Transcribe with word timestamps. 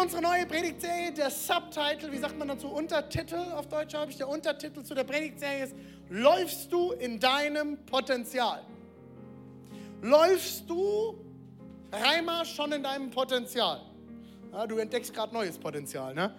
unsere 0.00 0.22
neue 0.22 0.46
Predigtserie, 0.46 1.12
der 1.12 1.30
Subtitle, 1.30 2.12
wie 2.12 2.18
sagt 2.18 2.38
man 2.38 2.48
dazu, 2.48 2.68
Untertitel 2.68 3.52
auf 3.54 3.66
Deutsch 3.68 3.94
habe 3.94 4.10
ich, 4.10 4.16
der 4.16 4.28
Untertitel 4.28 4.82
zu 4.82 4.94
der 4.94 5.04
Predigtserie 5.04 5.64
ist, 5.64 5.74
läufst 6.08 6.72
du 6.72 6.92
in 6.92 7.18
deinem 7.18 7.84
Potenzial? 7.84 8.62
Läufst 10.02 10.68
du, 10.70 11.18
Reimer, 11.92 12.44
schon 12.44 12.72
in 12.72 12.82
deinem 12.82 13.10
Potenzial? 13.10 13.82
Ja, 14.52 14.66
du 14.66 14.78
entdeckst 14.78 15.12
gerade 15.12 15.34
neues 15.34 15.58
Potenzial, 15.58 16.14
ne? 16.14 16.34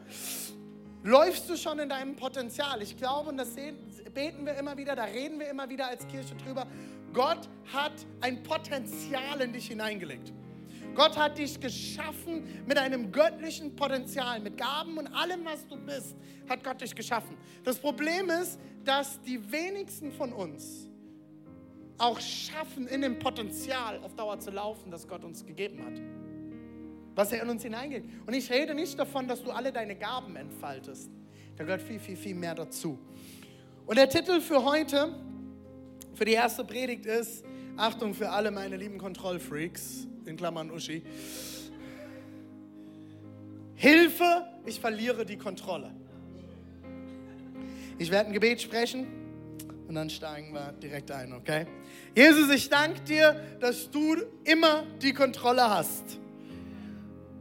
Läufst 1.04 1.50
du 1.50 1.56
schon 1.56 1.80
in 1.80 1.90
deinem 1.90 2.16
Potenzial? 2.16 2.82
Ich 2.82 2.98
glaube, 2.98 3.30
und 3.30 3.38
das 3.38 3.54
sehen, 3.54 3.78
beten 4.14 4.46
wir 4.46 4.56
immer 4.56 4.78
wieder, 4.78 4.96
da 4.96 5.06
reden 5.06 5.40
wir 5.40 5.50
immer 5.50 5.70
wieder 5.70 5.88
als 5.88 6.08
Kirche 6.08 6.36
drüber. 6.36 6.66
Gott 7.14 7.48
hat 7.74 7.94
ein 8.22 8.44
Potenzial 8.44 9.42
in 9.42 9.54
dich 9.54 9.68
hineingelegt. 9.68 10.34
Gott 10.96 11.18
hat 11.18 11.38
dich 11.38 11.60
geschaffen 11.60 12.44
mit 12.66 12.78
einem 12.78 13.12
göttlichen 13.12 13.76
Potenzial, 13.76 14.40
mit 14.40 14.58
Gaben 14.58 14.98
und 14.98 15.08
allem, 15.08 15.46
was 15.46 15.66
du 15.68 15.78
bist, 15.78 16.16
hat 16.48 16.64
Gott 16.64 16.82
dich 16.82 16.96
geschaffen. 16.96 17.38
Das 17.64 17.78
Problem 17.78 18.30
ist, 18.30 18.60
dass 18.84 19.22
die 19.22 19.40
wenigsten 19.52 20.12
von 20.12 20.34
uns 20.34 20.90
auch 21.98 22.20
schaffen, 22.20 22.88
in 22.88 23.02
dem 23.02 23.20
Potenzial 23.20 24.00
auf 24.04 24.16
Dauer 24.16 24.40
zu 24.40 24.52
laufen, 24.52 24.90
das 24.90 25.08
Gott 25.08 25.24
uns 25.24 25.46
gegeben 25.46 25.86
hat. 25.86 26.02
Was 27.16 27.32
er 27.32 27.44
in 27.44 27.50
uns 27.50 27.64
hineingeht. 27.64 28.06
Und 28.26 28.34
ich 28.34 28.50
rede 28.50 28.74
nicht 28.74 28.98
davon, 28.98 29.28
dass 29.28 29.44
du 29.44 29.52
alle 29.52 29.72
deine 29.72 29.96
Gaben 29.96 30.36
entfaltest. 30.38 31.12
Da 31.58 31.66
gehört 31.66 31.82
viel, 31.82 32.00
viel, 32.00 32.16
viel 32.16 32.36
mehr 32.36 32.56
dazu. 32.56 32.98
Und 33.86 33.98
der 33.98 34.08
Titel 34.08 34.40
für 34.40 34.64
heute, 34.64 35.14
für 36.14 36.24
die 36.24 36.34
erste 36.34 36.64
Predigt 36.64 37.06
ist, 37.06 37.44
Achtung 37.80 38.14
für 38.14 38.30
alle 38.30 38.52
meine 38.52 38.76
lieben 38.76 38.98
Kontrollfreaks, 38.98 40.06
in 40.26 40.36
Klammern 40.36 40.70
Uschi. 40.70 41.02
Hilfe, 43.76 44.46
ich 44.66 44.82
verliere 44.82 45.26
die 45.26 45.38
Kontrolle. 45.38 45.96
Ich 47.98 48.12
werde 48.12 48.28
ein 48.28 48.34
Gebet 48.34 48.62
sprechen 48.62 49.08
und 49.88 49.96
dann 49.96 50.10
steigen 50.10 50.54
wir 50.54 50.74
direkt 50.74 51.10
ein, 51.12 51.32
okay? 51.32 51.68
Jesus, 52.14 52.50
ich 52.54 52.68
danke 52.68 53.00
dir, 53.02 53.40
dass 53.62 53.90
du 53.90 54.18
immer 54.44 54.84
die 55.02 55.14
Kontrolle 55.14 55.70
hast 55.70 56.20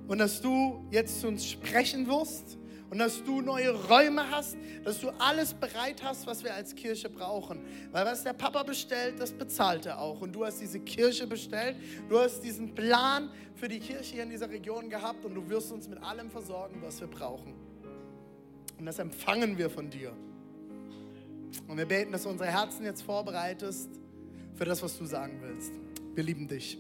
und 0.06 0.19
dass 0.19 0.41
du 0.41 0.86
jetzt 0.92 1.20
zu 1.20 1.27
uns 1.27 1.50
sprechen 1.50 2.06
wirst 2.06 2.59
und 2.91 2.98
dass 2.98 3.22
du 3.22 3.41
neue 3.41 3.70
Räume 3.70 4.31
hast, 4.31 4.56
dass 4.84 5.00
du 5.00 5.11
alles 5.19 5.53
bereit 5.53 6.03
hast, 6.03 6.27
was 6.27 6.42
wir 6.42 6.55
als 6.55 6.75
Kirche 6.75 7.11
brauchen. 7.11 7.61
Weil 7.92 8.06
was 8.06 8.25
der 8.25 8.33
Papa 8.33 8.62
bestellt, 8.62 9.20
das 9.20 9.33
bezahlt 9.33 9.86
er 9.86 10.00
auch. 10.00 10.20
Und 10.20 10.33
du 10.33 10.44
hast 10.44 10.61
diese 10.61 10.81
Kirche 10.81 11.27
bestellt, 11.27 11.77
du 12.09 12.19
hast 12.19 12.41
diesen 12.41 12.75
Plan 12.75 13.31
für 13.56 13.69
die 13.69 13.78
Kirche 13.78 14.14
hier 14.14 14.22
in 14.22 14.31
dieser 14.31 14.48
Region 14.48 14.89
gehabt 14.89 15.25
und 15.25 15.34
du 15.34 15.48
wirst 15.48 15.70
uns 15.70 15.89
mit 15.89 16.03
allem 16.03 16.31
versorgen, 16.31 16.81
was 16.83 17.00
wir 17.00 17.09
brauchen. 17.09 17.55
Und 18.78 18.86
das 18.86 18.98
empfangen 18.98 19.59
wir 19.59 19.69
von 19.69 19.91
dir. 19.91 20.12
Und 21.66 21.77
wir 21.77 21.86
beten, 21.86 22.12
dass 22.12 22.22
du 22.22 22.31
unsere 22.31 22.50
Herzen 22.50 22.84
jetzt 22.84 23.03
vorbereitest 23.03 23.91
für 24.55 24.64
das, 24.64 24.83
was 24.83 24.97
du 24.97 25.05
sagen 25.05 25.38
willst. 25.43 25.72
Wir 26.15 26.25
lieben 26.25 26.49
dich. 26.49 26.78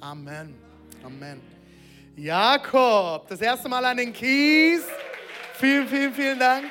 Amen. 0.00 0.54
Amen. 1.02 1.40
Jakob, 2.16 3.28
das 3.28 3.40
erste 3.40 3.68
Mal 3.68 3.84
an 3.84 3.96
den 3.96 4.12
Kies. 4.12 4.82
Vielen, 5.58 5.88
vielen, 5.88 6.12
vielen 6.12 6.38
Dank. 6.38 6.70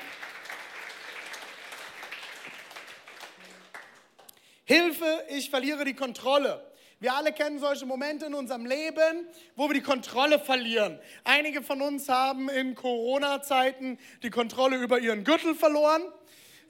Hilfe, 4.65 5.25
ich 5.29 5.49
verliere 5.49 5.85
die 5.85 5.95
Kontrolle. 5.95 6.71
Wir 6.99 7.15
alle 7.15 7.33
kennen 7.33 7.57
solche 7.57 7.87
Momente 7.87 8.27
in 8.27 8.35
unserem 8.35 8.67
Leben, 8.67 9.27
wo 9.55 9.67
wir 9.67 9.73
die 9.73 9.81
Kontrolle 9.81 10.37
verlieren. 10.37 10.99
Einige 11.23 11.63
von 11.63 11.81
uns 11.81 12.09
haben 12.09 12.47
in 12.47 12.75
Corona-Zeiten 12.75 13.97
die 14.21 14.29
Kontrolle 14.29 14.77
über 14.77 14.99
ihren 14.99 15.23
Gürtel 15.23 15.55
verloren. 15.55 16.03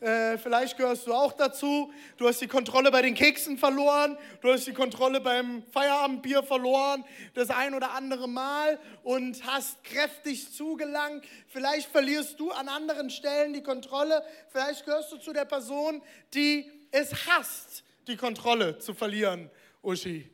Äh, 0.01 0.37
vielleicht 0.37 0.77
gehörst 0.77 1.07
du 1.07 1.13
auch 1.13 1.33
dazu. 1.33 1.91
Du 2.17 2.27
hast 2.27 2.41
die 2.41 2.47
Kontrolle 2.47 2.91
bei 2.91 3.01
den 3.01 3.13
Keksen 3.13 3.57
verloren. 3.57 4.17
Du 4.41 4.51
hast 4.51 4.67
die 4.67 4.73
Kontrolle 4.73 5.21
beim 5.21 5.63
Feierabendbier 5.71 6.43
verloren. 6.43 7.05
Das 7.33 7.49
ein 7.49 7.73
oder 7.73 7.91
andere 7.91 8.27
Mal 8.27 8.79
und 9.03 9.45
hast 9.45 9.83
kräftig 9.83 10.53
zugelangt. 10.53 11.25
Vielleicht 11.47 11.89
verlierst 11.89 12.39
du 12.39 12.51
an 12.51 12.67
anderen 12.67 13.09
Stellen 13.09 13.53
die 13.53 13.63
Kontrolle. 13.63 14.23
Vielleicht 14.49 14.85
gehörst 14.85 15.11
du 15.11 15.17
zu 15.17 15.33
der 15.33 15.45
Person, 15.45 16.01
die 16.33 16.69
es 16.91 17.27
hasst, 17.27 17.83
die 18.07 18.17
Kontrolle 18.17 18.77
zu 18.79 18.93
verlieren. 18.93 19.49
Uschi. 19.81 20.29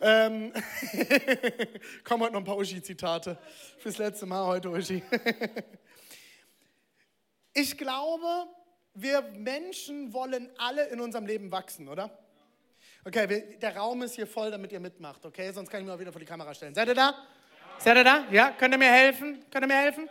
Ähm, 0.00 0.52
kommen 2.04 2.22
heute 2.22 2.32
noch 2.34 2.40
ein 2.40 2.44
paar 2.44 2.58
Uschi-Zitate. 2.58 3.38
Fürs 3.78 3.96
letzte 3.96 4.26
Mal 4.26 4.44
heute, 4.44 4.68
Uschi. 4.68 5.02
ich 7.54 7.78
glaube, 7.78 8.46
wir 9.02 9.22
Menschen 9.22 10.12
wollen 10.12 10.50
alle 10.58 10.88
in 10.88 11.00
unserem 11.00 11.26
Leben 11.26 11.50
wachsen, 11.50 11.88
oder? 11.88 12.10
Okay, 13.04 13.58
der 13.58 13.76
Raum 13.76 14.02
ist 14.02 14.14
hier 14.14 14.26
voll, 14.26 14.50
damit 14.50 14.72
ihr 14.72 14.80
mitmacht, 14.80 15.24
okay? 15.24 15.52
Sonst 15.52 15.70
kann 15.70 15.80
ich 15.80 15.86
mich 15.86 15.94
auch 15.94 15.98
wieder 15.98 16.12
vor 16.12 16.20
die 16.20 16.26
Kamera 16.26 16.52
stellen. 16.52 16.74
Seid 16.74 16.88
ihr 16.88 16.94
da? 16.94 17.10
Ja. 17.10 17.16
Seid 17.78 17.96
ihr 17.96 18.04
da? 18.04 18.24
Ja? 18.30 18.50
Könnt 18.52 18.74
ihr 18.74 18.78
mir 18.78 18.90
helfen? 18.90 19.44
Könnt 19.50 19.64
ihr 19.64 19.68
mir 19.68 19.80
helfen? 19.80 20.08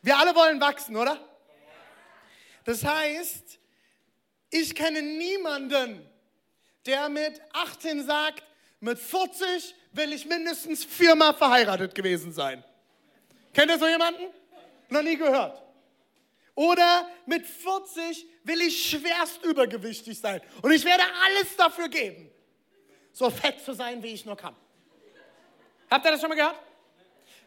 Wir 0.00 0.18
alle 0.18 0.34
wollen 0.34 0.60
wachsen, 0.60 0.96
oder? 0.96 1.18
Das 2.64 2.82
heißt, 2.82 3.58
ich 4.50 4.74
kenne 4.74 5.02
niemanden, 5.02 6.06
der 6.86 7.08
mit 7.08 7.40
18 7.52 8.06
sagt, 8.06 8.42
mit 8.80 8.98
40 8.98 9.74
will 9.92 10.12
ich 10.12 10.26
mindestens 10.26 10.84
viermal 10.84 11.34
verheiratet 11.34 11.94
gewesen 11.94 12.32
sein. 12.32 12.62
Kennt 13.52 13.70
ihr 13.70 13.78
so 13.78 13.86
jemanden? 13.86 14.24
Noch 14.88 15.02
nie 15.02 15.16
gehört. 15.16 15.63
Oder 16.54 17.08
mit 17.26 17.46
40 17.46 18.26
will 18.44 18.60
ich 18.60 18.90
schwerst 18.90 19.44
übergewichtig 19.44 20.18
sein 20.18 20.40
und 20.62 20.70
ich 20.70 20.84
werde 20.84 21.02
alles 21.24 21.56
dafür 21.56 21.88
geben, 21.88 22.30
so 23.12 23.28
fett 23.30 23.60
zu 23.60 23.72
sein, 23.72 24.02
wie 24.02 24.12
ich 24.12 24.24
nur 24.24 24.36
kann. 24.36 24.54
Habt 25.90 26.04
ihr 26.04 26.12
das 26.12 26.20
schon 26.20 26.28
mal 26.28 26.36
gehört? 26.36 26.58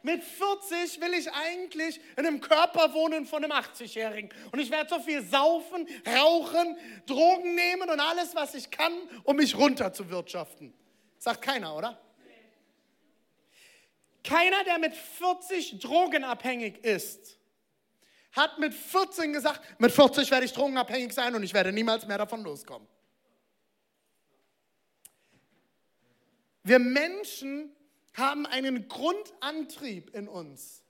Mit 0.04 0.24
40 0.24 1.02
will 1.02 1.14
ich 1.16 1.32
eigentlich 1.32 2.00
in 2.16 2.26
einem 2.26 2.40
Körper 2.40 2.94
wohnen 2.94 3.26
von 3.26 3.44
einem 3.44 3.52
80-Jährigen. 3.52 4.30
Und 4.52 4.60
ich 4.60 4.70
werde 4.70 4.90
so 4.90 5.00
viel 5.02 5.22
saufen, 5.24 5.88
rauchen, 6.06 6.78
Drogen 7.06 7.56
nehmen 7.56 7.90
und 7.90 8.00
alles, 8.00 8.36
was 8.36 8.56
ich 8.56 8.70
kann, 8.70 8.94
um 9.24 9.36
mich 9.36 9.58
runterzuwirtschaften. 9.58 10.74
Sagt 11.18 11.42
keiner, 11.42 11.76
oder? 11.76 12.00
Keiner, 14.24 14.64
der 14.66 14.78
mit 14.78 14.94
40 14.94 15.80
drogenabhängig 15.80 16.84
ist, 16.84 17.38
hat 18.38 18.60
mit 18.60 18.74
14 18.74 19.34
gesagt, 19.34 19.62
mit 19.80 19.92
40 19.92 20.32
werde 20.32 20.46
ich 20.46 20.54
drogenabhängig 20.54 21.14
sein 21.14 21.36
und 21.36 21.44
ich 21.44 21.54
werde 21.54 21.74
niemals 21.74 22.08
mehr 22.08 22.18
davon 22.18 22.44
loskommen. 22.44 22.88
Wir 26.64 26.80
Menschen 26.80 27.76
haben 28.14 28.46
einen 28.46 28.88
Grundantrieb 28.88 30.14
in 30.14 30.28
uns, 30.28 30.84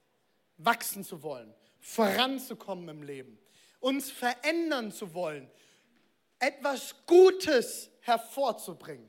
wachsen 0.56 1.04
zu 1.04 1.22
wollen, 1.22 1.54
voranzukommen 1.80 2.88
im 2.88 3.02
Leben, 3.02 3.38
uns 3.80 4.10
verändern 4.10 4.90
zu 4.92 5.14
wollen, 5.14 5.50
etwas 6.40 6.94
Gutes 7.06 7.90
hervorzubringen. 8.00 9.08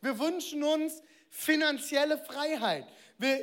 Wir 0.00 0.18
wünschen 0.18 0.62
uns 0.62 1.02
finanzielle 1.30 2.18
Freiheit. 2.18 2.86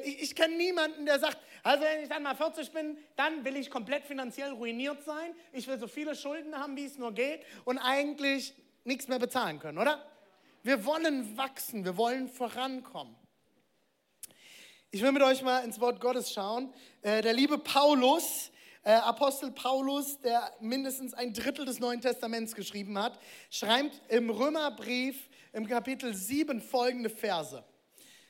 Ich, 0.04 0.24
ich 0.24 0.36
kenne 0.36 0.56
niemanden, 0.56 1.06
der 1.06 1.20
sagt, 1.20 1.38
also 1.66 1.84
wenn 1.84 2.04
ich 2.04 2.10
dann 2.10 2.22
mal 2.22 2.36
40 2.36 2.72
bin, 2.74 2.96
dann 3.16 3.44
will 3.44 3.56
ich 3.56 3.72
komplett 3.72 4.06
finanziell 4.06 4.52
ruiniert 4.52 5.04
sein. 5.04 5.34
Ich 5.52 5.68
will 5.68 5.80
so 5.80 5.88
viele 5.88 6.16
Schulden 6.16 6.56
haben, 6.56 6.78
wie 6.78 6.86
es 6.86 7.00
nur 7.00 7.12
geht 7.12 7.42
und 7.64 7.80
eigentlich 7.80 8.54
nichts 8.84 9.08
mehr 9.08 9.18
bezahlen 9.18 9.58
können, 9.58 9.80
oder? 9.80 10.06
Wir 10.62 10.86
wollen 10.86 11.36
wachsen, 11.36 11.84
wir 11.84 11.98
wollen 11.98 12.30
vorankommen. 12.30 13.16
Ich 14.92 15.02
will 15.02 15.12
mit 15.12 15.24
euch 15.24 15.42
mal 15.42 15.64
ins 15.64 15.80
Wort 15.80 16.00
Gottes 16.00 16.32
schauen. 16.32 16.72
Äh, 17.02 17.24
der 17.24 17.34
liebe 17.34 17.58
Paulus, 17.58 18.52
äh, 18.84 18.92
Apostel 18.92 19.50
Paulus, 19.50 20.22
der 20.22 20.54
mindestens 20.60 21.16
ein 21.16 21.34
Drittel 21.34 21.66
des 21.66 21.80
Neuen 21.80 22.00
Testaments 22.00 22.54
geschrieben 22.54 22.96
hat, 23.00 23.18
schreibt 23.50 24.00
im 24.10 24.30
Römerbrief 24.30 25.30
im 25.52 25.68
Kapitel 25.68 26.14
7 26.14 26.62
folgende 26.62 27.10
Verse. 27.10 27.64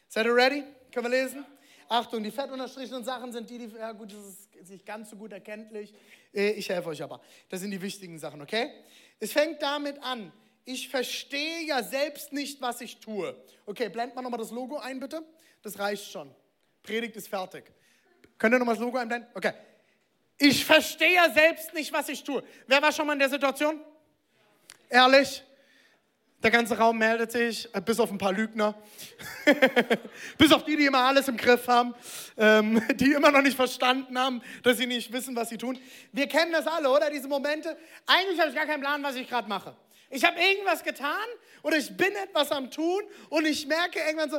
Seid 0.07 0.25
ihr 0.25 0.33
ready? 0.33 0.63
Können 0.93 1.11
wir 1.11 1.21
lesen? 1.21 1.45
Achtung, 1.89 2.23
die 2.23 2.31
fett 2.31 2.51
unterstrichenen 2.51 3.03
Sachen 3.03 3.31
sind 3.31 3.49
die, 3.49 3.57
die, 3.57 3.75
ja 3.75 3.91
gut, 3.91 4.11
das 4.11 4.61
ist 4.61 4.69
nicht 4.69 4.85
ganz 4.85 5.09
so 5.09 5.15
gut 5.15 5.31
erkenntlich. 5.31 5.93
Äh, 6.33 6.51
Ich 6.51 6.69
helfe 6.69 6.89
euch 6.89 7.01
aber. 7.01 7.21
Das 7.49 7.61
sind 7.61 7.71
die 7.71 7.81
wichtigen 7.81 8.17
Sachen, 8.19 8.41
okay? 8.41 8.71
Es 9.19 9.31
fängt 9.31 9.61
damit 9.61 10.01
an. 10.03 10.31
Ich 10.65 10.89
verstehe 10.89 11.61
ja 11.65 11.83
selbst 11.83 12.33
nicht, 12.33 12.59
was 12.61 12.81
ich 12.81 12.97
tue. 12.97 13.35
Okay, 13.65 13.89
blend 13.89 14.15
mal 14.15 14.21
nochmal 14.21 14.39
das 14.39 14.51
Logo 14.51 14.77
ein, 14.77 14.99
bitte. 14.99 15.23
Das 15.61 15.77
reicht 15.77 16.11
schon. 16.11 16.33
Predigt 16.81 17.15
ist 17.15 17.27
fertig. 17.27 17.65
Könnt 18.37 18.55
ihr 18.55 18.59
nochmal 18.59 18.75
das 18.75 18.83
Logo 18.83 18.97
einblenden? 18.97 19.29
Okay. 19.35 19.53
Ich 20.37 20.65
verstehe 20.65 21.13
ja 21.15 21.31
selbst 21.31 21.73
nicht, 21.73 21.93
was 21.93 22.09
ich 22.09 22.23
tue. 22.23 22.43
Wer 22.67 22.81
war 22.81 22.91
schon 22.91 23.07
mal 23.07 23.13
in 23.13 23.19
der 23.19 23.29
Situation? 23.29 23.79
Ehrlich? 24.89 25.43
Der 26.45 26.51
ganze 26.51 26.77
Raum 26.77 26.99
meldet 26.99 27.31
sich, 27.31 27.67
äh, 27.73 27.81
bis 27.81 27.99
auf 27.99 28.11
ein 28.11 28.19
paar 28.19 28.31
Lügner. 28.31 28.75
bis 30.37 30.51
auf 30.51 30.63
die, 30.63 30.77
die 30.77 30.85
immer 30.85 30.99
alles 30.99 31.27
im 31.27 31.37
Griff 31.37 31.67
haben, 31.67 31.95
ähm, 32.37 32.83
die 32.97 33.13
immer 33.13 33.31
noch 33.31 33.41
nicht 33.41 33.55
verstanden 33.55 34.15
haben, 34.15 34.43
dass 34.61 34.77
sie 34.77 34.85
nicht 34.85 35.11
wissen, 35.11 35.35
was 35.35 35.49
sie 35.49 35.57
tun. 35.57 35.75
Wir 36.11 36.27
kennen 36.27 36.51
das 36.51 36.67
alle, 36.67 36.87
oder? 36.87 37.09
Diese 37.09 37.27
Momente. 37.27 37.75
Eigentlich 38.05 38.39
habe 38.39 38.49
ich 38.51 38.55
gar 38.55 38.67
keinen 38.67 38.81
Plan, 38.81 39.01
was 39.01 39.15
ich 39.15 39.27
gerade 39.27 39.49
mache. 39.49 39.75
Ich 40.11 40.23
habe 40.23 40.39
irgendwas 40.39 40.83
getan 40.83 41.25
oder 41.63 41.77
ich 41.77 41.97
bin 41.97 42.15
etwas 42.15 42.51
am 42.51 42.69
Tun 42.69 43.01
und 43.29 43.47
ich 43.47 43.65
merke 43.65 43.97
irgendwann 43.97 44.29
so, 44.29 44.37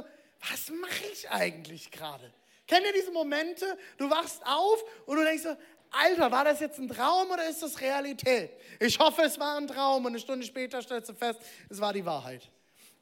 was 0.48 0.70
mache 0.70 1.02
ich 1.12 1.28
eigentlich 1.28 1.90
gerade? 1.90 2.32
Kennt 2.68 2.86
ihr 2.86 2.92
diese 2.92 3.10
Momente? 3.10 3.76
Du 3.96 4.08
wachst 4.08 4.46
auf 4.46 4.84
und 5.06 5.16
du 5.16 5.24
denkst 5.24 5.42
so, 5.42 5.56
Alter, 5.90 6.30
war 6.30 6.44
das 6.44 6.60
jetzt 6.60 6.78
ein 6.78 6.88
Traum 6.88 7.30
oder 7.30 7.48
ist 7.48 7.62
das 7.62 7.80
Realität? 7.80 8.50
Ich 8.80 8.98
hoffe, 8.98 9.22
es 9.22 9.38
war 9.38 9.56
ein 9.56 9.66
Traum 9.66 10.04
und 10.04 10.12
eine 10.12 10.20
Stunde 10.20 10.44
später 10.44 10.82
stellst 10.82 11.08
du 11.08 11.14
fest, 11.14 11.40
es 11.68 11.80
war 11.80 11.92
die 11.92 12.04
Wahrheit. 12.04 12.50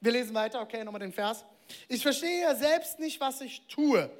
Wir 0.00 0.12
lesen 0.12 0.34
weiter, 0.34 0.60
okay, 0.60 0.84
nochmal 0.84 1.00
den 1.00 1.12
Vers. 1.12 1.44
Ich 1.88 2.02
verstehe 2.02 2.42
ja 2.42 2.54
selbst 2.54 2.98
nicht, 2.98 3.20
was 3.20 3.40
ich 3.40 3.66
tue, 3.66 4.10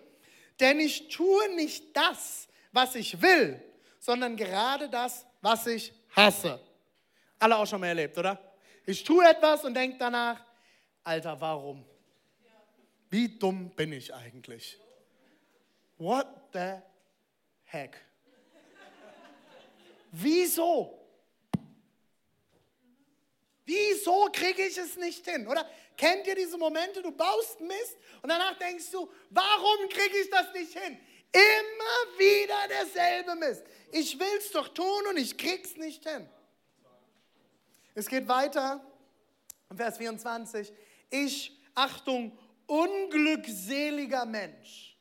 denn 0.58 0.80
ich 0.80 1.08
tue 1.08 1.54
nicht 1.56 1.96
das, 1.96 2.48
was 2.72 2.94
ich 2.94 3.20
will, 3.20 3.62
sondern 4.00 4.36
gerade 4.36 4.88
das, 4.88 5.26
was 5.40 5.66
ich 5.66 5.92
hasse. 6.14 6.60
Alle 7.38 7.56
auch 7.56 7.66
schon 7.66 7.80
mal 7.80 7.88
erlebt, 7.88 8.16
oder? 8.16 8.38
Ich 8.86 9.04
tue 9.04 9.24
etwas 9.24 9.64
und 9.64 9.74
denke 9.74 9.98
danach, 9.98 10.40
Alter, 11.02 11.40
warum? 11.40 11.84
Wie 13.10 13.28
dumm 13.38 13.70
bin 13.70 13.92
ich 13.92 14.12
eigentlich? 14.12 14.78
What 15.98 16.26
the 16.52 16.76
heck? 17.64 17.96
Wieso? 20.16 20.96
Wieso 23.64 24.28
kriege 24.32 24.62
ich 24.62 24.78
es 24.78 24.96
nicht 24.96 25.28
hin? 25.28 25.48
Oder 25.48 25.68
kennt 25.96 26.24
ihr 26.28 26.36
diese 26.36 26.56
Momente, 26.56 27.02
du 27.02 27.10
baust 27.10 27.60
Mist 27.60 27.96
und 28.22 28.28
danach 28.28 28.56
denkst 28.58 28.90
du, 28.92 29.10
warum 29.30 29.88
kriege 29.88 30.16
ich 30.22 30.30
das 30.30 30.52
nicht 30.52 30.78
hin? 30.78 31.00
Immer 31.32 32.18
wieder 32.18 32.68
derselbe 32.68 33.34
Mist. 33.34 33.64
Ich 33.90 34.16
will 34.16 34.38
es 34.38 34.52
doch 34.52 34.68
tun 34.68 35.06
und 35.08 35.16
ich 35.16 35.36
krieg's 35.36 35.76
nicht 35.76 36.08
hin. 36.08 36.28
Es 37.96 38.06
geht 38.06 38.28
weiter, 38.28 38.86
Vers 39.74 39.98
24. 39.98 40.72
Ich, 41.10 41.60
Achtung, 41.74 42.38
unglückseliger 42.66 44.26
Mensch. 44.26 44.96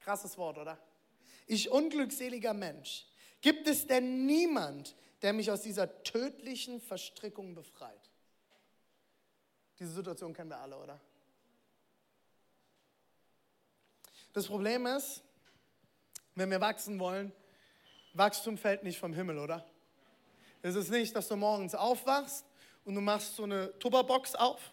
Krasses 0.00 0.38
Wort, 0.38 0.58
oder? 0.58 0.78
Ich, 1.48 1.68
unglückseliger 1.68 2.54
Mensch. 2.54 3.06
Gibt 3.46 3.68
es 3.68 3.86
denn 3.86 4.26
niemand, 4.26 4.96
der 5.22 5.32
mich 5.32 5.52
aus 5.52 5.62
dieser 5.62 6.02
tödlichen 6.02 6.80
Verstrickung 6.80 7.54
befreit? 7.54 8.10
Diese 9.78 9.92
Situation 9.92 10.34
kennen 10.34 10.50
wir 10.50 10.58
alle, 10.58 10.76
oder? 10.76 11.00
Das 14.32 14.48
Problem 14.48 14.86
ist, 14.86 15.22
wenn 16.34 16.50
wir 16.50 16.60
wachsen 16.60 16.98
wollen, 16.98 17.30
Wachstum 18.14 18.58
fällt 18.58 18.82
nicht 18.82 18.98
vom 18.98 19.14
Himmel, 19.14 19.38
oder? 19.38 19.64
Es 20.60 20.74
ist 20.74 20.90
nicht, 20.90 21.14
dass 21.14 21.28
du 21.28 21.36
morgens 21.36 21.76
aufwachst 21.76 22.44
und 22.84 22.96
du 22.96 23.00
machst 23.00 23.36
so 23.36 23.44
eine 23.44 23.78
Tupperbox 23.78 24.34
auf. 24.34 24.72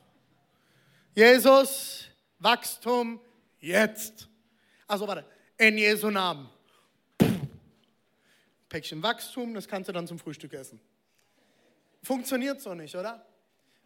Jesus, 1.14 2.06
Wachstum 2.40 3.22
jetzt. 3.60 4.28
Also 4.88 5.08
warte, 5.08 5.28
in 5.60 5.78
Jesu 5.78 6.10
Namen. 6.10 6.50
Päckchen 8.74 9.04
Wachstum, 9.04 9.54
das 9.54 9.68
kannst 9.68 9.88
du 9.88 9.94
dann 9.94 10.08
zum 10.08 10.18
Frühstück 10.18 10.52
essen. 10.54 10.82
Funktioniert 12.02 12.60
so 12.60 12.74
nicht, 12.74 12.96
oder? 12.96 13.24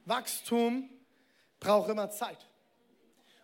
Wachstum 0.06 0.89
braucht 1.60 1.89
immer 1.89 2.10
Zeit. 2.10 2.48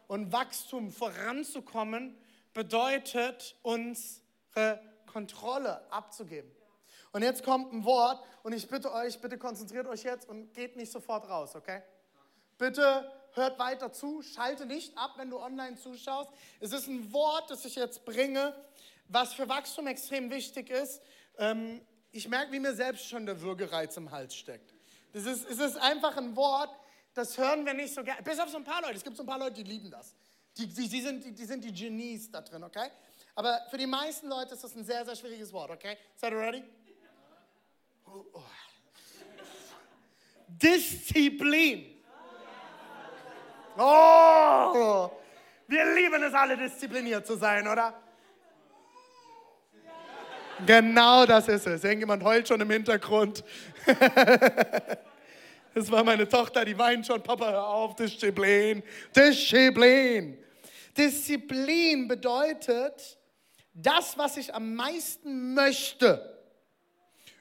Und 0.08 0.32
Wachstum 0.32 0.90
voranzukommen 0.90 2.18
bedeutet, 2.54 3.58
unsere 3.62 4.80
Kontrolle 5.06 5.82
abzugeben. 5.92 6.50
Und 7.12 7.24
jetzt 7.24 7.44
kommt 7.44 7.74
ein 7.74 7.84
Wort 7.84 8.24
und 8.44 8.54
ich 8.54 8.70
bitte 8.70 8.94
euch, 8.94 9.20
bitte 9.20 9.38
konzentriert 9.38 9.88
euch 9.88 10.04
jetzt 10.04 10.30
und 10.30 10.54
geht 10.54 10.78
nicht 10.78 10.94
sofort 10.94 11.28
raus, 11.28 11.58
okay? 11.58 11.82
Bitte 12.58 13.12
hört 13.34 13.60
weiter 13.60 13.92
zu, 13.92 14.22
schalte 14.22 14.66
nicht 14.66 14.98
ab, 14.98 15.16
wenn 15.18 15.30
du 15.30 15.40
online 15.40 15.76
zuschaust. 15.76 16.30
Es 16.62 16.72
ist 16.72 16.88
ein 16.88 17.12
Wort, 17.12 17.52
das 17.52 17.66
ich 17.66 17.76
jetzt 17.76 18.06
bringe, 18.06 18.56
was 19.10 19.34
für 19.34 19.50
Wachstum 19.50 19.88
extrem 19.88 20.30
wichtig 20.32 20.70
ist. 20.70 21.02
Ähm, 21.38 21.82
ich 22.12 22.28
merke, 22.28 22.52
wie 22.52 22.60
mir 22.60 22.74
selbst 22.74 23.08
schon 23.08 23.26
der 23.26 23.42
Würgereiz 23.42 23.98
im 23.98 24.12
Hals 24.12 24.36
steckt. 24.36 24.74
Das 25.14 25.26
ist, 25.26 25.50
es 25.50 25.60
ist 25.60 25.78
einfach 25.78 26.16
ein 26.18 26.36
Wort, 26.36 26.70
das 27.14 27.38
hören 27.38 27.66
wir 27.66 27.74
nicht 27.74 27.94
so 27.94 28.04
gerne. 28.04 28.22
Bis 28.24 28.40
auf 28.40 28.50
so 28.50 28.58
ein 28.58 28.64
paar 28.64 28.82
Leute. 28.82 28.96
Es 28.96 29.04
gibt 29.04 29.16
so 29.16 29.24
ein 29.24 29.28
paar 29.28 29.40
Leute, 29.40 29.54
die 29.54 29.64
lieben 29.64 29.90
das. 29.92 30.16
Die, 30.58 30.68
die, 30.68 30.88
die, 30.88 31.02
sind, 31.02 31.24
die, 31.24 31.32
die 31.32 31.46
sind 31.46 31.64
die 31.64 31.74
Genies 31.74 32.30
da 32.30 32.42
drin, 32.42 32.64
okay? 32.64 32.90
Aber 33.36 33.66
für 33.70 33.78
die 33.78 33.88
meisten 33.88 34.28
Leute 34.28 34.54
ist 34.54 34.64
das 34.64 34.76
ein 34.76 34.86
sehr, 34.86 35.04
sehr 35.06 35.16
schwieriges 35.16 35.52
Wort, 35.52 35.72
okay? 35.72 35.98
Seid 36.16 36.34
ihr 36.34 36.40
ready? 36.40 36.64
Oh, 38.06 38.26
oh. 38.34 38.44
Disziplin. 40.48 42.04
Oh, 43.76 45.10
wir 45.68 45.96
lieben 45.96 46.22
es 46.22 46.34
alle, 46.34 46.56
diszipliniert 46.56 47.26
zu 47.26 47.36
sein, 47.38 47.68
oder? 47.68 48.03
Genau 50.66 51.26
das 51.26 51.48
ist 51.48 51.68
es. 51.68 51.84
Irgendjemand 51.84 52.24
heult 52.24 52.48
schon 52.48 52.62
im 52.62 52.70
Hintergrund. 52.70 53.44
Das 55.76 55.90
war 55.90 56.04
meine 56.04 56.30
Tochter, 56.30 56.64
die 56.64 56.78
weint 56.78 57.06
schon. 57.08 57.24
Papa, 57.24 57.50
hör 57.50 57.68
auf, 57.68 57.96
Disziplin. 57.96 58.84
Disziplin. 59.16 60.38
Disziplin 60.96 62.08
bedeutet, 62.08 63.18
das, 63.74 64.16
was 64.18 64.38
ich 64.38 64.54
am 64.54 64.76
meisten 64.76 65.56
möchte, 65.56 66.40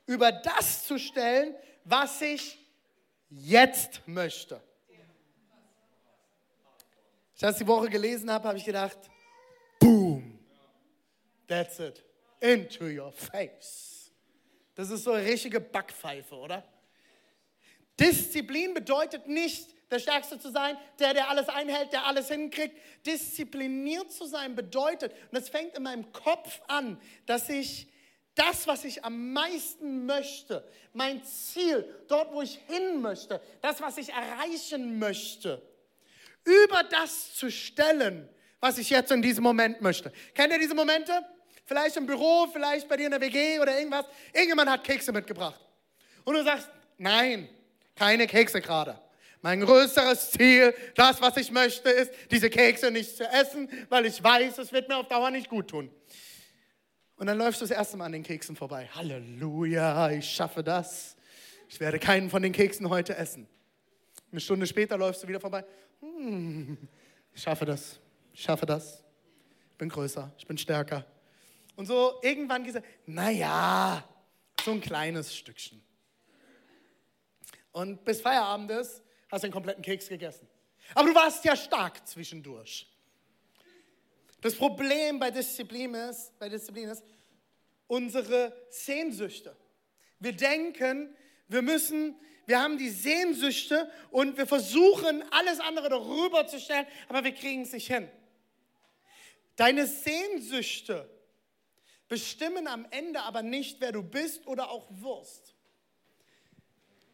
über 0.06 0.32
das 0.32 0.86
zu 0.86 0.98
stellen, 0.98 1.54
was 1.84 2.22
ich 2.22 2.58
jetzt 3.28 4.00
möchte. 4.06 4.54
Als 4.54 4.62
ich 7.34 7.40
das 7.40 7.58
die 7.58 7.66
Woche 7.66 7.90
gelesen 7.90 8.30
habe, 8.30 8.48
habe 8.48 8.56
ich 8.56 8.64
gedacht, 8.64 8.98
boom, 9.78 10.38
that's 11.46 11.78
it, 11.80 12.02
into 12.42 12.84
your 12.84 13.12
face. 13.12 14.10
Das 14.74 14.90
ist 14.90 15.04
so 15.04 15.12
eine 15.12 15.24
richtige 15.24 15.60
Backpfeife, 15.60 16.34
oder? 16.34 16.64
Disziplin 17.98 18.74
bedeutet 18.74 19.28
nicht, 19.28 19.74
der 19.90 19.98
Stärkste 19.98 20.38
zu 20.38 20.50
sein, 20.50 20.76
der, 20.98 21.12
der 21.12 21.28
alles 21.28 21.48
einhält, 21.48 21.92
der 21.92 22.06
alles 22.06 22.28
hinkriegt. 22.28 22.74
Diszipliniert 23.06 24.10
zu 24.10 24.26
sein 24.26 24.54
bedeutet, 24.54 25.12
und 25.30 25.38
es 25.38 25.50
fängt 25.50 25.76
in 25.76 25.82
meinem 25.82 26.10
Kopf 26.12 26.60
an, 26.66 27.00
dass 27.26 27.48
ich 27.50 27.88
das, 28.34 28.66
was 28.66 28.84
ich 28.84 29.04
am 29.04 29.32
meisten 29.32 30.06
möchte, 30.06 30.66
mein 30.94 31.22
Ziel, 31.22 31.84
dort, 32.08 32.32
wo 32.32 32.40
ich 32.40 32.58
hin 32.66 33.02
möchte, 33.02 33.40
das, 33.60 33.82
was 33.82 33.98
ich 33.98 34.08
erreichen 34.08 34.98
möchte, 34.98 35.60
über 36.44 36.82
das 36.84 37.34
zu 37.34 37.50
stellen, 37.50 38.28
was 38.60 38.78
ich 38.78 38.88
jetzt 38.88 39.12
in 39.12 39.20
diesem 39.20 39.44
Moment 39.44 39.82
möchte. 39.82 40.10
Kennt 40.34 40.52
ihr 40.52 40.58
diese 40.58 40.74
Momente? 40.74 41.12
Vielleicht 41.64 41.96
im 41.96 42.06
Büro, 42.06 42.48
vielleicht 42.52 42.88
bei 42.88 42.96
dir 42.96 43.06
in 43.06 43.12
der 43.12 43.20
WG 43.20 43.58
oder 43.60 43.76
irgendwas. 43.76 44.06
Irgendjemand 44.32 44.70
hat 44.70 44.84
Kekse 44.84 45.12
mitgebracht. 45.12 45.60
Und 46.24 46.34
du 46.34 46.44
sagst, 46.44 46.68
nein, 46.98 47.48
keine 47.94 48.26
Kekse 48.26 48.60
gerade. 48.60 48.98
Mein 49.40 49.60
größeres 49.60 50.30
Ziel, 50.30 50.72
das, 50.94 51.20
was 51.20 51.36
ich 51.36 51.50
möchte, 51.50 51.88
ist, 51.90 52.12
diese 52.30 52.48
Kekse 52.48 52.90
nicht 52.90 53.16
zu 53.16 53.24
essen, 53.24 53.68
weil 53.88 54.06
ich 54.06 54.22
weiß, 54.22 54.58
es 54.58 54.72
wird 54.72 54.88
mir 54.88 54.96
auf 54.96 55.08
Dauer 55.08 55.30
nicht 55.30 55.48
gut 55.48 55.68
tun. 55.68 55.90
Und 57.16 57.26
dann 57.26 57.38
läufst 57.38 57.60
du 57.60 57.64
das 57.64 57.76
erste 57.76 57.96
Mal 57.96 58.06
an 58.06 58.12
den 58.12 58.22
Keksen 58.22 58.54
vorbei. 58.54 58.88
Halleluja, 58.94 60.10
ich 60.10 60.28
schaffe 60.28 60.62
das. 60.62 61.16
Ich 61.68 61.80
werde 61.80 61.98
keinen 61.98 62.30
von 62.30 62.42
den 62.42 62.52
Keksen 62.52 62.88
heute 62.88 63.16
essen. 63.16 63.48
Eine 64.30 64.40
Stunde 64.40 64.66
später 64.66 64.96
läufst 64.96 65.22
du 65.22 65.28
wieder 65.28 65.40
vorbei. 65.40 65.64
Hm, 66.00 66.76
ich 67.34 67.42
schaffe 67.42 67.64
das, 67.64 67.98
ich 68.32 68.42
schaffe 68.42 68.66
das. 68.66 69.02
Ich 69.72 69.78
bin 69.78 69.88
größer, 69.88 70.32
ich 70.38 70.46
bin 70.46 70.56
stärker. 70.56 71.04
Und 71.82 71.86
so 71.86 72.20
irgendwann 72.22 72.62
gesagt, 72.62 72.86
naja, 73.06 74.08
so 74.64 74.70
ein 74.70 74.80
kleines 74.80 75.34
Stückchen. 75.34 75.82
Und 77.72 78.04
bis 78.04 78.20
Feierabend 78.20 78.70
ist, 78.70 79.02
hast 79.28 79.42
du 79.42 79.48
den 79.48 79.52
kompletten 79.52 79.82
Keks 79.82 80.06
gegessen. 80.06 80.46
Aber 80.94 81.08
du 81.08 81.14
warst 81.16 81.44
ja 81.44 81.56
stark 81.56 82.06
zwischendurch. 82.06 82.88
Das 84.40 84.54
Problem 84.54 85.18
bei 85.18 85.32
Disziplin 85.32 85.94
ist, 85.94 86.38
bei 86.38 86.48
Disziplin 86.48 86.88
ist 86.88 87.02
unsere 87.88 88.56
Sehnsüchte. 88.70 89.56
Wir 90.20 90.36
denken, 90.36 91.12
wir 91.48 91.62
müssen, 91.62 92.14
wir 92.46 92.60
haben 92.60 92.78
die 92.78 92.90
Sehnsüchte 92.90 93.90
und 94.12 94.36
wir 94.36 94.46
versuchen, 94.46 95.24
alles 95.32 95.58
andere 95.58 95.88
darüber 95.88 96.46
zu 96.46 96.60
stellen, 96.60 96.86
aber 97.08 97.24
wir 97.24 97.34
kriegen 97.34 97.62
es 97.62 97.72
nicht 97.72 97.88
hin. 97.88 98.08
Deine 99.56 99.88
Sehnsüchte 99.88 101.10
bestimmen 102.12 102.66
am 102.66 102.86
Ende 102.90 103.22
aber 103.22 103.42
nicht, 103.42 103.80
wer 103.80 103.90
du 103.90 104.02
bist 104.02 104.46
oder 104.46 104.70
auch 104.70 104.86
wirst. 104.90 105.54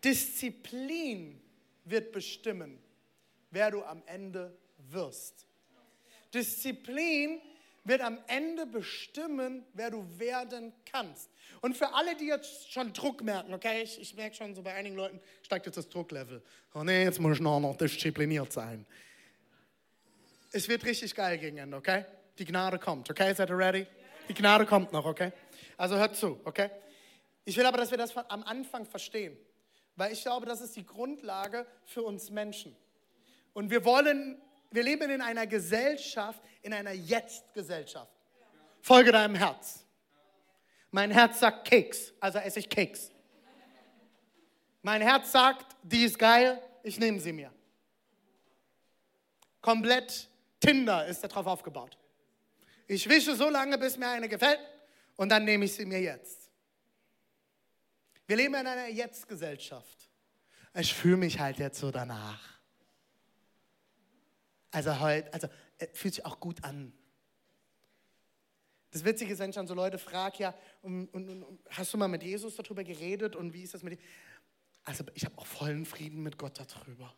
Disziplin 0.02 1.40
wird 1.84 2.10
bestimmen, 2.10 2.80
wer 3.52 3.70
du 3.70 3.84
am 3.84 4.02
Ende 4.06 4.58
wirst. 4.90 5.46
Disziplin 6.34 7.40
wird 7.84 8.00
am 8.00 8.18
Ende 8.26 8.66
bestimmen, 8.66 9.64
wer 9.72 9.92
du 9.92 10.04
werden 10.18 10.72
kannst. 10.84 11.30
Und 11.60 11.76
für 11.76 11.94
alle, 11.94 12.16
die 12.16 12.26
jetzt 12.26 12.72
schon 12.72 12.92
Druck 12.92 13.22
merken, 13.22 13.54
okay, 13.54 13.82
ich, 13.82 14.00
ich 14.00 14.16
merke 14.16 14.34
schon 14.34 14.56
so 14.56 14.62
bei 14.62 14.74
einigen 14.74 14.96
Leuten, 14.96 15.20
steigt 15.42 15.66
jetzt 15.66 15.76
das 15.76 15.88
Drucklevel. 15.88 16.42
Oh 16.74 16.82
nee, 16.82 17.04
jetzt 17.04 17.20
muss 17.20 17.36
ich 17.36 17.40
noch, 17.40 17.60
noch 17.60 17.76
diszipliniert 17.76 18.52
sein. 18.52 18.84
Es 20.50 20.68
wird 20.68 20.84
richtig 20.84 21.14
geil 21.14 21.38
gegen 21.38 21.58
Ende, 21.58 21.76
okay? 21.76 22.04
Die 22.36 22.44
Gnade 22.44 22.80
kommt, 22.80 23.08
okay? 23.08 23.32
Seid 23.32 23.48
ihr 23.48 23.58
ready? 23.58 23.86
Die 24.28 24.34
Gnade 24.34 24.66
kommt 24.66 24.92
noch, 24.92 25.04
okay? 25.04 25.32
Also 25.76 25.96
hört 25.96 26.16
zu, 26.16 26.40
okay? 26.44 26.70
Ich 27.44 27.56
will 27.56 27.64
aber, 27.64 27.78
dass 27.78 27.90
wir 27.90 27.98
das 27.98 28.14
am 28.16 28.42
Anfang 28.42 28.84
verstehen, 28.84 29.36
weil 29.96 30.12
ich 30.12 30.22
glaube, 30.22 30.44
das 30.44 30.60
ist 30.60 30.76
die 30.76 30.84
Grundlage 30.84 31.66
für 31.84 32.02
uns 32.02 32.30
Menschen. 32.30 32.76
Und 33.54 33.70
wir 33.70 33.84
wollen, 33.84 34.40
wir 34.70 34.82
leben 34.82 35.10
in 35.10 35.22
einer 35.22 35.46
Gesellschaft, 35.46 36.40
in 36.62 36.74
einer 36.74 36.92
Jetzt-Gesellschaft. 36.92 38.12
Folge 38.82 39.12
deinem 39.12 39.34
Herz. 39.34 39.84
Mein 40.90 41.10
Herz 41.10 41.40
sagt 41.40 41.66
Keks, 41.66 42.12
also 42.20 42.38
esse 42.38 42.60
ich 42.60 42.68
Keks. 42.68 43.10
Mein 44.82 45.02
Herz 45.02 45.32
sagt, 45.32 45.76
die 45.82 46.04
ist 46.04 46.18
geil, 46.18 46.62
ich 46.82 46.98
nehme 46.98 47.18
sie 47.20 47.32
mir. 47.32 47.52
Komplett 49.60 50.28
Tinder 50.60 51.06
ist 51.06 51.22
darauf 51.24 51.46
aufgebaut. 51.46 51.98
Ich 52.88 53.08
wische 53.08 53.36
so 53.36 53.50
lange, 53.50 53.76
bis 53.78 53.98
mir 53.98 54.08
eine 54.08 54.28
gefällt 54.28 54.58
und 55.16 55.28
dann 55.28 55.44
nehme 55.44 55.66
ich 55.66 55.74
sie 55.74 55.84
mir 55.84 56.00
jetzt. 56.00 56.50
Wir 58.26 58.36
leben 58.36 58.54
in 58.54 58.66
einer 58.66 58.88
Jetzt-Gesellschaft. 58.88 60.08
Ich 60.74 60.94
fühle 60.94 61.18
mich 61.18 61.38
halt 61.38 61.58
jetzt 61.58 61.78
so 61.78 61.90
danach. 61.90 62.58
Also 64.70 64.98
heute, 65.00 65.32
also 65.32 65.48
fühlt 65.92 66.14
sich 66.14 66.24
auch 66.24 66.40
gut 66.40 66.64
an. 66.64 66.92
Das 68.90 69.04
Witzige 69.04 69.32
ist, 69.32 69.38
wenn 69.38 69.50
ich 69.50 69.56
dann 69.56 69.66
so 69.66 69.74
Leute 69.74 69.98
frage, 69.98 70.38
ja, 70.38 70.54
und, 70.80 71.08
und, 71.08 71.28
und, 71.28 71.60
hast 71.68 71.92
du 71.92 71.98
mal 71.98 72.08
mit 72.08 72.22
Jesus 72.22 72.56
darüber 72.56 72.84
geredet 72.84 73.36
und 73.36 73.52
wie 73.52 73.62
ist 73.62 73.74
das 73.74 73.82
mit 73.82 73.98
dir? 73.98 74.04
Also 74.84 75.04
ich 75.12 75.26
habe 75.26 75.36
auch 75.36 75.46
vollen 75.46 75.84
Frieden 75.84 76.22
mit 76.22 76.38
Gott 76.38 76.58
darüber. 76.58 77.14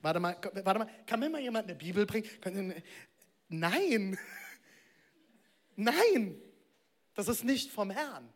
Warte 0.00 0.20
mal, 0.20 0.36
warte 0.62 0.78
mal, 0.78 0.88
kann 1.06 1.18
mir 1.18 1.28
mal 1.28 1.40
jemand 1.40 1.68
eine 1.68 1.76
Bibel 1.76 2.06
bringen? 2.06 2.74
Nein, 3.48 4.16
nein, 5.76 6.40
das 7.14 7.28
ist 7.28 7.44
nicht 7.44 7.70
vom 7.70 7.90
Herrn. 7.90 8.28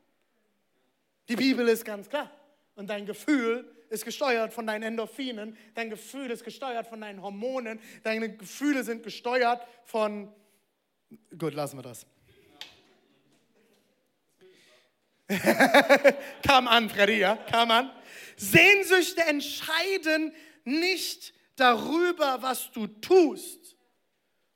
Die 1.28 1.36
Bibel 1.36 1.68
ist 1.68 1.84
ganz 1.84 2.08
klar. 2.08 2.30
Und 2.74 2.88
dein 2.88 3.06
Gefühl 3.06 3.70
ist 3.90 4.04
gesteuert 4.04 4.52
von 4.52 4.66
deinen 4.66 4.82
Endorphinen, 4.84 5.56
dein 5.74 5.90
Gefühl 5.90 6.30
ist 6.30 6.44
gesteuert 6.44 6.86
von 6.86 7.00
deinen 7.00 7.20
Hormonen, 7.20 7.80
deine 8.02 8.36
Gefühle 8.36 8.84
sind 8.84 9.02
gesteuert 9.02 9.66
von... 9.84 10.32
Gut, 11.36 11.54
lassen 11.54 11.76
wir 11.78 11.82
das. 11.82 12.06
kam 16.46 16.66
an, 16.68 16.88
Freddy, 16.88 17.18
ja, 17.18 17.36
kam 17.36 17.70
an. 17.70 17.90
Sehnsüchte 18.36 19.22
entscheiden 19.22 20.32
nicht 20.64 21.34
darüber, 21.56 22.42
was 22.42 22.70
du 22.72 22.86
tust 22.86 23.76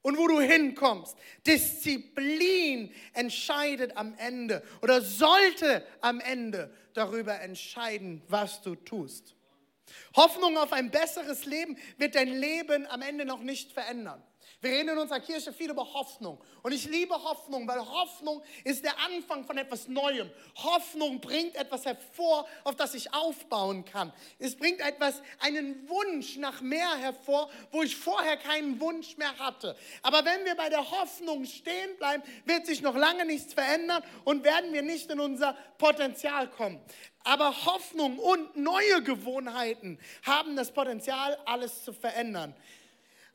und 0.05 0.19
wo 0.19 0.29
du 0.29 0.39
hinkommst. 0.39 1.17
Disziplin 1.47 2.95
entscheidet 3.15 3.97
am 3.97 4.15
Ende 4.19 4.63
oder 4.83 5.01
sollte 5.01 5.85
am 6.03 6.21
Ende 6.21 6.71
darüber 6.93 7.41
entscheiden, 7.41 8.23
was 8.29 8.61
du 8.61 8.75
tust. 8.75 9.35
Hoffnung 10.15 10.59
auf 10.59 10.73
ein 10.73 10.91
besseres 10.91 11.47
Leben 11.47 11.79
wird 11.97 12.15
dein 12.15 12.29
Leben 12.29 12.87
am 12.87 13.01
Ende 13.01 13.25
noch 13.25 13.41
nicht 13.41 13.73
verändern. 13.73 14.23
Wir 14.65 14.71
reden 14.71 14.89
in 14.89 14.99
unserer 14.99 15.21
Kirche 15.21 15.53
viel 15.53 15.69
über 15.69 15.93
Hoffnung. 15.93 16.39
Und 16.63 16.73
ich 16.73 16.87
liebe 16.87 17.15
Hoffnung, 17.15 17.69
weil 17.69 17.81
Hoffnung 17.81 18.43
ist 18.65 18.83
der 18.83 18.99
Anfang 18.99 19.45
von 19.45 19.59
etwas 19.59 19.89
Neuem. 19.89 20.31
Hoffnung 20.57 21.21
bringt 21.21 21.55
etwas 21.55 21.85
hervor, 21.85 22.49
auf 22.65 22.75
das 22.75 22.95
ich 22.95 23.13
aufbauen 23.13 23.85
kann. 23.85 24.11
Es 24.39 24.57
bringt 24.57 24.81
etwas, 24.81 25.21
einen 25.41 25.87
Wunsch 25.87 26.39
nach 26.39 26.63
mehr 26.63 26.97
hervor, 26.97 27.51
wo 27.73 27.83
ich 27.83 27.95
vorher 27.95 28.39
keinen 28.39 28.81
Wunsch 28.81 29.19
mehr 29.19 29.37
hatte. 29.39 29.77
Aber 30.01 30.25
wenn 30.25 30.47
wir 30.47 30.55
bei 30.55 30.71
der 30.71 30.91
Hoffnung 30.91 31.45
stehen 31.45 31.99
bleiben, 31.99 32.23
wird 32.47 32.65
sich 32.65 32.81
noch 32.81 32.97
lange 32.97 33.27
nichts 33.27 33.53
verändern 33.53 34.03
und 34.25 34.45
werden 34.45 34.73
wir 34.73 34.83
nicht 34.83 35.11
in 35.11 35.21
unser 35.21 35.53
Potenzial 35.77 36.49
kommen. 36.49 36.81
Aber 37.23 37.67
Hoffnung 37.67 38.19
und 38.19 38.57
neue 38.57 39.03
Gewohnheiten 39.03 39.99
haben 40.23 40.57
das 40.57 40.73
Potenzial, 40.73 41.39
alles 41.45 41.85
zu 41.85 41.93
verändern. 41.93 42.55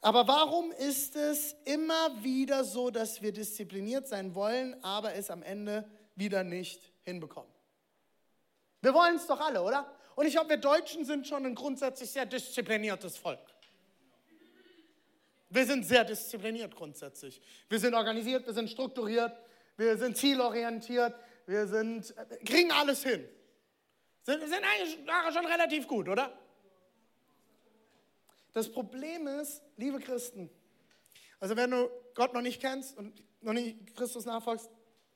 Aber 0.02 0.28
warum 0.28 0.72
ist 0.72 1.16
es 1.16 1.56
immer 1.66 2.24
wieder 2.24 2.64
so, 2.64 2.90
dass 2.90 3.22
wir 3.22 3.34
diszipliniert 3.34 4.08
sein 4.08 4.34
wollen, 4.34 4.82
aber 4.84 5.14
es 5.16 5.30
am 5.30 5.44
Ende 5.44 5.90
wieder 6.16 6.44
nicht 6.44 6.92
hinbekommen? 7.04 7.52
Wir 8.82 8.94
wollen 8.94 9.16
es 9.16 9.28
doch 9.28 9.42
alle, 9.42 9.62
oder? 9.62 9.92
Und 10.16 10.26
ich 10.26 10.34
glaube, 10.34 10.50
wir 10.50 10.58
Deutschen 10.58 11.04
sind 11.04 11.28
schon 11.28 11.46
ein 11.46 11.56
grundsätzlich 11.56 12.10
sehr 12.12 12.26
diszipliniertes 12.26 13.18
Volk. 13.18 13.40
Wir 15.50 15.66
sind 15.66 15.86
sehr 15.86 16.06
diszipliniert 16.06 16.76
grundsätzlich. 16.76 17.42
Wir 17.68 17.80
sind 17.80 17.94
organisiert, 17.94 18.46
wir 18.46 18.54
sind 18.54 18.70
strukturiert, 18.70 19.36
wir 19.76 19.98
sind 19.98 20.16
zielorientiert, 20.16 21.16
wir 21.46 21.68
sind, 21.68 22.16
äh, 22.18 22.38
kriegen 22.46 22.72
alles 22.72 23.04
hin. 23.04 23.28
Sind, 24.22 24.42
sind 24.42 24.64
eigentlich 24.64 25.00
schon 25.34 25.46
relativ 25.46 25.88
gut, 25.88 26.08
oder? 26.08 26.38
Das 28.54 28.72
Problem 28.72 29.28
ist, 29.28 29.62
liebe 29.78 30.00
Christen, 30.00 30.50
also 31.40 31.56
wenn 31.56 31.72
du 31.72 31.90
Gott 32.16 32.34
noch 32.34 32.42
nicht 32.42 32.62
kennst 32.62 32.98
und 32.98 33.24
noch 33.42 33.54
nicht 33.54 33.96
Christus 33.96 34.26
nachfolgst, 34.26 34.70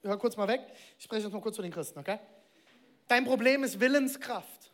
hör 0.04 0.18
kurz 0.18 0.38
mal 0.38 0.48
weg. 0.48 0.62
Ich 0.98 1.04
spreche 1.06 1.24
jetzt 1.24 1.34
mal 1.34 1.42
kurz 1.42 1.56
zu 1.56 1.62
den 1.62 1.72
Christen, 1.72 2.00
okay? 2.00 2.20
Dein 3.08 3.25
Problem 3.25 3.63
ist 3.63 3.80
Willenskraft. 3.80 4.72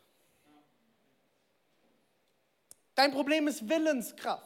Dein 2.96 3.12
Problem 3.12 3.48
ist 3.48 3.68
Willenskraft. 3.68 4.46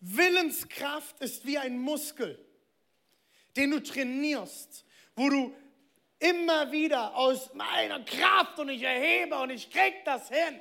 Willenskraft 0.00 1.20
ist 1.20 1.46
wie 1.46 1.58
ein 1.58 1.78
Muskel, 1.78 2.44
den 3.56 3.70
du 3.70 3.80
trainierst, 3.80 4.84
wo 5.14 5.28
du 5.28 5.54
immer 6.18 6.72
wieder 6.72 7.16
aus 7.16 7.54
meiner 7.54 8.04
Kraft 8.04 8.58
und 8.58 8.68
ich 8.68 8.82
erhebe 8.82 9.36
und 9.38 9.50
ich 9.50 9.70
krieg 9.70 10.04
das 10.04 10.28
hin 10.28 10.60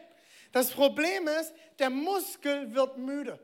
das 0.52 0.72
Problem 0.72 1.28
ist, 1.28 1.54
der 1.80 1.90
Muskel 1.90 2.74
wird 2.74 2.98
müde. 2.98 3.40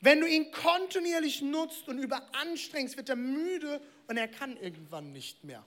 Wenn 0.00 0.20
du 0.20 0.26
ihn 0.26 0.50
kontinuierlich 0.50 1.42
nutzt 1.42 1.88
und 1.88 1.98
überanstrengst, 1.98 2.96
wird 2.96 3.10
er 3.10 3.16
müde 3.16 3.80
und 4.08 4.16
er 4.16 4.28
kann 4.28 4.56
irgendwann 4.56 5.12
nicht 5.12 5.44
mehr. 5.44 5.64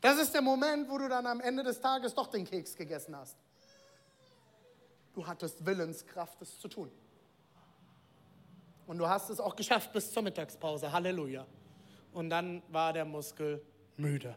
Das 0.00 0.18
ist 0.18 0.32
der 0.32 0.42
Moment, 0.42 0.88
wo 0.88 0.98
du 0.98 1.08
dann 1.08 1.26
am 1.26 1.40
Ende 1.40 1.62
des 1.62 1.80
Tages 1.80 2.14
doch 2.14 2.26
den 2.26 2.44
Keks 2.44 2.76
gegessen 2.76 3.16
hast. 3.16 3.36
Du 5.14 5.26
hattest 5.26 5.64
Willenskraft, 5.64 6.40
es 6.42 6.58
zu 6.58 6.68
tun. 6.68 6.90
Und 8.86 8.98
du 8.98 9.08
hast 9.08 9.30
es 9.30 9.40
auch 9.40 9.56
geschafft 9.56 9.92
bis 9.92 10.12
zur 10.12 10.22
Mittagspause. 10.22 10.92
Halleluja. 10.92 11.46
Und 12.12 12.30
dann 12.30 12.62
war 12.68 12.92
der 12.92 13.04
Muskel 13.04 13.62
müde. 13.96 14.36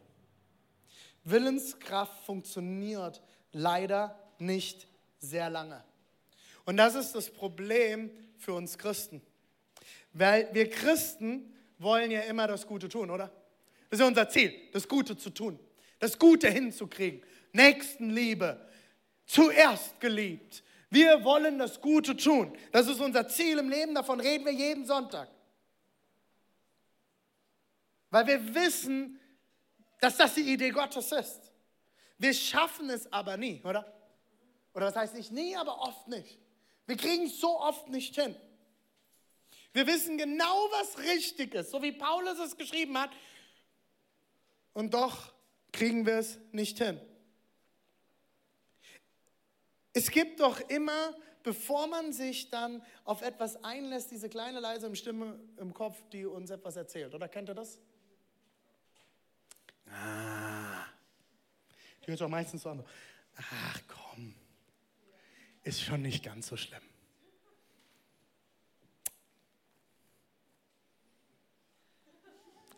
Willenskraft 1.24 2.24
funktioniert 2.24 3.22
leider 3.52 4.20
nicht 4.40 4.88
sehr 5.20 5.50
lange. 5.50 5.84
Und 6.66 6.78
das 6.78 6.96
ist 6.96 7.14
das 7.14 7.30
Problem 7.30 8.12
für 8.38 8.54
uns 8.54 8.78
Christen. 8.78 9.22
Weil 10.14 10.50
wir 10.54 10.70
Christen 10.70 11.54
wollen 11.80 12.12
ja 12.12 12.22
immer 12.22 12.48
das 12.48 12.66
Gute 12.68 12.88
tun, 12.88 13.10
oder? 13.10 13.32
Das 13.90 14.00
ist 14.00 14.06
unser 14.06 14.30
Ziel, 14.30 14.54
das 14.72 14.88
Gute 14.88 15.18
zu 15.18 15.30
tun, 15.30 15.60
das 16.00 16.18
Gute 16.18 16.50
hinzukriegen. 16.50 17.22
Nächstenliebe, 17.52 18.60
zuerst 19.26 20.00
geliebt. 20.00 20.64
Wir 20.90 21.24
wollen 21.24 21.60
das 21.60 21.80
Gute 21.80 22.16
tun. 22.16 22.58
Das 22.72 22.88
ist 22.88 23.00
unser 23.00 23.28
Ziel 23.28 23.60
im 23.60 23.70
Leben, 23.70 23.96
davon 23.96 24.20
reden 24.20 24.46
wir 24.46 24.54
jeden 24.54 24.86
Sonntag. 24.86 25.30
Weil 28.10 28.28
wir 28.28 28.56
wissen, 28.56 29.20
dass 30.00 30.18
das 30.18 30.36
die 30.36 30.54
Idee 30.54 30.70
Gottes 30.70 31.12
ist. 31.12 31.52
Wir 32.18 32.34
schaffen 32.34 32.90
es 32.90 33.12
aber 33.12 33.38
nie, 33.38 33.62
oder? 33.64 33.92
Oder 34.74 34.88
was 34.88 34.96
heißt 34.96 35.14
nicht 35.14 35.32
nie, 35.32 35.56
aber 35.56 35.80
oft 35.82 36.08
nicht. 36.08 36.40
Wir 36.86 36.98
kriegen 36.98 37.28
es 37.28 37.40
so 37.40 37.60
oft 37.60 37.88
nicht 37.90 38.16
hin. 38.16 38.36
Wir 39.72 39.88
wissen 39.88 40.18
genau, 40.18 40.68
was 40.72 41.00
richtig 41.00 41.54
ist, 41.56 41.72
so 41.72 41.82
wie 41.82 41.92
Paulus 41.92 42.38
es 42.40 42.58
geschrieben 42.58 42.98
hat. 42.98 43.12
Und 44.74 44.94
doch 44.94 45.34
kriegen 45.72 46.06
wir 46.06 46.18
es 46.18 46.38
nicht 46.52 46.78
hin. 46.78 47.00
Es 49.94 50.10
gibt 50.10 50.40
doch 50.40 50.60
immer, 50.70 51.16
bevor 51.44 51.88
man 51.88 52.14
sich 52.14 52.50
dann 52.50 52.84
auf 53.04 53.22
etwas 53.22 53.64
einlässt, 53.64 54.12
diese 54.12 54.30
kleine 54.30 54.60
leise 54.60 54.96
Stimme 54.96 55.40
im 55.58 55.74
Kopf, 55.74 55.98
die 56.12 56.26
uns 56.26 56.50
etwas 56.50 56.76
erzählt. 56.76 57.14
Oder 57.14 57.28
kennt 57.28 57.50
ihr 57.50 57.56
das? 57.56 57.80
Ah. 59.92 60.86
Die 62.06 62.12
hört 62.12 62.22
auch 62.22 62.30
meistens 62.30 62.64
so 62.64 62.70
an. 62.70 62.84
Ach 63.38 63.82
komm, 63.88 64.34
ist 65.64 65.82
schon 65.82 66.02
nicht 66.02 66.24
ganz 66.24 66.48
so 66.48 66.58
schlimm. 66.58 66.82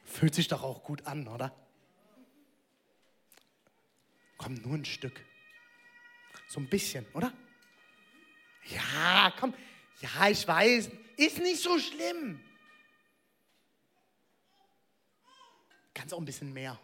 Fühlt 0.05 0.33
sich 0.33 0.47
doch 0.47 0.63
auch 0.63 0.83
gut 0.83 1.05
an, 1.07 1.27
oder? 1.27 1.53
Komm, 4.37 4.53
nur 4.55 4.75
ein 4.75 4.85
Stück. 4.85 5.25
So 6.47 6.59
ein 6.59 6.69
bisschen, 6.69 7.05
oder? 7.13 7.33
Ja, 8.69 9.33
komm. 9.39 9.53
Ja, 10.01 10.29
ich 10.29 10.47
weiß. 10.47 10.89
Ist 11.17 11.39
nicht 11.39 11.61
so 11.61 11.79
schlimm. 11.79 12.39
Ganz 15.93 16.13
auch 16.13 16.19
ein 16.19 16.25
bisschen 16.25 16.53
mehr. 16.53 16.79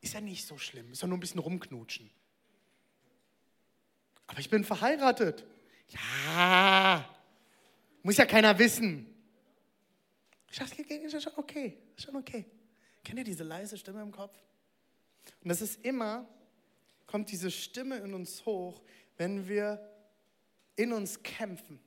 Ist 0.00 0.14
ja 0.14 0.20
nicht 0.20 0.46
so 0.46 0.58
schlimm. 0.58 0.92
Ist 0.92 1.02
ja 1.02 1.08
nur 1.08 1.16
ein 1.16 1.20
bisschen 1.20 1.40
rumknutschen. 1.40 2.10
Aber 4.32 4.40
ich 4.40 4.48
bin 4.48 4.64
verheiratet. 4.64 5.44
Ja, 5.88 7.06
muss 8.02 8.16
ja 8.16 8.24
keiner 8.24 8.58
wissen. 8.58 9.06
Schatz, 10.50 10.72
ist 10.72 11.22
schon 11.22 11.34
okay, 11.36 11.76
ist 11.94 12.04
schon 12.06 12.16
okay. 12.16 12.46
Kennt 13.04 13.18
ihr 13.18 13.24
diese 13.24 13.44
leise 13.44 13.76
Stimme 13.76 14.00
im 14.00 14.10
Kopf? 14.10 14.34
Und 15.42 15.50
das 15.50 15.60
ist 15.60 15.84
immer, 15.84 16.26
kommt 17.06 17.30
diese 17.30 17.50
Stimme 17.50 17.98
in 17.98 18.14
uns 18.14 18.46
hoch, 18.46 18.80
wenn 19.18 19.48
wir 19.48 19.86
in 20.76 20.94
uns 20.94 21.22
kämpfen. 21.22 21.78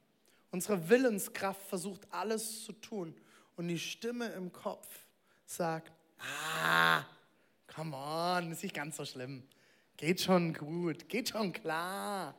Unsere 0.52 0.88
Willenskraft 0.88 1.64
versucht 1.64 2.02
alles 2.12 2.64
zu 2.64 2.74
tun. 2.74 3.16
Und 3.56 3.70
die 3.70 3.80
Stimme 3.80 4.28
im 4.34 4.52
Kopf 4.52 4.88
sagt, 5.48 5.92
ah, 6.20 7.04
come 7.74 7.98
on, 7.98 8.52
ist 8.52 8.62
nicht 8.62 8.76
ganz 8.76 8.98
so 8.98 9.06
schlimm. 9.06 9.48
Geht 9.98 10.22
schon 10.22 10.54
gut, 10.54 11.08
geht 11.08 11.30
schon 11.30 11.54
klar. 11.54 12.36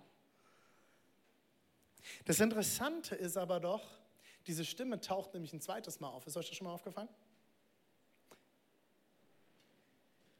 Das 2.24 2.40
Interessante 2.40 3.14
ist 3.14 3.36
aber 3.36 3.60
doch, 3.60 3.82
diese 4.46 4.64
Stimme 4.64 5.00
taucht 5.00 5.32
nämlich 5.34 5.52
ein 5.52 5.60
zweites 5.60 5.98
Mal 5.98 6.08
auf. 6.08 6.26
Ist 6.26 6.36
euch 6.36 6.48
das 6.48 6.56
schon 6.56 6.66
mal 6.66 6.74
aufgefallen? 6.74 7.08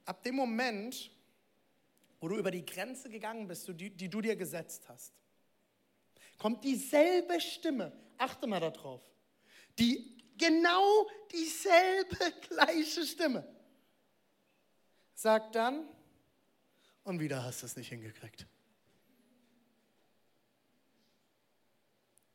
Ab 0.05 0.23
dem 0.23 0.37
Moment, 0.37 1.11
wo 2.21 2.29
du 2.29 2.37
über 2.37 2.51
die 2.51 2.65
Grenze 2.65 3.09
gegangen 3.09 3.49
bist, 3.49 3.67
die, 3.69 3.91
die 3.91 4.09
du 4.09 4.21
dir 4.21 4.37
gesetzt 4.37 4.89
hast, 4.89 5.13
kommt 6.39 6.63
dieselbe 6.63 7.41
Stimme, 7.41 7.93
achte 8.19 8.47
mal 8.47 8.61
darauf, 8.61 9.03
die 9.79 10.23
genau 10.37 11.09
dieselbe 11.33 12.33
gleiche 12.49 13.05
Stimme, 13.05 13.47
sagt 15.15 15.55
dann, 15.55 15.89
und 17.07 17.21
wieder 17.21 17.43
hast 17.43 17.63
du 17.63 17.67
es 17.67 17.77
nicht 17.77 17.89
hingekriegt. 17.89 18.47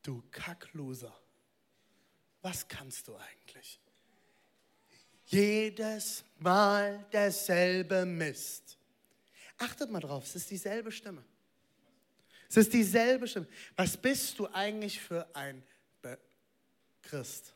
Du 0.02 0.24
Kackloser 0.32 1.16
was 2.42 2.68
kannst 2.68 3.08
du 3.08 3.16
eigentlich? 3.16 3.80
Jedes 5.26 6.24
Mal 6.40 7.06
derselbe 7.12 8.06
Mist. 8.06 8.78
Achtet 9.58 9.92
mal 9.92 10.00
drauf, 10.00 10.26
es 10.26 10.36
ist 10.36 10.50
dieselbe 10.50 10.92
Stimme. 10.92 11.24
Es 12.50 12.58
ist 12.58 12.74
dieselbe 12.74 13.28
Stimme. 13.28 13.48
Was 13.76 13.96
bist 13.96 14.38
du 14.40 14.48
eigentlich 14.48 15.00
für 15.00 15.34
ein 15.36 15.64
Be 16.02 16.18
Christ? 17.04 17.54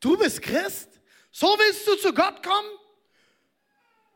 Du 0.00 0.16
bist 0.16 0.42
Christ? 0.42 0.88
So 1.30 1.46
willst 1.46 1.86
du 1.86 1.96
zu 1.96 2.12
Gott 2.14 2.42
kommen? 2.42 2.68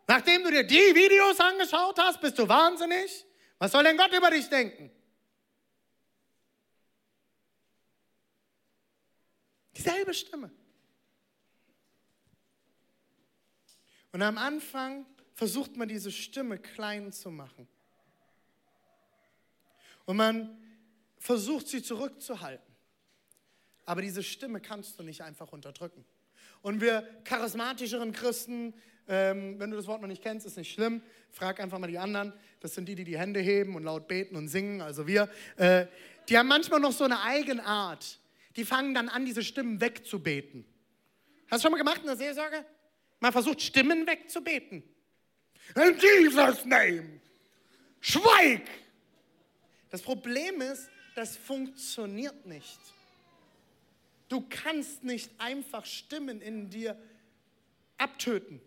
Nachdem 0.08 0.42
du 0.42 0.50
dir 0.50 0.64
die 0.64 0.74
Videos 0.74 1.38
angeschaut 1.38 1.98
hast, 1.98 2.20
bist 2.22 2.38
du 2.38 2.48
wahnsinnig? 2.48 3.26
Was 3.58 3.72
soll 3.72 3.84
denn 3.84 3.98
Gott 3.98 4.12
über 4.12 4.30
dich 4.30 4.48
denken? 4.48 4.90
Dieselbe 9.76 10.14
Stimme. 10.14 10.50
Und 14.12 14.22
am 14.22 14.38
Anfang 14.38 15.04
versucht 15.34 15.76
man 15.76 15.88
diese 15.88 16.10
Stimme 16.10 16.58
klein 16.58 17.12
zu 17.12 17.30
machen. 17.30 17.68
Und 20.06 20.16
man 20.16 20.58
versucht 21.18 21.68
sie 21.68 21.82
zurückzuhalten. 21.82 22.74
Aber 23.84 24.00
diese 24.00 24.22
Stimme 24.22 24.62
kannst 24.62 24.98
du 24.98 25.02
nicht 25.02 25.22
einfach 25.22 25.52
unterdrücken. 25.52 26.06
Und 26.62 26.80
wir 26.80 27.02
charismatischeren 27.24 28.12
Christen, 28.12 28.74
ähm, 29.08 29.58
wenn 29.58 29.70
du 29.70 29.76
das 29.76 29.86
Wort 29.86 30.00
noch 30.00 30.08
nicht 30.08 30.22
kennst, 30.22 30.46
ist 30.46 30.56
nicht 30.56 30.72
schlimm. 30.72 31.02
Frag 31.30 31.60
einfach 31.60 31.78
mal 31.78 31.86
die 31.86 31.98
anderen. 31.98 32.32
Das 32.60 32.74
sind 32.74 32.88
die, 32.88 32.94
die 32.94 33.04
die 33.04 33.18
Hände 33.18 33.40
heben 33.40 33.74
und 33.76 33.82
laut 33.82 34.08
beten 34.08 34.36
und 34.36 34.48
singen, 34.48 34.80
also 34.80 35.06
wir. 35.06 35.28
Äh, 35.56 35.86
die 36.28 36.36
haben 36.36 36.48
manchmal 36.48 36.80
noch 36.80 36.92
so 36.92 37.04
eine 37.04 37.22
Eigenart 37.22 38.18
die 38.58 38.64
fangen 38.64 38.92
dann 38.92 39.08
an, 39.08 39.24
diese 39.24 39.44
Stimmen 39.44 39.80
wegzubeten. 39.80 40.64
Hast 41.48 41.62
du 41.62 41.66
schon 41.66 41.70
mal 41.70 41.78
gemacht 41.78 42.00
in 42.00 42.06
der 42.06 42.16
Seelsorge? 42.16 42.66
Man 43.20 43.30
versucht, 43.30 43.62
Stimmen 43.62 44.04
wegzubeten. 44.04 44.82
In 45.76 45.96
Jesus' 45.96 46.64
name. 46.64 47.20
Schweig! 48.00 48.62
Das 49.90 50.02
Problem 50.02 50.60
ist, 50.60 50.90
das 51.14 51.36
funktioniert 51.36 52.46
nicht. 52.46 52.80
Du 54.28 54.44
kannst 54.50 55.04
nicht 55.04 55.30
einfach 55.38 55.86
Stimmen 55.86 56.40
in 56.40 56.68
dir 56.68 57.00
abtöten. 57.96 58.60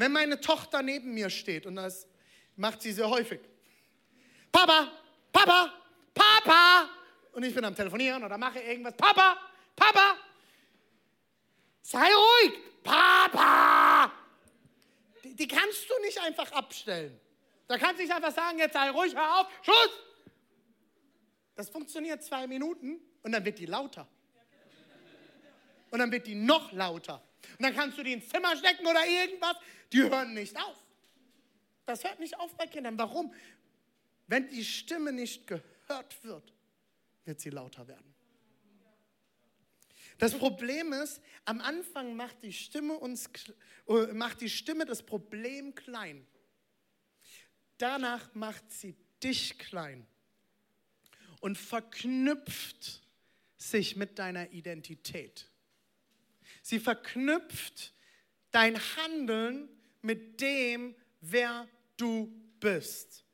Wenn 0.00 0.12
meine 0.12 0.40
Tochter 0.40 0.82
neben 0.82 1.12
mir 1.12 1.28
steht, 1.28 1.66
und 1.66 1.76
das 1.76 2.08
macht 2.56 2.80
sie 2.80 2.90
sehr 2.90 3.10
häufig, 3.10 3.38
Papa, 4.50 4.90
Papa, 5.30 5.74
Papa, 6.14 6.88
und 7.32 7.42
ich 7.42 7.54
bin 7.54 7.62
am 7.66 7.74
Telefonieren 7.74 8.24
oder 8.24 8.38
mache 8.38 8.60
irgendwas. 8.60 8.96
Papa, 8.96 9.36
Papa, 9.76 10.16
sei 11.82 11.98
ruhig, 11.98 12.58
Papa. 12.82 14.10
Die, 15.22 15.36
die 15.36 15.46
kannst 15.46 15.90
du 15.90 15.92
nicht 16.02 16.18
einfach 16.18 16.50
abstellen. 16.52 17.20
Da 17.68 17.76
kannst 17.76 17.98
du 17.98 18.02
nicht 18.04 18.14
einfach 18.14 18.34
sagen, 18.34 18.58
jetzt 18.58 18.72
sei 18.72 18.88
ruhig, 18.88 19.14
hör 19.14 19.40
auf, 19.40 19.48
Schuss. 19.60 19.90
Das 21.56 21.68
funktioniert 21.68 22.24
zwei 22.24 22.46
Minuten 22.46 23.02
und 23.22 23.32
dann 23.32 23.44
wird 23.44 23.58
die 23.58 23.66
lauter. 23.66 24.08
Und 25.90 25.98
dann 25.98 26.10
wird 26.10 26.26
die 26.26 26.36
noch 26.36 26.72
lauter. 26.72 27.22
Und 27.58 27.62
dann 27.62 27.74
kannst 27.74 27.98
du 27.98 28.02
die 28.02 28.12
ins 28.12 28.28
Zimmer 28.28 28.56
stecken 28.56 28.86
oder 28.86 29.06
irgendwas. 29.06 29.56
Die 29.92 30.02
hören 30.02 30.34
nicht 30.34 30.56
auf. 30.56 30.76
Das 31.86 32.04
hört 32.04 32.20
nicht 32.20 32.38
auf 32.38 32.54
bei 32.56 32.66
Kindern. 32.66 32.98
Warum? 32.98 33.34
Wenn 34.26 34.48
die 34.48 34.64
Stimme 34.64 35.12
nicht 35.12 35.46
gehört 35.46 36.22
wird, 36.22 36.52
wird 37.24 37.40
sie 37.40 37.50
lauter 37.50 37.88
werden. 37.88 38.14
Das 40.18 40.36
Problem 40.36 40.92
ist, 40.92 41.20
am 41.46 41.60
Anfang 41.60 42.14
macht 42.14 42.42
die 42.42 42.52
Stimme 42.52 42.92
uns 42.92 43.30
äh, 43.88 44.12
macht 44.12 44.42
die 44.42 44.50
Stimme 44.50 44.84
das 44.84 45.02
Problem 45.02 45.74
klein. 45.74 46.26
Danach 47.78 48.34
macht 48.34 48.70
sie 48.70 48.94
dich 49.22 49.58
klein 49.58 50.06
und 51.40 51.56
verknüpft 51.56 53.02
sich 53.56 53.96
mit 53.96 54.18
deiner 54.18 54.50
Identität. 54.50 55.49
Sie 56.62 56.78
verknüpft 56.78 57.92
dein 58.50 58.78
Handeln 58.96 59.68
mit 60.02 60.40
dem, 60.40 60.94
wer 61.20 61.68
du 61.96 62.32
bist. 62.58 63.24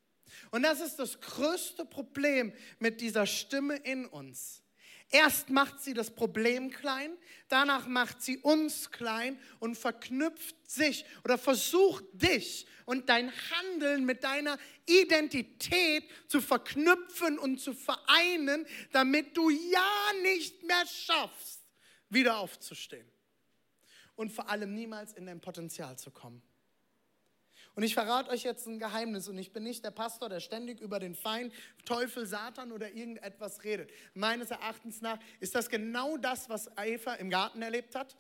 Und 0.50 0.62
das 0.62 0.80
ist 0.80 0.96
das 0.96 1.20
größte 1.20 1.84
Problem 1.84 2.52
mit 2.78 3.00
dieser 3.00 3.26
Stimme 3.26 3.76
in 3.76 4.06
uns. 4.06 4.62
Erst 5.10 5.50
macht 5.50 5.80
sie 5.80 5.94
das 5.94 6.10
Problem 6.10 6.70
klein, 6.70 7.16
danach 7.48 7.86
macht 7.86 8.22
sie 8.22 8.38
uns 8.38 8.90
klein 8.90 9.40
und 9.60 9.76
verknüpft 9.76 10.68
sich 10.68 11.04
oder 11.22 11.38
versucht 11.38 12.04
dich 12.12 12.66
und 12.86 13.08
dein 13.08 13.32
Handeln 13.50 14.04
mit 14.04 14.24
deiner 14.24 14.58
Identität 14.84 16.04
zu 16.26 16.40
verknüpfen 16.40 17.38
und 17.38 17.60
zu 17.60 17.72
vereinen, 17.72 18.66
damit 18.90 19.36
du 19.36 19.48
ja 19.48 20.12
nicht 20.22 20.64
mehr 20.64 20.84
schaffst, 20.86 21.60
wieder 22.08 22.38
aufzustehen 22.38 23.08
und 24.16 24.32
vor 24.32 24.50
allem 24.50 24.74
niemals 24.74 25.12
in 25.12 25.26
dein 25.26 25.40
Potenzial 25.40 25.98
zu 25.98 26.10
kommen. 26.10 26.42
Und 27.76 27.82
ich 27.82 27.92
verrate 27.92 28.30
euch 28.30 28.42
jetzt 28.42 28.66
ein 28.66 28.78
Geheimnis 28.78 29.28
und 29.28 29.36
ich 29.36 29.52
bin 29.52 29.62
nicht 29.62 29.84
der 29.84 29.90
Pastor, 29.90 30.30
der 30.30 30.40
ständig 30.40 30.80
über 30.80 30.98
den 30.98 31.14
Feind, 31.14 31.52
Teufel, 31.84 32.26
Satan 32.26 32.72
oder 32.72 32.90
irgendetwas 32.90 33.64
redet. 33.64 33.90
Meines 34.14 34.50
Erachtens 34.50 35.02
nach 35.02 35.18
ist 35.40 35.54
das 35.54 35.68
genau 35.68 36.16
das, 36.16 36.48
was 36.48 36.70
Eva 36.78 37.14
im 37.14 37.28
Garten 37.28 37.60
erlebt 37.60 37.94
hat. 37.94 38.16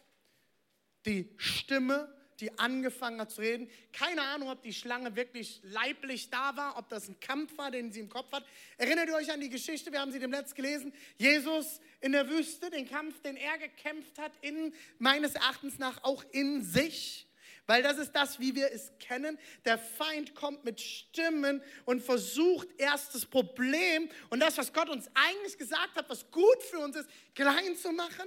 Die 1.06 1.32
Stimme, 1.38 2.14
die 2.40 2.58
angefangen 2.58 3.20
hat 3.20 3.30
zu 3.30 3.40
reden. 3.40 3.70
Keine 3.92 4.22
Ahnung, 4.22 4.50
ob 4.50 4.62
die 4.62 4.74
Schlange 4.74 5.16
wirklich 5.16 5.60
leiblich 5.62 6.30
da 6.30 6.56
war, 6.56 6.76
ob 6.78 6.88
das 6.88 7.08
ein 7.08 7.18
Kampf 7.20 7.56
war, 7.56 7.70
den 7.70 7.92
sie 7.92 8.00
im 8.00 8.08
Kopf 8.08 8.32
hat. 8.32 8.44
Erinnert 8.76 9.08
ihr 9.08 9.14
euch 9.14 9.32
an 9.32 9.40
die 9.40 9.48
Geschichte, 9.48 9.92
wir 9.92 10.00
haben 10.00 10.12
sie 10.12 10.18
dem 10.18 10.30
Letzt 10.32 10.54
gelesen, 10.54 10.92
Jesus 11.16 11.80
in 12.00 12.12
der 12.12 12.28
Wüste, 12.28 12.70
den 12.70 12.88
Kampf, 12.88 13.20
den 13.22 13.36
er 13.36 13.58
gekämpft 13.58 14.18
hat, 14.18 14.32
in, 14.42 14.74
meines 14.98 15.34
Erachtens 15.34 15.78
nach 15.78 16.02
auch 16.04 16.24
in 16.32 16.62
sich. 16.62 17.26
Weil 17.66 17.82
das 17.82 17.98
ist 17.98 18.12
das, 18.12 18.38
wie 18.38 18.54
wir 18.54 18.70
es 18.70 18.92
kennen. 19.00 19.38
Der 19.64 19.76
Feind 19.76 20.36
kommt 20.36 20.64
mit 20.64 20.80
Stimmen 20.80 21.60
und 21.84 22.00
versucht 22.00 22.68
erst 22.78 23.14
das 23.14 23.26
Problem 23.26 24.08
und 24.30 24.38
das, 24.38 24.56
was 24.56 24.72
Gott 24.72 24.88
uns 24.88 25.10
eigentlich 25.14 25.58
gesagt 25.58 25.96
hat, 25.96 26.08
was 26.08 26.30
gut 26.30 26.62
für 26.70 26.78
uns 26.78 26.94
ist, 26.94 27.08
klein 27.34 27.76
zu 27.76 27.90
machen. 27.90 28.26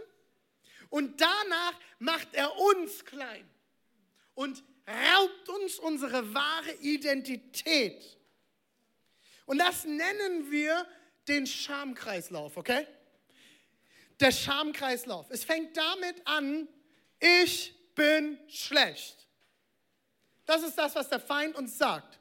Und 0.89 1.21
danach 1.21 1.79
macht 1.99 2.33
er 2.33 2.53
uns 2.57 3.05
klein 3.05 3.47
und 4.39 4.63
raubt 4.87 5.49
uns 5.49 5.79
unsere 5.79 6.33
wahre 6.33 6.71
Identität. 6.75 8.01
Und 9.45 9.57
das 9.57 9.83
nennen 9.83 10.49
wir 10.49 10.87
den 11.27 11.45
Schamkreislauf, 11.45 12.55
okay? 12.55 12.87
Der 14.17 14.31
Schamkreislauf. 14.31 15.25
Es 15.29 15.43
fängt 15.43 15.75
damit 15.75 16.25
an, 16.25 16.69
ich 17.19 17.75
bin 17.95 18.39
schlecht. 18.47 19.27
Das 20.45 20.63
ist 20.63 20.77
das, 20.77 20.95
was 20.95 21.09
der 21.09 21.19
Feind 21.19 21.57
uns 21.57 21.77
sagt. 21.77 22.17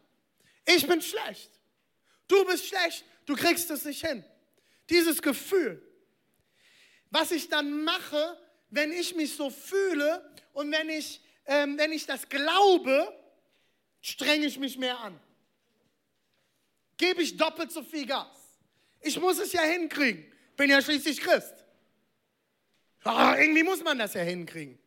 Ich 0.67 0.89
bin 0.89 1.01
schlecht. 1.01 1.53
Du 2.27 2.45
bist 2.47 2.67
schlecht. 2.67 3.05
Du 3.27 3.37
kriegst 3.37 3.71
es 3.71 3.85
nicht 3.85 4.05
hin. 4.05 4.25
Dieses 4.91 5.23
Gefühl. 5.23 5.81
Was 7.11 7.31
ich 7.31 7.49
dann 7.49 7.85
mache, 7.85 8.37
wenn 8.71 8.91
ich 8.91 9.15
mich 9.15 9.37
so 9.37 9.51
fühle 9.51 10.29
und 10.53 10.73
wenn 10.73 10.89
ich, 10.91 11.21
ähm, 11.49 11.79
wenn 11.79 11.93
ich 11.93 12.07
das 12.07 12.29
glaube, 12.29 13.13
strenge 14.01 14.47
ich 14.47 14.59
mich 14.59 14.79
mehr 14.79 15.01
an. 15.01 15.19
Gebe 16.99 17.23
ich 17.23 17.37
doppelt 17.37 17.73
so 17.73 17.83
viel 17.83 18.07
Gas. 18.07 18.27
Ich 19.01 19.19
muss 19.19 19.39
es 19.39 19.53
ja 19.53 19.63
hinkriegen. 19.63 20.31
Bin 20.57 20.71
ja 20.71 20.83
schließlich 20.83 21.21
Christ. 21.21 21.55
Oh, 23.05 23.33
irgendwie 23.37 23.63
muss 23.63 23.83
man 23.83 23.99
das 23.99 24.15
ja 24.15 24.21
hinkriegen. 24.21 24.79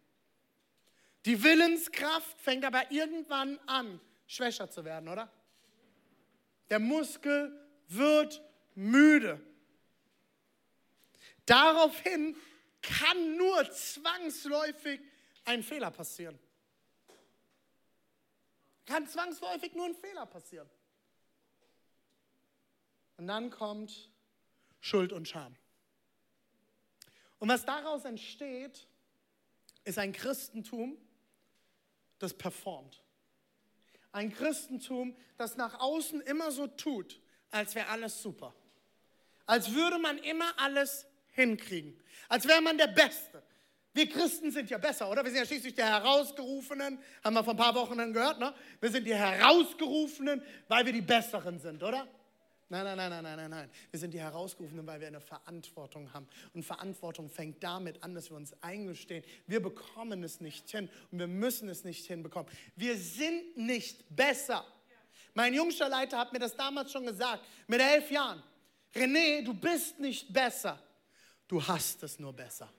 Die 1.26 1.41
Willenskraft 1.43 2.39
fängt 2.41 2.63
aber 2.63 2.91
irgendwann 2.91 3.60
an, 3.65 4.00
schwächer 4.28 4.69
zu 4.69 4.86
werden, 4.86 5.10
oder? 5.10 5.32
Der 6.69 6.80
Muskel 6.80 7.58
wird 7.88 8.41
müde. 8.76 9.41
Daraufhin 11.45 12.36
kann 12.82 13.38
nur 13.38 13.71
zwangsläufig 13.71 15.00
ein 15.45 15.63
Fehler 15.63 15.91
passieren. 15.91 16.38
Kann 18.85 19.07
zwangsläufig 19.07 19.73
nur 19.73 19.85
ein 19.85 19.95
Fehler 19.95 20.25
passieren. 20.25 20.69
Und 23.17 23.27
dann 23.27 23.49
kommt 23.51 24.09
Schuld 24.79 25.13
und 25.13 25.27
Scham. 25.27 25.55
Und 27.39 27.49
was 27.49 27.65
daraus 27.65 28.05
entsteht, 28.05 28.87
ist 29.83 29.97
ein 29.97 30.11
Christentum, 30.11 30.97
das 32.19 32.33
performt. 32.33 33.01
Ein 34.11 34.33
Christentum, 34.33 35.15
das 35.37 35.55
nach 35.55 35.79
außen 35.79 36.21
immer 36.21 36.51
so 36.51 36.67
tut, 36.67 37.21
als 37.49 37.75
wäre 37.75 37.87
alles 37.87 38.21
super. 38.21 38.53
Als 39.45 39.73
würde 39.73 39.97
man 39.97 40.17
immer 40.19 40.59
alles 40.59 41.07
hinkriegen. 41.31 41.99
Als 42.29 42.47
wäre 42.47 42.61
man 42.61 42.77
der 42.77 42.87
Beste. 42.87 43.43
Wir 43.93 44.08
Christen 44.10 44.51
sind 44.51 44.69
ja 44.69 44.77
besser, 44.77 45.10
oder? 45.10 45.23
Wir 45.23 45.32
sind 45.32 45.39
ja 45.39 45.45
schließlich 45.45 45.75
die 45.75 45.84
Herausgerufenen, 45.84 46.97
haben 47.23 47.34
wir 47.34 47.43
vor 47.43 47.54
ein 47.54 47.58
paar 47.58 47.75
Wochen 47.75 47.97
gehört, 48.13 48.39
ne? 48.39 48.54
Wir 48.80 48.89
sind 48.89 49.06
die 49.06 49.15
Herausgerufenen, 49.15 50.41
weil 50.67 50.86
wir 50.86 50.93
die 50.93 51.01
Besseren 51.01 51.60
sind, 51.60 51.84
oder? 51.84 52.08
Nein, 52.69 52.86
nein, 52.86 52.95
nein, 52.95 53.10
nein, 53.10 53.23
nein, 53.23 53.36
nein, 53.36 53.49
nein. 53.49 53.69
Wir 53.89 53.99
sind 53.99 54.13
die 54.13 54.19
Herausgerufenen, 54.21 54.88
weil 54.88 55.01
wir 55.01 55.08
eine 55.08 55.19
Verantwortung 55.19 56.13
haben. 56.13 56.25
Und 56.54 56.63
Verantwortung 56.63 57.30
fängt 57.30 57.62
damit 57.62 58.01
an, 58.01 58.15
dass 58.15 58.30
wir 58.30 58.38
uns 58.38 58.54
eingestehen. 58.63 59.25
Wir 59.45 59.62
bekommen 59.62 60.23
es 60.23 60.39
nicht 60.39 60.69
hin 60.69 60.89
und 61.12 61.19
wir 61.19 61.27
müssen 61.27 61.67
es 61.67 61.84
nicht 61.84 62.06
hinbekommen. 62.06 62.49
Wir 62.77 62.95
sind 62.95 63.58
nicht 63.58 64.15
besser. 64.15 64.65
Mein 65.34 65.54
jüngster 65.54 65.89
Leiter 65.89 66.17
hat 66.17 66.32
mir 66.32 66.39
das 66.39 66.56
damals 66.56 66.93
schon 66.93 67.06
gesagt, 67.06 67.43
mit 67.67 67.82
elf 67.82 68.10
Jahren. 68.10 68.41
René, 68.95 69.43
du 69.43 69.54
bist 69.54 69.99
nicht 69.99 70.32
besser. 70.32 70.82
Du 71.49 71.62
hast 71.62 72.01
es 72.04 72.19
nur 72.19 72.32
besser. 72.32 72.71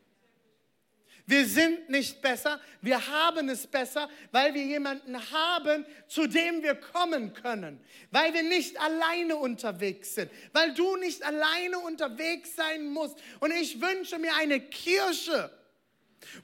Wir 1.27 1.47
sind 1.47 1.89
nicht 1.89 2.21
besser, 2.21 2.61
wir 2.81 3.07
haben 3.07 3.49
es 3.49 3.67
besser, 3.67 4.09
weil 4.33 4.55
wir 4.55 4.65
jemanden 4.65 5.17
haben, 5.31 5.87
zu 6.09 6.27
dem 6.27 6.63
wir 6.63 6.75
kommen 6.75 7.33
können, 7.33 7.81
weil 8.11 8.35
wir 8.35 8.43
nicht 8.43 8.81
alleine 8.81 9.37
unterwegs 9.37 10.17
sind, 10.17 10.31
weil 10.53 10.75
du 10.75 10.97
nicht 10.97 11.23
alleine 11.23 11.79
unterwegs 11.79 12.57
sein 12.57 12.87
musst. 12.87 13.17
Und 13.39 13.53
ich 13.53 13.81
wünsche 13.81 14.19
mir 14.19 14.35
eine 14.35 14.61
Kirche, 14.61 15.51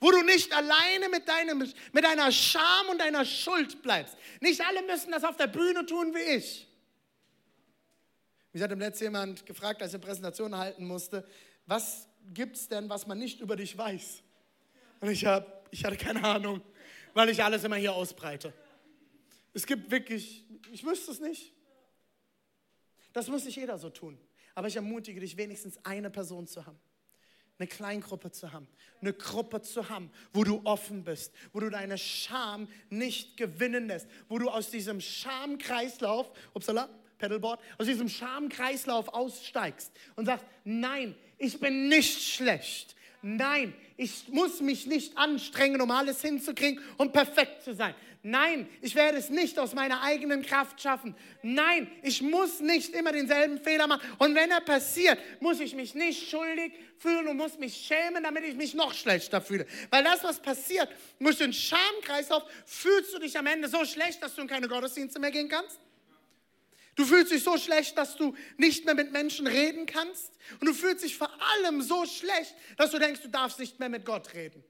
wo 0.00 0.10
du 0.10 0.22
nicht 0.22 0.52
alleine 0.54 1.08
mit, 1.08 1.28
deinem, 1.28 1.58
mit 1.92 2.04
deiner 2.04 2.30
Scham 2.30 2.88
und 2.88 3.00
deiner 3.00 3.24
Schuld 3.24 3.82
bleibst. 3.82 4.16
Nicht 4.40 4.64
alle 4.64 4.82
müssen 4.82 5.10
das 5.10 5.24
auf 5.24 5.36
der 5.36 5.48
Bühne 5.48 5.86
tun 5.86 6.14
wie 6.14 6.36
ich. 6.36 6.68
Mich 8.52 8.62
hat 8.62 8.72
im 8.72 8.78
letzten 8.80 9.04
jemand 9.04 9.44
gefragt, 9.44 9.82
als 9.82 9.92
eine 9.92 10.02
Präsentation 10.02 10.56
halten 10.56 10.86
musste, 10.86 11.26
was 11.66 12.08
gibt 12.32 12.56
es 12.56 12.68
denn, 12.68 12.88
was 12.88 13.06
man 13.06 13.18
nicht 13.18 13.40
über 13.40 13.56
dich 13.56 13.76
weiß? 13.76 14.22
Und 15.00 15.10
ich, 15.10 15.24
hab, 15.24 15.68
ich 15.70 15.84
hatte 15.84 15.96
keine 15.96 16.24
Ahnung, 16.24 16.60
weil 17.14 17.28
ich 17.28 17.42
alles 17.42 17.64
immer 17.64 17.76
hier 17.76 17.92
ausbreite. 17.92 18.52
Es 19.54 19.66
gibt 19.66 19.90
wirklich, 19.90 20.44
ich 20.72 20.84
wüsste 20.84 21.10
es 21.10 21.20
nicht. 21.20 21.52
Das 23.12 23.28
muss 23.28 23.44
nicht 23.44 23.56
jeder 23.56 23.78
so 23.78 23.90
tun. 23.90 24.18
Aber 24.54 24.68
ich 24.68 24.76
ermutige 24.76 25.20
dich, 25.20 25.36
wenigstens 25.36 25.78
eine 25.84 26.10
Person 26.10 26.46
zu 26.46 26.66
haben. 26.66 26.78
Eine 27.58 27.66
Kleingruppe 27.66 28.30
zu 28.30 28.52
haben. 28.52 28.68
Eine 29.00 29.12
Gruppe 29.12 29.62
zu 29.62 29.88
haben, 29.88 30.10
wo 30.32 30.44
du 30.44 30.60
offen 30.64 31.02
bist. 31.02 31.32
Wo 31.52 31.60
du 31.60 31.70
deine 31.70 31.98
Scham 31.98 32.68
nicht 32.90 33.36
gewinnen 33.36 33.88
lässt. 33.88 34.08
Wo 34.28 34.38
du 34.38 34.48
aus 34.48 34.70
diesem 34.70 35.00
Schamkreislauf, 35.00 36.30
upsala, 36.54 36.88
Pedalboard, 37.18 37.60
aus 37.78 37.86
diesem 37.86 38.08
Schamkreislauf 38.08 39.08
aussteigst 39.08 39.92
und 40.14 40.26
sagst, 40.26 40.46
nein, 40.64 41.16
ich 41.36 41.58
bin 41.58 41.88
nicht 41.88 42.22
schlecht. 42.22 42.94
Nein, 43.22 43.74
ich 43.96 44.28
muss 44.28 44.60
mich 44.60 44.86
nicht 44.86 45.16
anstrengen, 45.18 45.80
um 45.80 45.90
alles 45.90 46.20
hinzukriegen, 46.20 46.82
um 46.96 47.12
perfekt 47.12 47.62
zu 47.62 47.74
sein. 47.74 47.94
Nein, 48.22 48.68
ich 48.82 48.94
werde 48.94 49.16
es 49.16 49.30
nicht 49.30 49.58
aus 49.58 49.74
meiner 49.74 50.02
eigenen 50.02 50.42
Kraft 50.42 50.80
schaffen. 50.80 51.14
Nein, 51.42 51.90
ich 52.02 52.20
muss 52.20 52.60
nicht 52.60 52.94
immer 52.94 53.12
denselben 53.12 53.58
Fehler 53.58 53.86
machen. 53.86 54.02
Und 54.18 54.34
wenn 54.34 54.50
er 54.50 54.60
passiert, 54.60 55.18
muss 55.40 55.60
ich 55.60 55.74
mich 55.74 55.94
nicht 55.94 56.28
schuldig 56.28 56.72
fühlen 56.98 57.28
und 57.28 57.36
muss 57.36 57.58
mich 57.58 57.76
schämen, 57.76 58.22
damit 58.22 58.44
ich 58.44 58.56
mich 58.56 58.74
noch 58.74 58.92
schlechter 58.92 59.40
fühle. 59.40 59.66
Weil 59.90 60.02
das, 60.02 60.24
was 60.24 60.40
passiert, 60.40 60.88
durch 61.20 61.38
den 61.38 61.52
Schamkreislauf 61.52 62.42
fühlst 62.66 63.14
du 63.14 63.18
dich 63.20 63.38
am 63.38 63.46
Ende 63.46 63.68
so 63.68 63.84
schlecht, 63.84 64.22
dass 64.22 64.34
du 64.34 64.42
in 64.42 64.48
keine 64.48 64.68
Gottesdienste 64.68 65.20
mehr 65.20 65.30
gehen 65.30 65.48
kannst. 65.48 65.78
Du 66.98 67.06
fühlst 67.06 67.30
dich 67.30 67.44
so 67.44 67.56
schlecht, 67.56 67.96
dass 67.96 68.16
du 68.16 68.34
nicht 68.56 68.84
mehr 68.84 68.96
mit 68.96 69.12
Menschen 69.12 69.46
reden 69.46 69.86
kannst. 69.86 70.32
Und 70.58 70.66
du 70.66 70.74
fühlst 70.74 71.04
dich 71.04 71.16
vor 71.16 71.30
allem 71.54 71.80
so 71.80 72.04
schlecht, 72.06 72.56
dass 72.76 72.90
du 72.90 72.98
denkst, 72.98 73.20
du 73.22 73.28
darfst 73.28 73.60
nicht 73.60 73.78
mehr 73.78 73.88
mit 73.88 74.04
Gott 74.04 74.34
reden. 74.34 74.64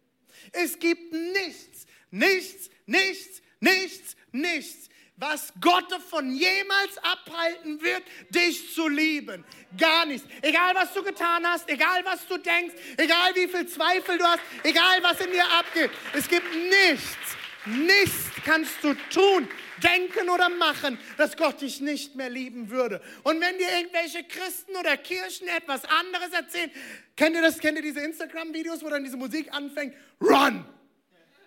Es 0.53 0.79
gibt 0.79 1.11
nichts, 1.11 1.87
nichts, 2.11 2.69
nichts, 2.85 3.41
nichts, 3.61 4.17
nichts, 4.31 4.88
was 5.17 5.55
Gott 5.59 5.91
davon 5.91 6.31
jemals 6.35 6.99
abhalten 6.99 7.81
wird, 7.81 8.03
dich 8.29 8.75
zu 8.75 8.88
lieben. 8.88 9.43
Gar 9.79 10.05
nichts. 10.05 10.29
Egal, 10.43 10.75
was 10.75 10.93
du 10.93 11.03
getan 11.03 11.47
hast, 11.47 11.67
egal, 11.71 12.05
was 12.05 12.27
du 12.27 12.37
denkst, 12.37 12.75
egal, 12.99 13.35
wie 13.37 13.49
viel 13.49 13.67
Zweifel 13.67 14.19
du 14.19 14.25
hast, 14.25 14.43
egal, 14.64 15.03
was 15.03 15.19
in 15.23 15.33
dir 15.33 15.51
abgeht. 15.51 15.91
Es 16.12 16.29
gibt 16.29 16.55
nichts, 16.55 17.38
nichts 17.64 18.31
kannst 18.45 18.85
du 18.85 18.93
tun, 19.09 19.49
denken 19.83 20.29
oder 20.29 20.49
machen, 20.49 20.99
dass 21.17 21.37
Gott 21.37 21.61
dich 21.61 21.81
nicht 21.81 22.14
mehr 22.14 22.31
lieben 22.31 22.71
würde. 22.71 23.01
Und 23.23 23.41
wenn 23.41 23.59
dir 23.59 23.69
irgendwelche 23.79 24.25
Christen 24.25 24.77
oder 24.77 24.97
Kirchen 24.97 25.49
etwas 25.49 25.85
anderes 25.85 26.33
erzählen, 26.33 26.71
kennt 27.17 27.37
ihr 27.37 27.43
das, 27.43 27.59
kennt 27.59 27.77
ihr 27.77 27.83
diese 27.83 28.01
Instagram-Videos, 28.01 28.83
wo 28.83 28.88
dann 28.88 29.05
diese 29.05 29.17
Musik 29.17 29.53
anfängt? 29.53 29.95
Run! 30.21 30.64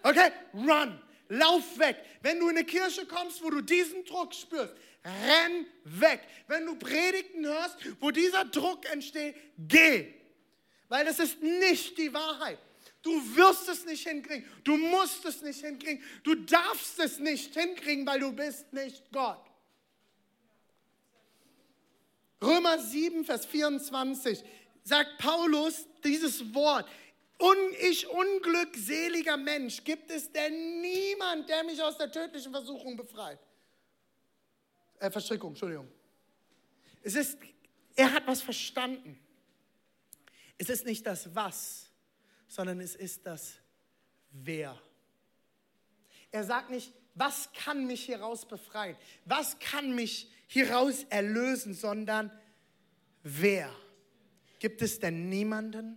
Okay? 0.03 0.31
Run! 0.53 0.99
Lauf 1.29 1.79
weg. 1.79 1.97
Wenn 2.21 2.39
du 2.39 2.49
in 2.49 2.57
eine 2.57 2.65
Kirche 2.65 3.05
kommst, 3.05 3.41
wo 3.41 3.49
du 3.49 3.61
diesen 3.61 4.03
Druck 4.03 4.33
spürst, 4.33 4.73
renn 5.03 5.65
weg. 5.85 6.21
Wenn 6.47 6.65
du 6.65 6.75
Predigten 6.75 7.45
hörst, 7.45 7.77
wo 7.99 8.11
dieser 8.11 8.45
Druck 8.45 8.85
entsteht, 8.91 9.35
geh. 9.57 10.13
Weil 10.89 11.05
das 11.05 11.19
ist 11.19 11.41
nicht 11.41 11.97
die 11.97 12.13
Wahrheit. 12.13 12.59
Du 13.01 13.35
wirst 13.35 13.67
es 13.67 13.85
nicht 13.85 14.07
hinkriegen. 14.07 14.47
Du 14.63 14.77
musst 14.77 15.25
es 15.25 15.41
nicht 15.41 15.61
hinkriegen. 15.61 16.03
Du 16.23 16.35
darfst 16.35 16.99
es 16.99 17.19
nicht 17.19 17.53
hinkriegen, 17.53 18.05
weil 18.05 18.19
du 18.19 18.31
bist 18.31 18.71
nicht 18.73 19.11
Gott. 19.11 19.43
Römer 22.41 22.79
7, 22.79 23.23
Vers 23.23 23.45
24 23.45 24.43
sagt 24.83 25.17
Paulus 25.17 25.87
dieses 26.03 26.53
Wort. 26.53 26.87
Und 27.37 27.73
ich 27.79 28.07
unglückseliger 28.07 29.35
Mensch, 29.35 29.83
gibt 29.83 30.11
es 30.11 30.31
denn 30.31 30.81
niemand, 30.81 31.49
der 31.49 31.63
mich 31.63 31.81
aus 31.81 31.97
der 31.97 32.11
tödlichen 32.11 32.51
Versuchung 32.51 32.95
befreit? 32.95 33.39
Äh, 34.99 35.09
Verstrickung, 35.09 35.49
Entschuldigung. 35.49 35.87
Es 37.01 37.15
ist, 37.15 37.39
er 37.95 38.13
hat 38.13 38.27
was 38.27 38.43
verstanden. 38.43 39.19
Es 40.59 40.69
ist 40.69 40.85
nicht 40.85 41.05
das 41.07 41.33
Was, 41.33 41.90
sondern 42.51 42.81
es 42.81 42.95
ist 42.95 43.25
das 43.25 43.53
Wer. 44.33 44.77
Er 46.31 46.43
sagt 46.43 46.69
nicht, 46.69 46.93
was 47.15 47.49
kann 47.53 47.87
mich 47.87 48.05
hieraus 48.05 48.45
befreien? 48.45 48.97
Was 49.25 49.57
kann 49.59 49.95
mich 49.95 50.29
hieraus 50.47 51.05
erlösen, 51.09 51.73
sondern 51.73 52.29
wer? 53.23 53.73
Gibt 54.59 54.81
es 54.81 54.99
denn 54.99 55.29
niemanden? 55.29 55.95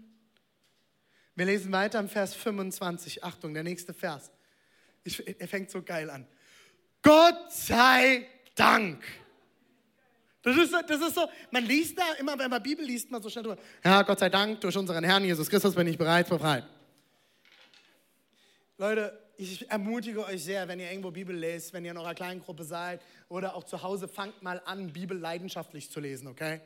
Wir 1.34 1.46
lesen 1.46 1.72
weiter 1.72 1.98
im 1.98 2.08
Vers 2.08 2.34
25. 2.34 3.24
Achtung, 3.24 3.52
der 3.52 3.64
nächste 3.64 3.92
Vers. 3.92 4.30
Ich, 5.02 5.40
er 5.40 5.48
fängt 5.48 5.70
so 5.70 5.82
geil 5.82 6.08
an. 6.08 6.26
Gott 7.02 7.52
sei 7.52 8.28
Dank. 8.54 9.04
Das 10.44 10.56
ist, 10.58 10.72
das 10.72 11.00
ist 11.00 11.14
so, 11.14 11.26
man 11.50 11.64
liest 11.64 11.98
da 11.98 12.04
immer, 12.20 12.38
wenn 12.38 12.50
man 12.50 12.62
Bibel 12.62 12.84
liest, 12.84 13.10
man 13.10 13.22
so 13.22 13.30
schnell 13.30 13.44
drüber. 13.44 13.58
Ja, 13.82 14.02
Gott 14.02 14.18
sei 14.18 14.28
Dank, 14.28 14.60
durch 14.60 14.76
unseren 14.76 15.02
Herrn 15.02 15.24
Jesus 15.24 15.48
Christus 15.48 15.74
bin 15.74 15.86
ich 15.86 15.96
bereits 15.96 16.28
befreit. 16.28 16.64
Leute, 18.76 19.18
ich 19.38 19.68
ermutige 19.70 20.24
euch 20.26 20.44
sehr, 20.44 20.68
wenn 20.68 20.78
ihr 20.78 20.90
irgendwo 20.90 21.10
Bibel 21.10 21.34
lest, 21.34 21.72
wenn 21.72 21.84
ihr 21.84 21.92
in 21.92 21.96
eurer 21.96 22.14
kleinen 22.14 22.40
Gruppe 22.40 22.62
seid 22.62 23.00
oder 23.28 23.56
auch 23.56 23.64
zu 23.64 23.82
Hause, 23.82 24.06
fangt 24.06 24.42
mal 24.42 24.60
an, 24.66 24.92
Bibel 24.92 25.18
leidenschaftlich 25.18 25.90
zu 25.90 25.98
lesen, 25.98 26.28
okay? 26.28 26.60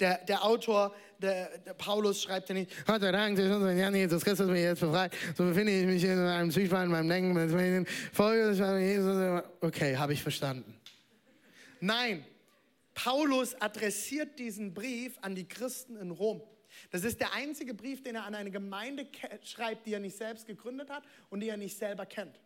Der, 0.00 0.18
der 0.24 0.44
Autor, 0.44 0.94
der, 1.18 1.58
der 1.58 1.74
Paulus, 1.74 2.22
schreibt 2.22 2.48
ja 2.48 2.54
nicht, 2.54 2.70
Gott 2.86 3.00
sei 3.02 3.12
Dank, 3.12 3.36
durch 3.36 3.50
unseren 3.52 3.76
Herrn 3.76 3.94
Jesus 3.94 4.24
Christus 4.24 4.46
bin 4.46 4.56
ich 4.56 4.62
jetzt 4.62 4.80
befreit. 4.80 5.12
So 5.36 5.44
befinde 5.44 5.72
ich 5.72 5.86
mich 5.86 6.04
in 6.04 6.18
einem 6.18 6.50
Zwiespalt 6.50 6.86
in 6.86 6.92
meinem 6.92 7.08
Denken, 7.08 7.86
Folge, 8.12 9.44
okay, 9.60 9.96
habe 9.96 10.12
ich 10.12 10.22
verstanden. 10.22 10.80
Nein, 11.80 12.24
Paulus 13.04 13.54
adressiert 13.60 14.40
diesen 14.40 14.74
Brief 14.74 15.18
an 15.20 15.36
die 15.36 15.46
Christen 15.46 15.96
in 15.96 16.10
Rom. 16.10 16.42
Das 16.90 17.04
ist 17.04 17.20
der 17.20 17.32
einzige 17.32 17.72
Brief, 17.72 18.02
den 18.02 18.16
er 18.16 18.24
an 18.24 18.34
eine 18.34 18.50
Gemeinde 18.50 19.06
schreibt, 19.44 19.86
die 19.86 19.94
er 19.94 20.00
nicht 20.00 20.16
selbst 20.16 20.48
gegründet 20.48 20.90
hat 20.90 21.04
und 21.30 21.38
die 21.38 21.48
er 21.48 21.56
nicht 21.56 21.78
selber 21.78 22.06
kennt. 22.06 22.40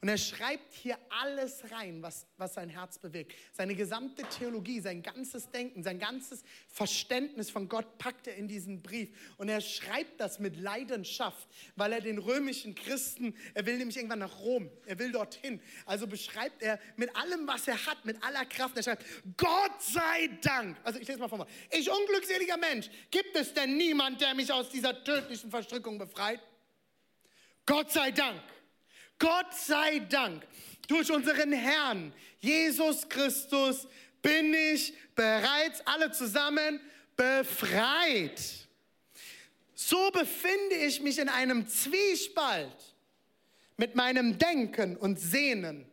Und 0.00 0.08
er 0.08 0.18
schreibt 0.18 0.74
hier 0.74 0.96
alles 1.08 1.72
rein, 1.72 2.02
was, 2.02 2.26
was 2.36 2.54
sein 2.54 2.68
Herz 2.68 2.98
bewegt. 2.98 3.34
Seine 3.52 3.74
gesamte 3.74 4.22
Theologie, 4.22 4.80
sein 4.80 5.02
ganzes 5.02 5.50
Denken, 5.50 5.82
sein 5.82 5.98
ganzes 5.98 6.44
Verständnis 6.68 7.50
von 7.50 7.68
Gott 7.68 7.98
packt 7.98 8.28
er 8.28 8.36
in 8.36 8.46
diesen 8.46 8.80
Brief. 8.80 9.10
Und 9.38 9.48
er 9.48 9.60
schreibt 9.60 10.20
das 10.20 10.38
mit 10.38 10.56
Leidenschaft, 10.56 11.48
weil 11.74 11.92
er 11.92 12.00
den 12.00 12.18
römischen 12.18 12.76
Christen, 12.76 13.34
er 13.54 13.66
will 13.66 13.76
nämlich 13.76 13.96
irgendwann 13.96 14.20
nach 14.20 14.38
Rom, 14.38 14.70
er 14.86 15.00
will 15.00 15.10
dorthin. 15.10 15.60
Also 15.84 16.06
beschreibt 16.06 16.62
er 16.62 16.78
mit 16.96 17.14
allem, 17.16 17.48
was 17.48 17.66
er 17.66 17.84
hat, 17.86 18.04
mit 18.04 18.22
aller 18.22 18.44
Kraft. 18.44 18.76
Er 18.76 18.84
schreibt, 18.84 19.04
Gott 19.36 19.82
sei 19.82 20.28
Dank. 20.42 20.76
Also 20.84 21.00
ich 21.00 21.08
lese 21.08 21.18
mal 21.18 21.28
vor. 21.28 21.44
Ich 21.72 21.90
unglückseliger 21.90 22.56
Mensch, 22.56 22.88
gibt 23.10 23.34
es 23.34 23.52
denn 23.52 23.76
niemand, 23.76 24.20
der 24.20 24.34
mich 24.34 24.52
aus 24.52 24.70
dieser 24.70 25.02
tödlichen 25.02 25.50
Verstrickung 25.50 25.98
befreit? 25.98 26.40
Gott 27.66 27.90
sei 27.90 28.12
Dank. 28.12 28.40
Gott 29.18 29.54
sei 29.54 30.00
Dank, 30.00 30.46
durch 30.86 31.10
unseren 31.10 31.52
Herrn 31.52 32.12
Jesus 32.40 33.08
Christus 33.08 33.86
bin 34.22 34.54
ich 34.54 34.94
bereits 35.14 35.80
alle 35.86 36.10
zusammen 36.12 36.80
befreit. 37.16 38.40
So 39.74 40.10
befinde 40.10 40.76
ich 40.86 41.00
mich 41.00 41.18
in 41.18 41.28
einem 41.28 41.66
Zwiespalt 41.68 42.72
mit 43.76 43.94
meinem 43.94 44.38
Denken 44.38 44.96
und 44.96 45.18
Sehnen. 45.20 45.86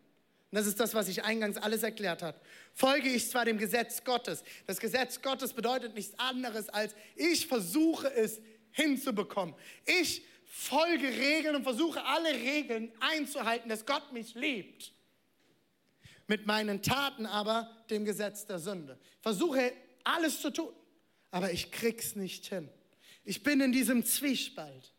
Das 0.52 0.68
ist 0.68 0.80
das, 0.80 0.94
was 0.94 1.08
ich 1.08 1.24
eingangs 1.24 1.58
alles 1.58 1.84
erklärt 1.84 2.22
habe. 2.22 2.40
Folge 2.74 3.10
ich 3.10 3.30
zwar 3.30 3.46
dem 3.46 3.58
Gesetz 3.58 4.04
Gottes. 4.04 4.44
Das 4.68 4.80
Gesetz 4.80 5.22
Gottes 5.22 5.54
bedeutet 5.54 5.96
nichts 5.96 6.18
anderes 6.18 6.70
als, 6.70 6.96
ich 7.16 7.48
versuche 7.48 8.12
es 8.14 8.40
hinzubekommen. 8.72 9.54
Ich 9.86 10.24
folge 10.58 11.08
Regeln 11.08 11.58
und 11.58 11.63
versuche 11.63 12.04
alle 12.06 12.34
Regeln 12.34 12.89
einzuhalten, 13.02 13.68
dass 13.68 13.86
Gott 13.86 14.13
mich 14.13 14.36
liebt. 14.36 14.94
Mit 16.28 16.48
meinen 16.48 16.82
Taten 16.82 17.26
aber 17.26 17.70
dem 17.89 18.06
Gesetz 18.06 18.48
der 18.48 18.60
Sünde. 18.60 18.98
Versuche 19.22 19.74
alles 20.06 20.41
zu 20.41 20.52
tun, 20.52 20.74
aber 21.30 21.52
ich 21.52 21.72
krieg's 21.72 22.15
nicht 22.15 22.46
hin. 22.48 22.70
Ich 23.26 23.44
bin 23.44 23.60
in 23.60 23.74
diesem 23.74 24.06
Zwiespalt. 24.06 24.94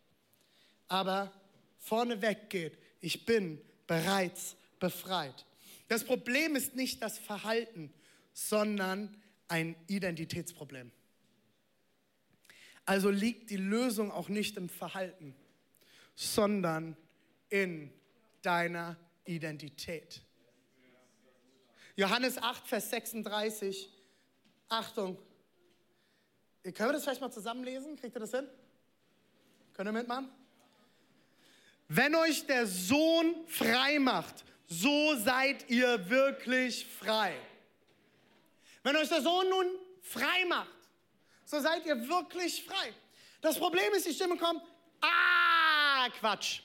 Aber 0.88 1.33
vorneweg 1.79 2.51
geht, 2.51 2.79
ich 3.01 3.25
bin 3.25 3.61
bereits 3.87 4.57
befreit. 4.79 5.47
Das 5.88 6.05
Problem 6.05 6.55
ist 6.55 6.77
nicht 6.77 7.03
das 7.03 7.19
Verhalten, 7.19 7.92
sondern 8.35 9.21
ein 9.49 9.75
Identitätsproblem. 9.88 10.92
Also 12.85 13.11
liegt 13.11 13.51
die 13.51 13.57
Lösung 13.57 14.12
auch 14.12 14.29
nicht 14.29 14.57
im 14.59 14.69
Verhalten, 14.69 15.35
sondern 16.16 16.96
in 17.50 17.92
deiner 18.42 18.96
Identität. 19.24 20.22
Johannes 21.94 22.38
8, 22.38 22.66
Vers 22.66 22.90
36. 22.90 23.88
Achtung. 24.68 25.18
Können 26.62 26.88
wir 26.88 26.92
das 26.94 27.05
vielleicht 27.05 27.20
mal 27.20 27.31
zusammenlesen? 27.31 27.96
Kriegt 27.96 28.16
ihr 28.16 28.20
das 28.20 28.33
hin? 28.33 28.48
Könnt 29.74 29.88
ihr 29.88 29.92
mitmachen? 29.92 30.29
Wenn 31.88 32.14
euch 32.16 32.44
der 32.46 32.66
Sohn 32.66 33.46
frei 33.46 33.98
macht, 34.00 34.44
so 34.66 35.14
seid 35.16 35.70
ihr 35.70 36.11
wirklich 36.11 36.87
frei. 36.87 37.37
Wenn 38.83 38.96
euch 38.96 39.09
der 39.09 39.22
Sohn 39.22 39.48
nun 39.48 39.66
frei 40.02 40.44
macht, 40.48 40.70
so 41.44 41.61
seid 41.61 41.87
ihr 41.87 42.09
wirklich 42.09 42.64
frei. 42.64 42.92
Das 43.40 43.59
Problem 43.59 43.92
ist, 43.94 44.07
die 44.07 44.12
Stimme 44.12 44.37
kommt, 44.37 44.62
Quatsch. 46.18 46.61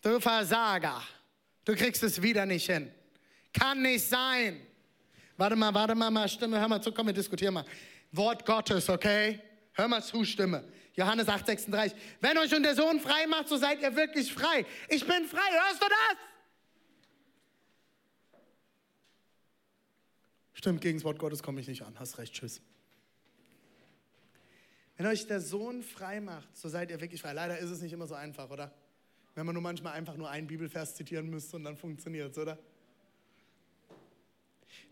Du 0.00 0.20
Versager. 0.20 1.02
Du 1.64 1.74
kriegst 1.74 2.02
es 2.02 2.20
wieder 2.20 2.44
nicht 2.46 2.66
hin. 2.66 2.92
Kann 3.52 3.82
nicht 3.82 4.08
sein. 4.08 4.66
Warte 5.36 5.56
mal, 5.56 5.72
warte 5.74 5.94
mal, 5.94 6.10
mal 6.10 6.28
Stimme, 6.28 6.58
hör 6.60 6.68
mal 6.68 6.82
zu, 6.82 6.92
komm, 6.92 7.06
wir 7.06 7.14
diskutieren 7.14 7.54
mal. 7.54 7.64
Wort 8.10 8.44
Gottes, 8.44 8.88
okay? 8.88 9.40
Hör 9.72 9.88
mal 9.88 10.02
zu, 10.02 10.24
Stimme. 10.24 10.64
Johannes 10.94 11.28
8, 11.28 11.46
36. 11.46 11.98
Wenn 12.20 12.36
euch 12.38 12.54
und 12.54 12.62
der 12.62 12.74
Sohn 12.74 13.00
frei 13.00 13.26
macht, 13.26 13.48
so 13.48 13.56
seid 13.56 13.80
ihr 13.80 13.94
wirklich 13.96 14.32
frei. 14.32 14.66
Ich 14.88 15.06
bin 15.06 15.26
frei, 15.26 15.50
hörst 15.50 15.82
du 15.82 15.86
das? 15.88 16.16
Stimmt, 20.52 20.80
gegen 20.80 20.98
das 20.98 21.04
Wort 21.04 21.18
Gottes 21.18 21.42
komme 21.42 21.60
ich 21.60 21.66
nicht 21.66 21.82
an. 21.82 21.98
Hast 21.98 22.18
recht, 22.18 22.34
tschüss. 22.34 22.60
Wenn 25.02 25.10
euch 25.10 25.26
der 25.26 25.40
Sohn 25.40 25.82
frei 25.82 26.20
macht, 26.20 26.56
so 26.56 26.68
seid 26.68 26.92
ihr 26.92 27.00
wirklich 27.00 27.20
frei. 27.20 27.32
Leider 27.32 27.58
ist 27.58 27.70
es 27.70 27.82
nicht 27.82 27.92
immer 27.92 28.06
so 28.06 28.14
einfach, 28.14 28.48
oder? 28.48 28.72
Wenn 29.34 29.44
man 29.44 29.52
nur 29.52 29.60
manchmal 29.60 29.94
einfach 29.94 30.16
nur 30.16 30.30
einen 30.30 30.46
Bibelvers 30.46 30.94
zitieren 30.94 31.28
müsste 31.28 31.56
und 31.56 31.64
dann 31.64 31.76
funktioniert 31.76 32.30
es, 32.30 32.38
oder? 32.38 32.56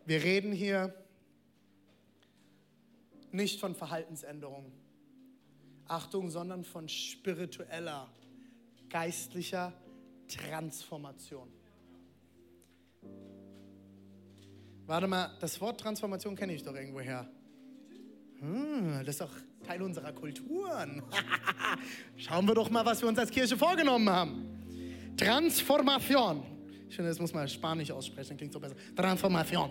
Wir 0.06 0.20
reden 0.20 0.50
hier 0.50 0.92
nicht 3.30 3.60
von 3.60 3.76
Verhaltensänderungen. 3.76 4.72
Achtung, 5.86 6.28
sondern 6.28 6.64
von 6.64 6.88
spiritueller, 6.88 8.12
geistlicher 8.88 9.72
Transformation. 10.26 11.52
Warte 14.86 15.06
mal, 15.06 15.38
das 15.38 15.60
Wort 15.60 15.80
Transformation 15.80 16.34
kenne 16.34 16.52
ich 16.54 16.64
doch 16.64 16.74
irgendwo 16.74 16.98
her. 16.98 17.30
Hm, 18.40 19.04
das 19.04 19.14
ist 19.14 19.20
doch 19.20 19.49
Teil 19.70 19.82
unserer 19.82 20.12
Kulturen. 20.12 21.00
Schauen 22.16 22.44
wir 22.46 22.54
doch 22.56 22.68
mal, 22.70 22.84
was 22.84 23.00
wir 23.00 23.08
uns 23.08 23.18
als 23.18 23.30
Kirche 23.30 23.56
vorgenommen 23.56 24.08
haben. 24.10 25.14
Transformation. 25.16 26.42
Ich 26.88 26.96
finde, 26.96 27.10
das 27.10 27.20
muss 27.20 27.32
man 27.32 27.48
Spanisch 27.48 27.92
aussprechen, 27.92 28.36
klingt 28.36 28.52
so 28.52 28.58
besser. 28.58 28.74
Transformation. 28.96 29.70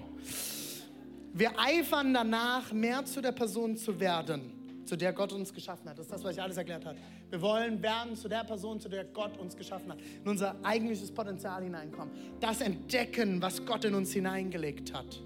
Wir 1.34 1.52
eifern 1.60 2.14
danach, 2.14 2.72
mehr 2.72 3.04
zu 3.04 3.22
der 3.22 3.34
Person 3.34 3.76
zu 3.76 4.00
werden, 4.00 4.86
zu 4.86 4.96
der 4.96 5.12
Gott 5.12 5.34
uns 5.34 5.54
geschaffen 5.54 5.90
hat. 5.90 5.98
Das 5.98 6.06
ist 6.06 6.14
das, 6.14 6.24
was 6.24 6.34
ich 6.34 6.42
alles 6.42 6.56
erklärt 6.56 6.86
habe. 6.86 6.98
Wir 7.30 7.42
wollen 7.42 7.82
werden 7.84 8.16
zu 8.16 8.30
der 8.30 8.46
Person, 8.46 8.80
zu 8.80 8.88
der 8.88 9.04
Gott 9.04 9.38
uns 9.38 9.58
geschaffen 9.58 9.92
hat. 9.92 10.00
In 10.24 10.30
unser 10.30 10.56
eigentliches 10.64 11.12
Potenzial 11.12 11.62
hineinkommen. 11.62 12.14
Das 12.40 12.62
entdecken, 12.62 13.42
was 13.42 13.66
Gott 13.66 13.84
in 13.84 13.96
uns 13.96 14.14
hineingelegt 14.14 14.94
hat. 14.94 15.22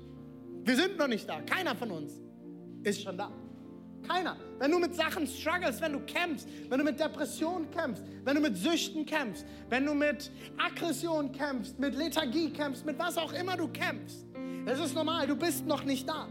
Wir 0.64 0.76
sind 0.76 0.98
noch 0.98 1.08
nicht 1.08 1.30
da. 1.30 1.42
Keiner 1.42 1.76
von 1.76 1.92
uns 1.92 2.14
ist 2.84 3.04
schon 3.04 3.20
da. 3.20 3.30
Keiner. 4.04 4.38
Wenn 4.60 4.72
du 4.72 4.80
mit 4.80 4.96
Sachen 4.96 5.28
struggles, 5.28 5.82
wenn 5.82 5.94
du 5.94 6.00
kämpfst, 6.02 6.48
wenn 6.70 6.78
du 6.78 6.84
mit 6.84 7.00
Depressionen 7.00 7.70
kämpfst, 7.72 8.04
wenn 8.24 8.36
du 8.36 8.42
mit 8.42 8.58
Süchten 8.58 9.06
kämpfst, 9.06 9.46
wenn 9.70 9.86
du 9.86 9.94
mit 9.94 10.32
Aggression 10.58 11.32
kämpfst, 11.32 11.80
mit 11.80 11.96
Lethargie 11.96 12.50
kämpfst, 12.52 12.86
mit 12.86 13.00
was 13.00 13.18
auch 13.18 13.34
immer 13.34 13.58
du 13.58 13.68
kämpfst, 13.68 14.26
das 14.66 14.80
ist 14.80 14.96
normal. 14.96 15.28
Du 15.28 15.36
bist 15.36 15.66
noch 15.66 15.84
nicht 15.84 16.08
da. 16.08 16.28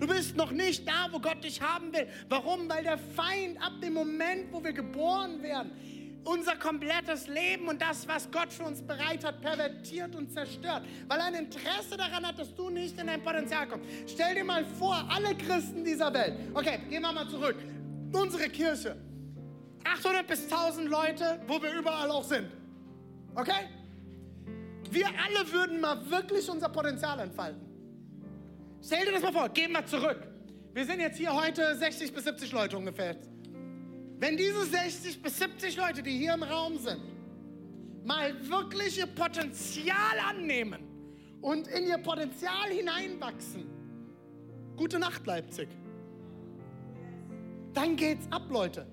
Du 0.00 0.06
bist 0.06 0.36
noch 0.36 0.50
nicht 0.50 0.88
da, 0.88 1.08
wo 1.12 1.18
Gott 1.18 1.44
dich 1.44 1.60
haben 1.60 1.92
will. 1.92 2.08
Warum? 2.28 2.68
Weil 2.68 2.82
der 2.82 2.98
Feind 2.98 3.60
ab 3.62 3.72
dem 3.82 3.94
Moment, 3.94 4.52
wo 4.52 4.62
wir 4.62 4.72
geboren 4.72 5.42
werden, 5.42 5.70
unser 6.24 6.56
komplettes 6.56 7.26
Leben 7.28 7.68
und 7.68 7.80
das, 7.80 8.08
was 8.08 8.30
Gott 8.30 8.52
für 8.52 8.64
uns 8.64 8.82
bereit 8.82 9.24
hat, 9.24 9.40
pervertiert 9.40 10.14
und 10.14 10.32
zerstört. 10.32 10.84
Weil 11.06 11.18
er 11.18 11.26
ein 11.26 11.34
Interesse 11.34 11.96
daran 11.96 12.26
hat, 12.26 12.38
dass 12.38 12.54
du 12.54 12.70
nicht 12.70 12.98
in 12.98 13.06
dein 13.06 13.22
Potenzial 13.22 13.66
kommst. 13.66 13.88
Stell 14.06 14.34
dir 14.34 14.44
mal 14.44 14.64
vor, 14.64 14.96
alle 15.10 15.34
Christen 15.34 15.84
dieser 15.84 16.12
Welt. 16.12 16.34
Okay, 16.54 16.80
gehen 16.88 17.02
wir 17.02 17.12
mal 17.12 17.28
zurück. 17.28 17.56
Unsere 18.12 18.48
Kirche. 18.48 18.96
800 19.84 20.26
bis 20.26 20.44
1000 20.44 20.88
Leute, 20.88 21.40
wo 21.46 21.62
wir 21.62 21.72
überall 21.74 22.10
auch 22.10 22.24
sind. 22.24 22.48
Okay? 23.34 23.68
Wir 24.90 25.06
alle 25.06 25.52
würden 25.52 25.80
mal 25.80 26.08
wirklich 26.10 26.48
unser 26.48 26.68
Potenzial 26.68 27.18
entfalten. 27.20 27.60
Stell 28.82 29.04
dir 29.04 29.12
das 29.12 29.22
mal 29.22 29.32
vor, 29.32 29.48
gehen 29.48 29.72
wir 29.72 29.84
zurück. 29.84 30.26
Wir 30.72 30.84
sind 30.84 31.00
jetzt 31.00 31.18
hier 31.18 31.34
heute 31.34 31.76
60 31.76 32.12
bis 32.12 32.24
70 32.24 32.52
Leute 32.52 32.76
ungefähr. 32.76 33.16
Wenn 34.18 34.36
diese 34.36 34.64
60 34.64 35.20
bis 35.20 35.38
70 35.38 35.76
Leute, 35.76 36.02
die 36.02 36.16
hier 36.16 36.34
im 36.34 36.42
Raum 36.42 36.78
sind, 36.78 37.02
mal 38.04 38.32
wirklich 38.48 38.98
ihr 38.98 39.06
Potenzial 39.06 40.18
annehmen 40.28 40.82
und 41.40 41.66
in 41.68 41.86
ihr 41.86 41.98
Potenzial 41.98 42.70
hineinwachsen, 42.70 43.66
gute 44.76 44.98
Nacht 44.98 45.26
Leipzig. 45.26 45.68
Dann 47.72 47.96
geht's 47.96 48.26
ab, 48.30 48.44
Leute. 48.50 48.86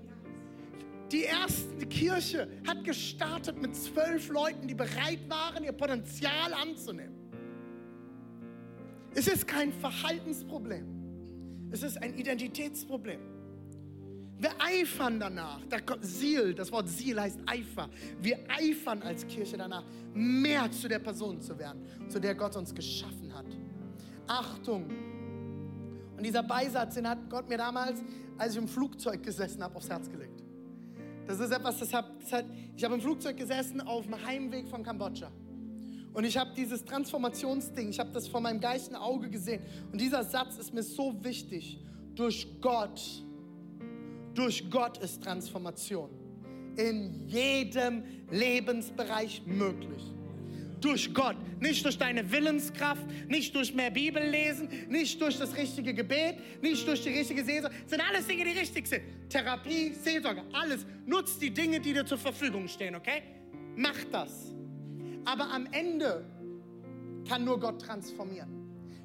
Die 1.12 1.22
erste 1.22 1.86
Kirche 1.86 2.48
hat 2.66 2.84
gestartet 2.84 3.60
mit 3.60 3.76
zwölf 3.76 4.28
Leuten, 4.28 4.66
die 4.66 4.74
bereit 4.74 5.28
waren, 5.28 5.62
ihr 5.62 5.72
Potenzial 5.72 6.54
anzunehmen. 6.54 7.14
Es 9.14 9.28
ist 9.28 9.46
kein 9.46 9.72
Verhaltensproblem. 9.72 11.68
Es 11.70 11.82
ist 11.82 12.02
ein 12.02 12.14
Identitätsproblem. 12.14 13.20
Wir 14.42 14.50
eifern 14.58 15.20
danach. 15.20 15.60
Da 15.68 15.78
kommt 15.78 16.04
Ziel, 16.04 16.52
das 16.52 16.72
Wort 16.72 16.88
Ziel 16.88 17.20
heißt 17.20 17.38
Eifer. 17.46 17.88
Wir 18.20 18.40
eifern 18.48 19.00
als 19.02 19.24
Kirche 19.28 19.56
danach, 19.56 19.84
mehr 20.14 20.68
zu 20.72 20.88
der 20.88 20.98
Person 20.98 21.40
zu 21.40 21.56
werden, 21.56 21.86
zu 22.08 22.20
der 22.20 22.34
Gott 22.34 22.56
uns 22.56 22.74
geschaffen 22.74 23.32
hat. 23.32 23.46
Achtung. 24.26 24.90
Und 26.16 26.26
dieser 26.26 26.42
Beisatz, 26.42 26.96
den 26.96 27.08
hat 27.08 27.30
Gott 27.30 27.48
mir 27.48 27.56
damals, 27.56 28.02
als 28.36 28.54
ich 28.54 28.58
im 28.58 28.66
Flugzeug 28.66 29.22
gesessen 29.22 29.62
habe, 29.62 29.76
aufs 29.76 29.88
Herz 29.88 30.10
gelegt. 30.10 30.42
Das 31.28 31.38
ist 31.38 31.52
etwas, 31.52 31.78
das 31.78 31.94
hat, 31.94 32.06
das 32.20 32.32
hat 32.32 32.46
ich 32.76 32.82
habe 32.82 32.94
im 32.94 33.00
Flugzeug 33.00 33.36
gesessen 33.36 33.80
auf 33.80 34.06
dem 34.06 34.26
Heimweg 34.26 34.66
von 34.66 34.82
Kambodscha. 34.82 35.30
Und 36.14 36.24
ich 36.24 36.36
habe 36.36 36.50
dieses 36.56 36.84
Transformationsding, 36.84 37.90
ich 37.90 38.00
habe 38.00 38.10
das 38.10 38.26
vor 38.26 38.40
meinem 38.40 38.58
geistigen 38.58 38.96
Auge 38.96 39.30
gesehen. 39.30 39.62
Und 39.92 40.00
dieser 40.00 40.24
Satz 40.24 40.58
ist 40.58 40.74
mir 40.74 40.82
so 40.82 41.22
wichtig. 41.22 41.78
Durch 42.16 42.60
Gott, 42.60 43.00
durch 44.34 44.68
Gott 44.70 44.98
ist 44.98 45.22
Transformation 45.22 46.10
in 46.76 47.28
jedem 47.28 48.02
Lebensbereich 48.30 49.42
möglich. 49.46 50.02
Durch 50.80 51.14
Gott, 51.14 51.36
nicht 51.60 51.84
durch 51.84 51.96
deine 51.96 52.32
Willenskraft, 52.32 53.06
nicht 53.28 53.54
durch 53.54 53.72
mehr 53.72 53.90
Bibel 53.90 54.20
lesen, 54.20 54.68
nicht 54.88 55.20
durch 55.20 55.38
das 55.38 55.56
richtige 55.56 55.94
Gebet, 55.94 56.36
nicht 56.60 56.86
durch 56.88 57.02
die 57.02 57.10
richtige 57.10 57.44
Seelsorge. 57.44 57.76
Das 57.82 57.90
sind 57.90 58.00
alles 58.00 58.26
Dinge, 58.26 58.44
die 58.44 58.58
richtig 58.58 58.88
sind. 58.88 59.02
Therapie, 59.28 59.92
Seelsorge, 59.94 60.42
alles. 60.52 60.84
Nutzt 61.06 61.40
die 61.40 61.50
Dinge, 61.50 61.78
die 61.78 61.92
dir 61.92 62.04
zur 62.04 62.18
Verfügung 62.18 62.66
stehen, 62.66 62.96
okay? 62.96 63.22
Mach 63.76 63.96
das. 64.10 64.52
Aber 65.24 65.48
am 65.52 65.68
Ende 65.70 66.24
kann 67.28 67.44
nur 67.44 67.60
Gott 67.60 67.80
transformieren. 67.80 68.50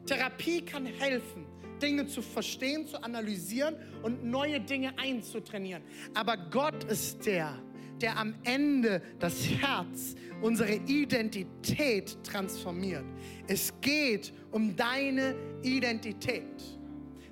Therapie 0.08 0.62
kann 0.62 0.86
helfen, 0.86 1.46
Dinge 1.82 2.08
zu 2.08 2.22
verstehen, 2.22 2.88
zu 2.88 3.02
analysieren 3.04 3.76
und 4.04 4.24
neue 4.24 4.60
Dinge 4.60 4.98
einzutrainieren. 4.98 5.84
Aber 6.14 6.38
Gott 6.38 6.84
ist 6.86 7.26
der, 7.26 7.58
der 8.02 8.18
am 8.18 8.36
Ende 8.44 9.02
das 9.20 9.48
Herz, 9.48 10.16
unsere 10.42 10.76
Identität 10.76 12.18
transformiert. 12.24 13.06
Es 13.48 13.74
geht 13.82 14.34
um 14.52 14.76
deine 14.76 15.36
Identität. 15.64 16.44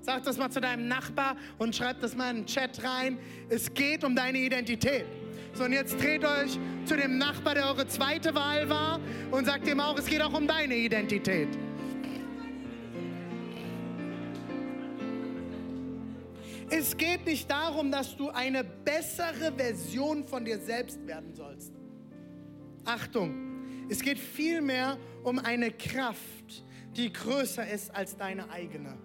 Sag 0.02 0.24
das 0.24 0.38
mal 0.38 0.52
zu 0.52 0.62
deinem 0.62 0.88
Nachbar 0.88 1.36
und 1.58 1.76
schreib 1.76 2.00
das 2.00 2.16
mal 2.16 2.30
in 2.30 2.38
den 2.38 2.46
Chat 2.46 2.84
rein. 2.84 3.18
Es 3.50 3.74
geht 3.74 4.04
um 4.04 4.16
deine 4.16 4.38
Identität. 4.38 5.06
So, 5.54 5.64
und 5.64 5.72
jetzt 5.72 6.00
dreht 6.02 6.24
euch 6.24 6.60
zu 6.86 6.98
dem 6.98 7.18
Nachbar, 7.18 7.56
der 7.56 7.68
eure 7.68 7.88
zweite 7.88 8.36
Wahl 8.36 8.68
war, 8.70 9.00
und 9.32 9.46
sagt 9.46 9.68
ihm 9.68 9.80
auch, 9.80 9.98
es 9.98 10.06
geht 10.06 10.22
auch 10.22 10.34
um 10.34 10.48
deine 10.48 10.76
Identität. 10.76 11.48
Es 16.70 16.98
geht 16.98 17.26
nicht 17.26 17.50
darum, 17.50 17.92
dass 17.92 18.18
du 18.18 18.30
eine 18.30 18.64
bessere 18.64 19.54
Version 19.56 20.28
von 20.28 20.46
dir 20.46 20.60
selbst 20.60 21.06
werden 21.06 21.34
sollst. 21.34 21.74
Achtung, 22.86 23.56
es 23.90 24.02
geht 24.02 24.18
vielmehr 24.18 24.98
um 25.24 25.38
eine 25.40 25.72
Kraft, 25.72 26.64
die 26.96 27.12
größer 27.12 27.68
ist 27.70 27.94
als 27.94 28.18
deine 28.18 28.50
eigene, 28.50 28.98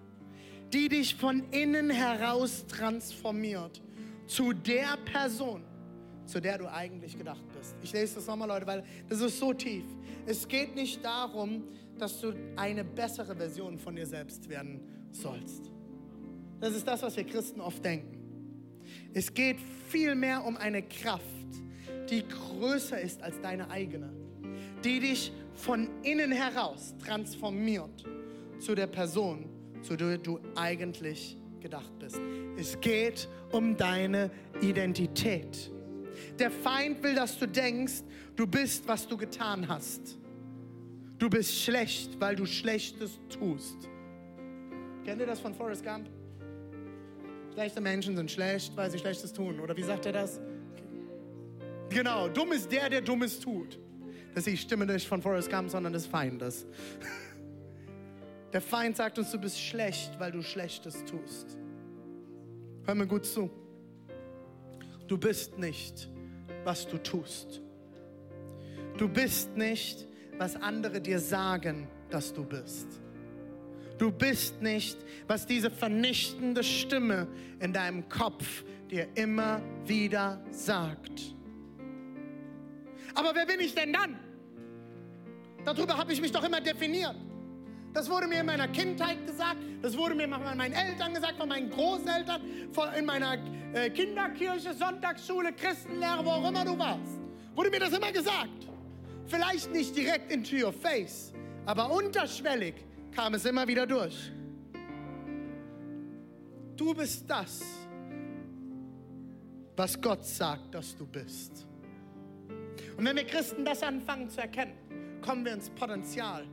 die 0.73 0.89
dich 0.89 1.15
von 1.15 1.45
innen 1.51 1.91
heraus 1.91 2.67
transformiert 2.67 3.83
zu 4.27 4.53
der 4.53 4.97
Person, 5.05 5.63
zu 6.25 6.41
der 6.41 6.59
du 6.59 6.73
eigentlich 6.73 7.19
gedacht 7.19 7.43
bist. 7.59 7.75
Ich 7.83 7.93
lese 7.93 8.17
das 8.17 8.27
nochmal, 8.27 8.49
Leute, 8.49 8.67
weil 8.67 8.85
das 9.09 9.21
ist 9.21 9.39
so 9.39 9.53
tief. 9.53 9.85
Es 10.27 10.47
geht 10.49 10.75
nicht 10.77 11.05
darum, 11.05 11.65
dass 11.99 12.21
du 12.21 12.33
eine 12.57 12.85
bessere 12.85 13.37
Version 13.37 13.79
von 13.79 13.97
dir 13.97 14.07
selbst 14.07 14.49
werden 14.49 14.81
sollst. 15.11 15.71
Das 16.61 16.75
ist 16.75 16.87
das, 16.87 17.03
was 17.03 17.17
wir 17.17 17.25
Christen 17.25 17.61
oft 17.61 17.85
denken. 17.85 18.19
Es 19.15 19.33
geht 19.33 19.57
vielmehr 19.89 20.45
um 20.45 20.57
eine 20.57 20.83
Kraft, 20.83 21.25
die 22.11 22.23
größer 22.27 23.01
ist 23.01 23.23
als 23.23 23.41
deine 23.41 23.71
eigene, 23.71 24.13
die 24.85 25.01
dich 25.01 25.33
von 25.55 25.89
innen 26.03 26.33
heraus 26.33 26.95
transformiert 27.05 28.05
zu 28.59 28.75
der 28.75 28.87
Person, 28.87 29.49
zu 29.83 29.97
der 29.97 30.19
du 30.19 30.39
eigentlich 30.55 31.37
gedacht 31.61 31.99
bist. 31.99 32.21
Es 32.57 32.79
geht 32.81 33.29
um 33.53 33.77
deine 33.77 34.31
Identität. 34.61 35.71
Der 36.39 36.51
Feind 36.51 37.03
will, 37.03 37.15
dass 37.15 37.39
du 37.39 37.47
denkst, 37.47 38.03
du 38.37 38.47
bist, 38.47 38.87
was 38.87 39.07
du 39.07 39.17
getan 39.17 39.67
hast. 39.69 40.19
Du 41.19 41.29
bist 41.29 41.55
schlecht, 41.55 42.19
weil 42.21 42.37
du 42.37 42.47
Schlechtes 42.47 43.19
tust. 43.29 43.89
Kennt 45.05 45.21
ihr 45.21 45.27
das 45.27 45.41
von 45.41 45.55
Forrest 45.55 45.85
Gump? 45.85 46.09
Schlechte 47.53 47.81
Menschen 47.81 48.17
sind 48.17 48.31
schlecht, 48.31 48.77
weil 48.77 48.91
sie 48.91 48.99
Schlechtes 48.99 49.33
tun. 49.33 49.61
Oder 49.61 49.77
wie 49.77 49.83
sagt 49.83 50.07
er 50.07 50.13
das? 50.13 50.41
Genau, 51.89 52.29
dumm 52.29 52.53
ist 52.53 52.71
der, 52.71 52.89
der 52.89 53.01
Dummes 53.01 53.41
tut. 53.41 53.79
Das 54.35 54.47
ist 54.47 54.53
die 54.53 54.57
Stimme 54.57 54.87
nicht 54.87 55.09
von 55.09 55.21
Forrest 55.21 55.51
Gump, 55.51 55.71
sondern 55.71 55.93
des 55.93 56.07
Feindes. 56.07 56.67
Der 58.53 58.61
Feind 58.61 58.97
sagt 58.97 59.19
uns, 59.19 59.31
du 59.31 59.39
bist 59.39 59.61
schlecht, 59.61 60.19
weil 60.19 60.33
du 60.33 60.43
Schlechtes 60.43 61.05
tust. 61.05 61.59
Hör 62.85 62.95
mir 62.95 63.07
gut 63.07 63.27
zu. 63.27 63.51
Du 65.07 65.19
bist 65.19 65.59
nicht, 65.59 66.09
was 66.65 66.87
du 66.87 66.99
tust. 66.99 67.61
Du 68.97 69.09
bist 69.09 69.57
nicht, 69.57 70.07
was 70.39 70.57
andere 70.57 71.01
dir 71.01 71.19
sagen, 71.19 71.89
dass 72.11 72.33
du 72.33 72.45
bist. 72.45 72.87
Du 74.01 74.11
bist 74.11 74.63
nicht, 74.63 74.97
was 75.27 75.47
diese 75.47 75.71
vernichtende 75.71 76.65
Stimme 76.65 77.29
in 77.61 77.75
deinem 77.75 78.09
Kopf 78.09 78.65
dir 78.91 79.07
immer 79.15 79.61
wieder 79.85 80.43
sagt. 80.51 81.35
Aber 83.15 83.35
wer 83.35 83.45
bin 83.45 83.61
ich 83.61 83.75
denn 83.75 83.93
dann? 83.93 84.19
Darüber 85.67 85.99
habe 85.99 86.15
ich 86.15 86.21
mich 86.23 86.33
doch 86.33 86.43
immer 86.43 86.63
definiert. 86.63 87.15
Das 87.93 88.09
wurde 88.09 88.27
mir 88.27 88.41
in 88.41 88.47
meiner 88.47 88.69
Kindheit 88.69 89.27
gesagt, 89.27 89.59
das 89.83 89.95
wurde 89.95 90.15
mir 90.15 90.31
von 90.31 90.57
meinen 90.57 90.73
Eltern 90.73 91.13
gesagt, 91.13 91.37
von 91.37 91.51
meinen 91.51 91.69
Großeltern, 91.69 92.41
in 92.99 93.05
meiner 93.05 93.37
äh, 93.75 93.91
Kinderkirche, 93.91 94.73
Sonntagsschule, 94.73 95.53
Christenlehre, 95.53 96.25
wo 96.25 96.31
auch 96.31 96.49
immer 96.49 96.65
du 96.65 96.79
warst. 96.79 97.21
Wurde 97.55 97.69
mir 97.69 97.81
das 97.81 97.93
immer 97.93 98.13
gesagt. 98.13 98.67
Vielleicht 99.27 99.71
nicht 99.73 99.95
direkt 99.95 100.33
into 100.33 100.57
your 100.57 100.73
face, 100.73 101.35
aber 101.67 101.93
unterschwellig 101.93 102.77
kam 103.15 103.35
es 103.35 103.45
immer 103.45 103.67
wieder 103.67 103.87
durch. 103.87 104.33
Du 106.77 106.95
bist 106.95 107.29
das, 107.29 107.63
was 109.77 110.01
Gott 110.01 110.25
sagt, 110.25 110.75
dass 110.75 110.97
du 110.97 111.07
bist. 111.07 111.67
Und 112.97 113.05
wenn 113.05 113.17
wir 113.17 113.25
Christen 113.25 113.65
das 113.65 113.83
anfangen 113.83 114.29
zu 114.29 114.41
erkennen, 114.41 114.75
kommen 115.21 115.45
wir 115.45 115.53
ins 115.53 115.71
Potenzial 115.71 116.47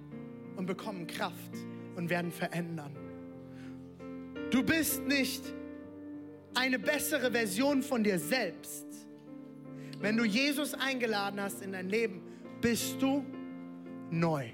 und 0.56 0.66
bekommen 0.66 1.08
Kraft 1.08 1.54
und 1.96 2.10
werden 2.10 2.32
verändern. 2.32 2.96
Du 4.52 4.64
bist 4.64 5.04
nicht, 5.04 5.44
eine 6.54 6.80
bessere 6.80 7.32
Version 7.32 7.84
von 7.84 8.04
dir 8.04 8.18
selbst. 8.18 8.86
Wenn 10.00 10.18
du 10.18 10.24
Jesus 10.24 10.74
eingeladen 10.74 11.40
hast 11.40 11.62
in 11.62 11.72
dein 11.72 11.90
Leben, 11.90 12.22
bist 12.62 13.02
du 13.02 13.24
neu. 14.10 14.50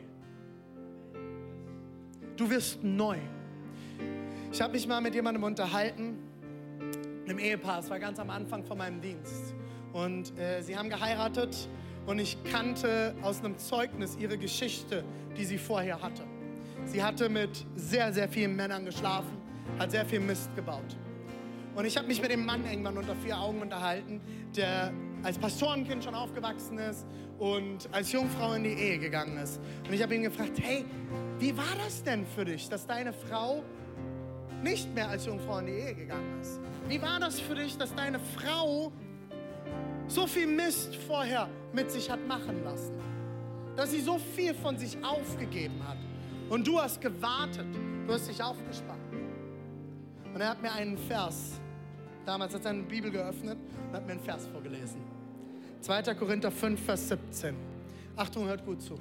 Du 2.36 2.50
wirst 2.50 2.84
neu. 2.84 3.18
Ich 4.52 4.62
habe 4.62 4.74
mich 4.74 4.88
mal 4.88 5.02
mit 5.02 5.14
jemandem 5.14 5.44
unterhalten, 5.44 6.18
einem 7.26 7.38
Ehepaar, 7.38 7.80
es 7.80 7.90
war 7.90 8.00
ganz 8.00 8.20
am 8.20 8.30
Anfang 8.32 8.64
von 8.64 8.78
meinem 8.78 9.02
Dienst. 9.02 9.54
Und 9.94 10.38
äh, 10.40 10.62
sie 10.62 10.76
haben 10.76 10.90
geheiratet 10.90 11.70
und 12.08 12.18
ich 12.18 12.44
kannte 12.46 13.14
aus 13.22 13.40
einem 13.40 13.58
Zeugnis 13.60 14.18
ihre 14.20 14.38
Geschichte, 14.38 15.04
die 15.38 15.46
sie 15.46 15.60
vorher 15.60 16.02
hatte. 16.02 16.24
Sie 16.86 17.04
hatte 17.04 17.30
mit 17.30 17.66
sehr, 17.76 18.12
sehr 18.12 18.28
vielen 18.28 18.56
Männern 18.56 18.84
geschlafen, 18.84 19.38
hat 19.78 19.92
sehr 19.92 20.06
viel 20.06 20.20
Mist 20.20 20.56
gebaut. 20.56 20.98
Und 21.76 21.86
ich 21.86 21.98
habe 21.98 22.08
mich 22.08 22.22
mit 22.22 22.32
dem 22.32 22.46
Mann 22.46 22.66
irgendwann 22.66 22.98
unter 22.98 23.16
vier 23.16 23.38
Augen 23.38 23.62
unterhalten, 23.62 24.22
der 24.56 24.92
als 25.24 25.38
Pastorenkind 25.38 26.04
schon 26.04 26.16
aufgewachsen 26.16 26.78
ist 26.78 27.06
und 27.40 27.90
als 27.92 28.12
Jungfrau 28.12 28.54
in 28.54 28.64
die 28.64 28.74
Ehe 28.74 29.00
gegangen 29.00 29.38
ist. 29.38 29.60
Und 29.88 29.94
ich 29.94 30.02
habe 30.02 30.16
ihn 30.16 30.24
gefragt, 30.24 30.60
hey, 30.62 30.86
wie 31.40 31.56
war 31.58 31.76
das 31.84 32.04
denn 32.04 32.26
für 32.26 32.46
dich, 32.46 32.70
dass 32.70 32.86
deine 32.86 33.14
Frau 33.14 33.64
nicht 34.62 34.94
mehr 34.94 35.10
als 35.10 35.26
Jungfrau 35.26 35.60
in 35.60 35.68
die 35.68 35.74
Ehe 35.74 35.96
gegangen 35.96 36.40
ist? 36.42 36.60
Wie 36.88 37.02
war 37.02 37.20
das 37.20 37.40
für 37.40 37.56
dich, 37.56 37.78
dass 37.78 37.94
deine 37.96 38.20
Frau 38.20 38.92
so 40.08 40.28
viel 40.28 40.48
Mist 40.48 40.96
vorher 40.96 41.50
mit 41.74 41.92
sich 41.92 42.10
hat 42.10 42.26
machen 42.28 42.64
lassen? 42.64 42.94
Dass 43.76 43.92
sie 43.92 44.02
so 44.02 44.18
viel 44.18 44.54
von 44.54 44.78
sich 44.78 44.98
aufgegeben 45.04 45.82
hat. 45.88 45.98
Und 46.50 46.68
du 46.68 46.80
hast 46.80 47.02
gewartet, 47.02 47.66
du 48.06 48.14
hast 48.14 48.30
dich 48.30 48.42
aufgespannt. 48.42 49.00
Und 50.34 50.42
er 50.42 50.50
hat 50.50 50.62
mir 50.62 50.72
einen 50.72 50.98
Vers, 50.98 51.60
damals 52.26 52.54
hat 52.54 52.62
er 52.62 52.64
seine 52.64 52.84
Bibel 52.84 53.12
geöffnet 53.12 53.58
und 53.88 53.96
hat 53.96 54.06
mir 54.06 54.14
einen 54.14 54.22
Vers 54.22 54.48
vorgelesen. 54.48 55.13
2. 55.84 56.16
Korinther 56.16 56.50
5, 56.50 56.80
Vers 56.82 57.10
17. 57.10 57.56
Achtung, 58.16 58.48
hört 58.48 58.66
gut 58.66 58.82
zu. 58.82 58.96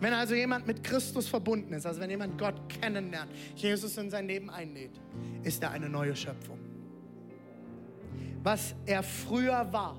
Wenn 0.00 0.12
also 0.12 0.34
jemand 0.34 0.66
mit 0.66 0.82
Christus 0.82 1.28
verbunden 1.28 1.72
ist, 1.72 1.86
also 1.86 2.00
wenn 2.00 2.10
jemand 2.10 2.36
Gott 2.36 2.68
kennenlernt, 2.68 3.30
Jesus 3.54 3.96
in 3.96 4.10
sein 4.10 4.26
Leben 4.26 4.50
einlädt, 4.50 5.00
ist 5.44 5.62
er 5.62 5.70
eine 5.70 5.88
neue 5.88 6.16
Schöpfung. 6.16 6.58
Was 8.42 8.74
er 8.86 9.04
früher 9.04 9.72
war, 9.72 9.96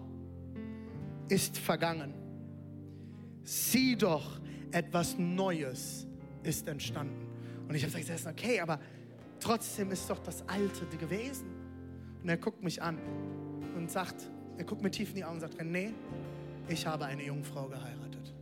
ist 1.29 1.57
vergangen. 1.57 2.13
Sieh 3.43 3.95
doch, 3.95 4.41
etwas 4.71 5.17
Neues 5.17 6.05
ist 6.43 6.67
entstanden. 6.67 7.25
Und 7.69 7.75
ich 7.75 7.85
habe 7.85 7.97
gesagt, 7.97 8.27
okay, 8.27 8.59
aber 8.59 8.81
trotzdem 9.39 9.91
ist 9.91 10.09
doch 10.09 10.19
das 10.19 10.47
Alte 10.47 10.85
gewesen. 10.97 11.47
Und 12.21 12.27
er 12.27 12.37
guckt 12.37 12.61
mich 12.63 12.81
an 12.81 12.97
und 13.75 13.89
sagt, 13.89 14.29
er 14.57 14.63
guckt 14.63 14.81
mir 14.81 14.91
tief 14.91 15.09
in 15.09 15.15
die 15.15 15.23
Augen 15.23 15.35
und 15.35 15.41
sagt, 15.41 15.63
nee, 15.63 15.93
ich 16.67 16.85
habe 16.85 17.05
eine 17.05 17.23
Jungfrau 17.23 17.67
geheiratet. 17.67 18.33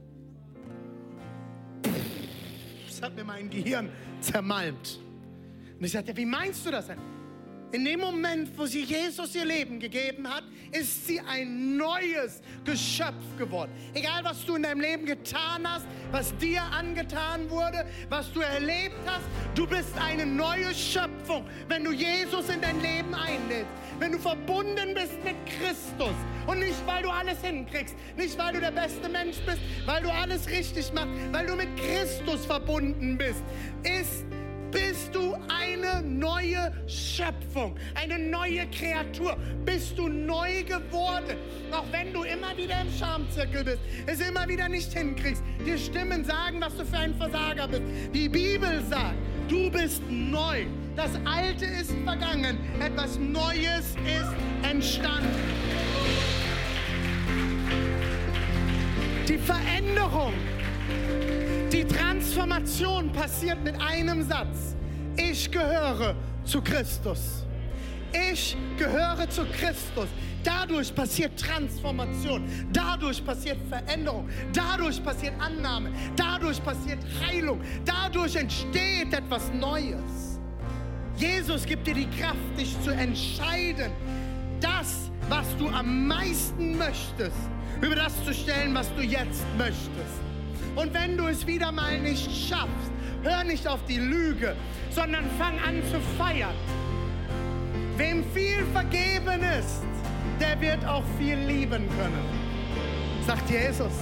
Das 2.88 3.02
hat 3.02 3.16
mir 3.16 3.24
mein 3.24 3.50
Gehirn 3.50 3.90
zermalmt. 4.22 5.00
Und 5.78 5.86
ich 5.86 5.92
sagte, 5.92 6.16
wie 6.16 6.26
meinst 6.26 6.66
du 6.66 6.72
das 6.72 6.88
denn? 6.88 7.00
In 7.72 7.84
dem 7.84 8.00
Moment, 8.00 8.58
wo 8.58 8.66
sie 8.66 8.84
Jesus 8.84 9.36
ihr 9.36 9.44
Leben 9.44 9.80
gegeben 9.80 10.30
hat, 10.30 10.44
ist 10.72 11.08
sie 11.08 11.20
ein 11.20 11.76
neues 11.76 12.42
Geschöpf 12.64 13.38
geworden. 13.38 13.72
Egal, 13.94 14.24
was 14.24 14.46
du 14.46 14.56
in 14.56 14.64
deinem 14.64 14.82
Leben 14.82 15.06
getan 15.06 15.68
hast, 15.68 15.86
was 16.12 16.36
dir 16.38 16.62
angetan 16.64 17.50
wurde, 17.50 17.86
was 18.10 18.32
du 18.32 18.42
erlebt 18.42 18.96
hast, 19.06 19.26
du 19.56 19.68
bist 19.68 19.98
eine 20.00 20.26
neue 20.26 20.74
Schöpfung, 20.74 21.46
wenn 21.68 21.84
du 21.84 21.92
Jesus 21.92 22.48
in 22.50 22.62
dein 22.62 22.80
Leben 22.82 23.14
einlädst. 23.14 23.72
Wenn 24.00 24.12
du 24.12 24.20
verbunden 24.20 24.94
bist 24.94 25.24
mit 25.24 25.36
Christus 25.46 26.16
und 26.48 26.60
nicht, 26.60 26.86
weil 26.86 27.04
du 27.04 27.10
alles 27.10 27.42
hinkriegst, 27.42 27.96
nicht, 28.18 28.38
weil 28.38 28.54
du 28.54 28.60
der 28.60 28.72
beste 28.72 29.10
Mensch 29.10 29.38
bist, 29.46 29.60
weil 29.86 30.04
du 30.04 30.12
alles 30.12 30.48
richtig 30.50 30.94
machst, 30.94 31.10
weil 31.32 31.48
du 31.48 31.56
mit 31.56 31.70
Christus 31.78 32.46
verbunden 32.46 33.18
bist, 33.18 33.42
ist 33.84 34.26
bist 34.72 35.14
du 35.14 35.36
eine 35.50 36.02
neue 36.02 36.74
Schöpfung, 36.88 37.76
eine 37.96 38.20
neue 38.20 38.68
Kreatur. 38.68 39.38
Bist 39.66 39.98
du 39.98 40.08
neu 40.08 40.64
geworden. 40.64 41.38
Auch 41.72 41.86
wenn 41.92 42.14
du 42.14 42.24
immer 42.24 42.56
wieder 42.58 42.82
im 42.82 42.92
Schamzirkel 42.92 43.64
bist, 43.64 43.80
es 44.06 44.22
immer 44.22 44.48
wieder 44.48 44.70
nicht 44.70 44.94
hinkriegst, 44.94 45.44
dir 45.66 45.78
Stimmen 45.78 46.24
sagen, 46.24 46.62
was 46.62 46.76
du 46.78 46.86
für 46.86 46.98
ein 46.98 47.16
Versager 47.16 47.68
bist. 47.68 47.84
Die 48.14 48.30
Bibel 48.30 48.84
sagt, 48.90 49.16
du 49.48 49.70
bist 49.70 50.02
neu. 50.10 50.66
Das 50.96 51.12
Alte 51.26 51.66
ist 51.66 51.92
vergangen, 52.06 52.58
etwas 52.80 53.18
Neues 53.20 53.96
ist 54.06 54.70
entstanden. 54.70 55.28
Die 59.28 59.38
Veränderung 59.38 60.34
die 61.76 61.84
Transformation 61.84 63.12
passiert 63.12 63.62
mit 63.62 63.76
einem 63.82 64.24
Satz. 64.24 64.76
Ich 65.18 65.52
gehöre 65.52 66.16
zu 66.46 66.62
Christus. 66.62 67.46
Ich 68.32 68.56
gehöre 68.78 69.30
zu 69.30 69.44
Christus. 69.46 70.08
Dadurch 70.42 70.94
passiert 70.94 71.38
Transformation, 71.38 72.48
dadurch 72.72 73.26
passiert 73.26 73.58
Veränderung, 73.68 74.30
dadurch 74.54 75.04
passiert 75.04 75.34
Annahme, 75.40 75.90
dadurch 76.16 76.64
passiert 76.64 77.00
Heilung, 77.20 77.60
dadurch 77.84 78.36
entsteht 78.36 79.12
etwas 79.12 79.52
Neues. 79.52 80.40
Jesus 81.18 81.66
gibt 81.66 81.88
dir 81.88 81.96
die 81.96 82.10
Kraft, 82.12 82.58
dich 82.58 82.80
zu 82.84 82.92
entscheiden, 82.92 83.92
das, 84.62 85.10
was 85.30 85.48
du 85.58 85.68
am 85.68 86.08
meisten 86.08 86.78
möchtest, 86.78 87.50
über 87.82 87.96
das 87.96 88.14
zu 88.24 88.34
stellen, 88.34 88.74
was 88.76 88.94
du 88.96 89.02
jetzt 89.02 89.44
möchtest. 89.58 90.25
Und 90.76 90.94
wenn 90.94 91.18
du 91.18 91.28
es 91.28 91.48
wieder 91.48 91.72
mal 91.72 92.00
nicht 92.00 92.30
schaffst, 92.32 92.92
hör 93.24 93.44
nicht 93.44 93.68
auf 93.68 93.80
die 93.86 93.98
Lüge, 93.98 94.56
sondern 94.90 95.26
fang 95.38 95.58
an 95.60 95.82
zu 95.92 96.00
feiern. 96.18 96.56
Wem 97.98 98.24
viel 98.34 98.66
vergeben 98.74 99.42
ist, 99.60 99.84
der 100.40 100.60
wird 100.60 100.86
auch 100.86 101.04
viel 101.18 101.38
lieben 101.38 101.88
können, 101.90 102.26
sagt 103.26 103.50
Jesus. 103.50 103.94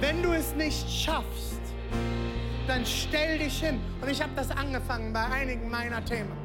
Wenn 0.00 0.22
du 0.22 0.32
es 0.32 0.54
nicht 0.56 0.90
schaffst, 0.90 1.60
dann 2.66 2.84
stell 2.84 3.38
dich 3.38 3.60
hin. 3.60 3.80
Und 4.00 4.10
ich 4.10 4.20
habe 4.20 4.32
das 4.36 4.50
angefangen 4.50 5.12
bei 5.12 5.24
einigen 5.24 5.70
meiner 5.70 6.04
Themen. 6.04 6.41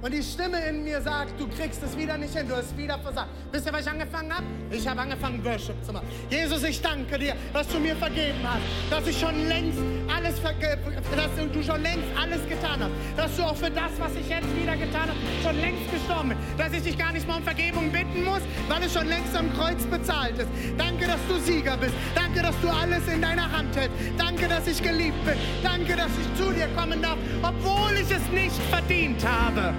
Und 0.00 0.14
die 0.14 0.22
Stimme 0.22 0.58
in 0.68 0.84
mir 0.84 1.02
sagt, 1.02 1.40
du 1.40 1.48
kriegst 1.48 1.82
es 1.82 1.96
wieder 1.96 2.16
nicht 2.16 2.32
hin, 2.32 2.46
du 2.48 2.54
hast 2.54 2.76
wieder 2.76 2.98
versagt. 3.00 3.30
Wisst 3.50 3.66
ihr, 3.66 3.72
was 3.72 3.80
ich 3.80 3.90
angefangen 3.90 4.32
habe? 4.32 4.44
Ich 4.70 4.86
habe 4.86 5.00
angefangen, 5.00 5.44
Worship 5.44 5.74
zu 5.84 5.92
machen. 5.92 6.06
Jesus, 6.30 6.62
ich 6.62 6.80
danke 6.80 7.18
dir, 7.18 7.34
dass 7.52 7.66
du 7.66 7.80
mir 7.80 7.96
vergeben 7.96 8.38
hast, 8.44 8.62
dass 8.90 9.08
ich 9.08 9.18
schon 9.18 9.48
längst 9.48 9.78
alles, 10.14 10.40
dass 10.40 11.52
du 11.52 11.62
schon 11.62 11.82
längst 11.82 12.06
alles 12.16 12.48
getan 12.48 12.80
hast, 12.80 12.92
dass 13.16 13.36
du 13.36 13.42
auch 13.42 13.56
für 13.56 13.70
das, 13.70 13.90
was 13.98 14.12
ich 14.14 14.28
jetzt 14.28 14.54
wieder 14.56 14.76
getan 14.76 15.08
habe, 15.08 15.18
schon 15.42 15.60
längst 15.60 15.90
gestorben 15.90 16.28
bist, 16.28 16.40
dass 16.58 16.72
ich 16.72 16.82
dich 16.82 16.98
gar 16.98 17.12
nicht 17.12 17.26
mal 17.26 17.38
um 17.38 17.42
Vergebung 17.42 17.90
bitten 17.90 18.24
muss, 18.24 18.40
weil 18.68 18.82
es 18.84 18.92
schon 18.92 19.08
längst 19.08 19.34
am 19.36 19.52
Kreuz 19.54 19.82
bezahlt 19.84 20.38
ist. 20.38 20.48
Danke, 20.76 21.06
dass 21.06 21.20
du 21.28 21.40
Sieger 21.40 21.76
bist. 21.76 21.94
Danke, 22.14 22.42
dass 22.42 22.54
du 22.62 22.68
alles 22.68 23.06
in 23.08 23.20
deiner 23.20 23.50
Hand 23.50 23.74
hältst. 23.74 23.96
Danke, 24.16 24.46
dass 24.46 24.66
ich 24.68 24.80
geliebt 24.80 25.24
bin. 25.24 25.34
Danke, 25.62 25.96
dass 25.96 26.10
ich 26.10 26.40
zu 26.40 26.52
dir 26.52 26.68
kommen 26.76 27.02
darf, 27.02 27.18
obwohl 27.42 27.94
ich 27.94 28.10
es 28.10 28.28
nicht 28.30 28.62
verdient 28.70 29.24
habe. 29.26 29.74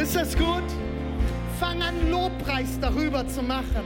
Ist 0.00 0.14
das 0.14 0.38
gut? 0.38 0.62
Fang 1.58 1.82
an, 1.82 2.08
Lobpreis 2.08 2.78
darüber 2.80 3.26
zu 3.26 3.42
machen. 3.42 3.82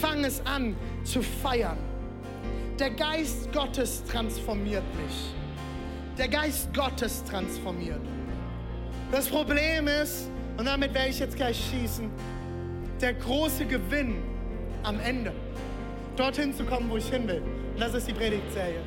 Fang 0.00 0.24
es 0.24 0.40
an 0.46 0.76
zu 1.02 1.20
feiern. 1.22 1.78
Der 2.78 2.90
Geist 2.90 3.52
Gottes 3.52 4.04
transformiert 4.04 4.84
mich. 4.94 5.34
Der 6.16 6.28
Geist 6.28 6.72
Gottes 6.72 7.24
transformiert. 7.24 8.00
Das 9.10 9.28
Problem 9.28 9.88
ist, 9.88 10.30
und 10.56 10.66
damit 10.66 10.94
werde 10.94 11.08
ich 11.08 11.18
jetzt 11.18 11.34
gleich 11.34 11.60
schießen, 11.70 12.08
der 13.00 13.14
große 13.14 13.66
Gewinn 13.66 14.22
am 14.84 15.00
Ende, 15.00 15.32
dorthin 16.16 16.54
zu 16.54 16.64
kommen, 16.64 16.88
wo 16.88 16.96
ich 16.96 17.08
hin 17.08 17.26
will. 17.26 17.42
Und 17.74 17.80
das 17.80 17.92
ist 17.94 18.06
die 18.06 18.14
Predigtserie. 18.14 18.82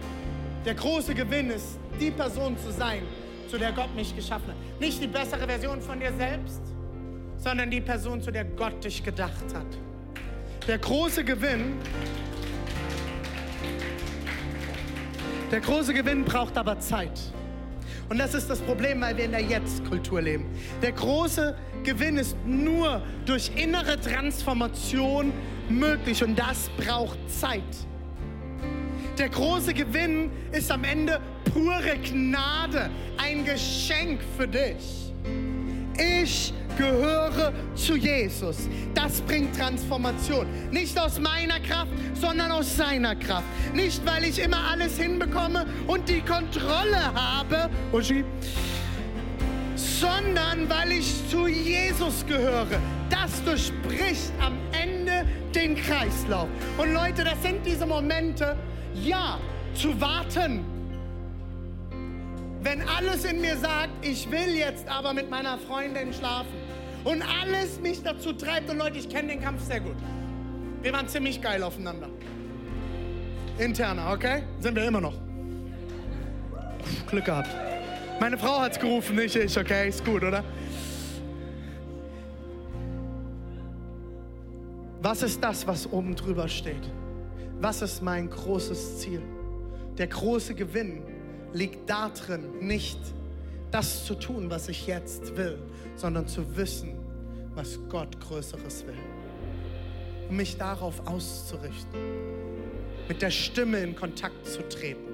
Der 0.64 0.76
große 0.76 1.14
Gewinn 1.14 1.50
ist, 1.50 1.78
die 2.00 2.12
Person 2.12 2.58
zu 2.58 2.72
sein, 2.72 3.02
zu 3.50 3.58
der 3.58 3.72
Gott 3.72 3.94
mich 3.96 4.16
geschaffen 4.16 4.50
hat. 4.50 4.80
Nicht 4.80 5.02
die 5.02 5.08
bessere 5.08 5.48
Version 5.48 5.82
von 5.82 6.00
dir 6.00 6.12
selbst, 6.18 6.62
sondern 7.38 7.70
die 7.70 7.82
Person, 7.82 8.22
zu 8.22 8.32
der 8.32 8.46
Gott 8.46 8.84
dich 8.84 9.04
gedacht 9.04 9.54
hat. 9.54 9.66
Der 10.68 10.78
große 10.78 11.24
Gewinn, 11.24 11.78
der 15.52 15.62
große 15.62 15.94
Gewinn 15.94 16.26
braucht 16.26 16.58
aber 16.58 16.80
Zeit. 16.80 17.20
Und 18.10 18.18
das 18.20 18.34
ist 18.34 18.50
das 18.50 18.60
Problem, 18.62 19.02
weil 19.02 19.18
wir 19.18 19.26
in 19.26 19.32
der 19.32 19.42
Jetzt-Kultur 19.42 20.22
leben. 20.22 20.46
Der 20.82 20.94
große 20.94 21.56
Gewinn 21.84 22.18
ist 22.18 22.38
nur 22.46 23.02
durch 23.26 23.52
innere 23.56 24.00
Transformation 24.00 25.34
möglich 25.70 26.24
und 26.24 26.38
das 26.38 26.70
braucht 26.78 27.18
Zeit. 27.30 27.64
Der 29.18 29.30
große 29.30 29.74
Gewinn 29.74 30.30
ist 30.52 30.72
am 30.72 30.84
Ende 30.84 31.20
pure 31.52 31.98
Gnade, 32.04 32.92
ein 33.18 33.44
Geschenk 33.44 34.22
für 34.38 34.48
dich. 34.48 35.12
Ich 35.98 36.54
gehöre 36.78 37.52
zu 37.74 37.96
Jesus. 37.96 38.70
Das 38.94 39.22
bringt 39.22 39.58
Transformation. 39.58 40.46
Nicht 40.70 41.00
aus 41.00 41.20
meiner 41.20 41.60
Kraft, 41.60 41.92
sondern 42.14 42.52
aus 42.52 42.78
seiner 42.78 43.16
Kraft. 43.16 43.48
Nicht, 43.74 44.06
weil 44.06 44.24
ich 44.26 44.38
immer 44.38 44.70
alles 44.72 45.00
hinbekomme 45.00 45.66
und 45.88 46.08
die 46.08 46.22
Kontrolle 46.22 47.12
habe, 47.16 47.72
Uschi, 47.92 48.24
sondern 49.76 50.70
weil 50.70 50.92
ich 50.92 51.28
zu 51.28 51.48
Jesus 51.48 52.24
gehöre. 52.28 52.80
Das 53.10 53.44
durchbricht 53.44 54.32
am 54.40 54.54
Ende 54.80 55.26
den 55.56 55.76
Kreislauf. 55.76 56.50
Und 56.78 56.94
Leute, 56.94 57.24
das 57.24 57.42
sind 57.42 57.66
diese 57.66 57.88
Momente, 57.88 58.56
ja, 59.04 59.40
zu 59.74 60.00
warten. 60.00 60.66
Wenn 62.62 62.82
alles 62.88 63.24
in 63.24 63.40
mir 63.40 63.58
sagt, 63.58 63.92
ich 64.02 64.30
will 64.30 64.56
jetzt 64.56 64.88
aber 64.88 65.14
mit 65.14 65.30
meiner 65.30 65.58
Freundin 65.58 66.12
schlafen 66.14 66.54
und 67.04 67.24
alles 67.42 67.80
mich 67.80 68.04
dazu 68.04 68.34
treibt, 68.34 68.70
und 68.70 68.78
Leute, 68.78 68.98
ich 68.98 69.08
kenne 69.08 69.30
den 69.30 69.42
Kampf 69.42 69.64
sehr 69.64 69.80
gut. 69.80 69.96
Wir 70.82 70.92
waren 70.94 71.08
ziemlich 71.08 71.42
geil 71.42 71.64
aufeinander. 71.64 72.10
Interner, 73.58 74.12
okay? 74.12 74.44
Sind 74.60 74.76
wir 74.76 74.86
immer 74.86 75.02
noch. 75.02 75.14
Glück 77.08 77.26
gehabt. 77.26 77.50
Meine 78.20 78.38
Frau 78.38 78.60
hat's 78.60 78.80
gerufen, 78.80 79.16
nicht 79.16 79.36
ich, 79.36 79.58
okay? 79.58 79.90
Ist 79.90 80.04
gut, 80.04 80.24
oder? 80.24 80.44
Was 85.02 85.22
ist 85.22 85.44
das, 85.44 85.66
was 85.68 85.92
oben 85.92 86.16
drüber 86.16 86.48
steht? 86.48 86.92
Was 87.60 87.82
ist 87.82 88.04
mein 88.04 88.30
großes 88.30 89.00
Ziel? 89.00 89.22
Der 89.98 90.08
große 90.08 90.54
Gewinn 90.54 91.02
liegt 91.54 91.90
darin, 91.90 92.60
nicht 92.60 93.00
das 93.72 94.06
zu 94.06 94.14
tun, 94.14 94.50
was 94.50 94.70
ich 94.70 94.86
jetzt 94.86 95.36
will, 95.36 95.58
sondern 95.96 96.28
zu 96.28 96.56
wissen, 96.56 96.94
was 97.56 97.80
Gott 97.90 98.20
Größeres 98.20 98.86
will. 98.86 98.98
Um 100.30 100.38
mich 100.38 100.58
darauf 100.58 101.08
auszurichten, 101.08 102.00
mit 103.08 103.22
der 103.24 103.32
Stimme 103.32 103.80
in 103.80 103.96
Kontakt 103.96 104.46
zu 104.46 104.62
treten, 104.70 105.14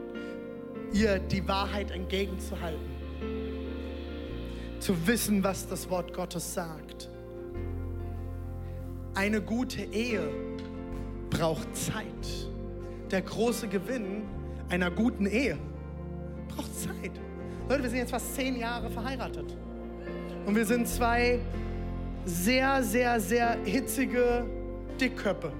ihr 0.91 1.19
die 1.19 1.47
Wahrheit 1.47 1.91
entgegenzuhalten, 1.91 2.91
zu 4.79 5.07
wissen, 5.07 5.43
was 5.43 5.65
das 5.67 5.89
Wort 5.89 6.13
Gottes 6.13 6.53
sagt. 6.53 7.09
Eine 9.13 9.41
gute 9.41 9.83
Ehe 9.83 10.27
braucht 11.33 11.75
Zeit. 11.75 12.05
Der 13.11 13.21
große 13.21 13.67
Gewinn 13.67 14.23
einer 14.69 14.91
guten 14.91 15.25
Ehe 15.25 15.57
braucht 16.47 16.73
Zeit. 16.79 17.11
Leute, 17.69 17.83
wir 17.83 17.89
sind 17.89 17.99
jetzt 17.99 18.11
fast 18.11 18.35
zehn 18.35 18.57
Jahre 18.57 18.89
verheiratet. 18.89 19.57
Und 20.45 20.55
wir 20.55 20.65
sind 20.65 20.87
zwei 20.87 21.39
sehr, 22.25 22.83
sehr, 22.83 23.19
sehr 23.19 23.57
hitzige 23.65 24.45
Dickköpfe. 24.99 25.51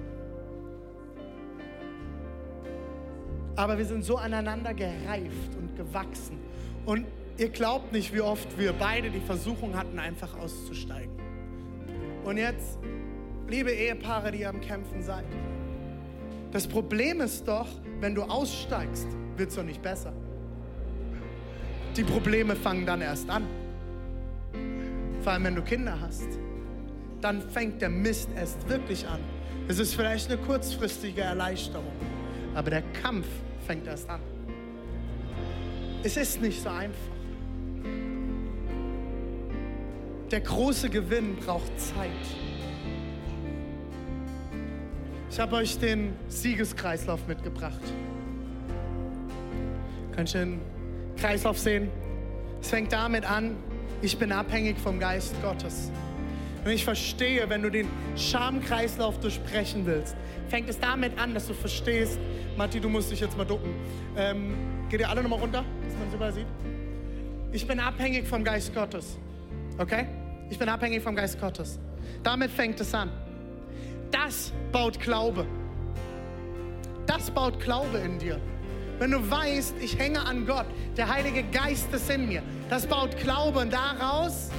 Aber 3.56 3.78
wir 3.78 3.84
sind 3.84 4.04
so 4.04 4.16
aneinander 4.16 4.74
gereift 4.74 5.54
und 5.58 5.76
gewachsen. 5.76 6.38
Und 6.86 7.06
ihr 7.38 7.48
glaubt 7.48 7.92
nicht, 7.92 8.12
wie 8.12 8.20
oft 8.20 8.58
wir 8.58 8.72
beide 8.72 9.10
die 9.10 9.20
Versuchung 9.20 9.76
hatten, 9.76 9.98
einfach 9.98 10.36
auszusteigen. 10.38 11.14
Und 12.24 12.36
jetzt, 12.36 12.78
liebe 13.48 13.70
Ehepaare, 13.70 14.32
die 14.32 14.44
am 14.44 14.60
Kämpfen 14.60 15.02
seid, 15.02 15.24
das 16.54 16.68
Problem 16.68 17.20
ist 17.20 17.48
doch, 17.48 17.66
wenn 17.98 18.14
du 18.14 18.22
aussteigst, 18.22 19.08
wird 19.36 19.50
es 19.50 19.56
doch 19.56 19.64
nicht 19.64 19.82
besser. 19.82 20.12
Die 21.96 22.04
Probleme 22.04 22.54
fangen 22.54 22.86
dann 22.86 23.00
erst 23.00 23.28
an. 23.28 23.44
Vor 25.20 25.32
allem, 25.32 25.42
wenn 25.42 25.56
du 25.56 25.62
Kinder 25.62 26.00
hast. 26.00 26.28
Dann 27.20 27.42
fängt 27.42 27.82
der 27.82 27.88
Mist 27.88 28.28
erst 28.36 28.68
wirklich 28.68 29.04
an. 29.04 29.18
Es 29.66 29.80
ist 29.80 29.96
vielleicht 29.96 30.30
eine 30.30 30.40
kurzfristige 30.40 31.22
Erleichterung, 31.22 31.90
aber 32.54 32.70
der 32.70 32.82
Kampf 33.02 33.26
fängt 33.66 33.88
erst 33.88 34.08
an. 34.08 34.20
Es 36.04 36.16
ist 36.16 36.40
nicht 36.40 36.62
so 36.62 36.68
einfach. 36.68 36.94
Der 40.30 40.40
große 40.40 40.88
Gewinn 40.88 41.34
braucht 41.34 41.80
Zeit. 41.80 42.10
Ich 45.34 45.40
habe 45.40 45.56
euch 45.56 45.76
den 45.80 46.12
Siegeskreislauf 46.28 47.26
mitgebracht. 47.26 47.80
Könnt 50.14 50.32
ihr 50.32 50.40
den 50.42 50.60
Kreislauf 51.16 51.58
sehen? 51.58 51.90
Es 52.60 52.70
fängt 52.70 52.92
damit 52.92 53.28
an, 53.28 53.56
ich 54.00 54.16
bin 54.16 54.30
abhängig 54.30 54.78
vom 54.78 55.00
Geist 55.00 55.34
Gottes. 55.42 55.90
Und 56.64 56.70
ich 56.70 56.84
verstehe, 56.84 57.50
wenn 57.50 57.62
du 57.62 57.70
den 57.70 57.88
Schamkreislauf 58.14 59.18
durchbrechen 59.18 59.84
willst, 59.86 60.14
fängt 60.50 60.68
es 60.68 60.78
damit 60.78 61.18
an, 61.18 61.34
dass 61.34 61.48
du 61.48 61.54
verstehst, 61.54 62.16
Matti, 62.56 62.78
du 62.78 62.88
musst 62.88 63.10
dich 63.10 63.18
jetzt 63.18 63.36
mal 63.36 63.44
ducken. 63.44 63.74
Ähm, 64.16 64.54
geht 64.88 65.00
ihr 65.00 65.08
alle 65.08 65.20
nochmal 65.20 65.40
runter, 65.40 65.64
dass 65.84 65.98
man 65.98 66.08
es 66.10 66.14
überall 66.14 66.32
sieht? 66.32 66.46
Ich 67.50 67.66
bin 67.66 67.80
abhängig 67.80 68.28
vom 68.28 68.44
Geist 68.44 68.72
Gottes. 68.72 69.18
Okay? 69.78 70.06
Ich 70.48 70.60
bin 70.60 70.68
abhängig 70.68 71.02
vom 71.02 71.16
Geist 71.16 71.40
Gottes. 71.40 71.80
Damit 72.22 72.52
fängt 72.52 72.78
es 72.78 72.94
an. 72.94 73.10
Das 74.14 74.52
baut 74.70 75.00
Glaube. 75.00 75.44
Das 77.04 77.32
baut 77.32 77.58
Glaube 77.58 77.98
in 77.98 78.16
dir. 78.20 78.40
Wenn 79.00 79.10
du 79.10 79.28
weißt, 79.28 79.74
ich 79.80 79.98
hänge 79.98 80.24
an 80.24 80.46
Gott, 80.46 80.66
der 80.96 81.12
Heilige 81.12 81.42
Geist 81.42 81.92
ist 81.92 82.08
in 82.08 82.28
mir, 82.28 82.40
das 82.70 82.86
baut 82.86 83.16
Glaube 83.16 83.58
und 83.58 83.72
daraus 83.72 84.50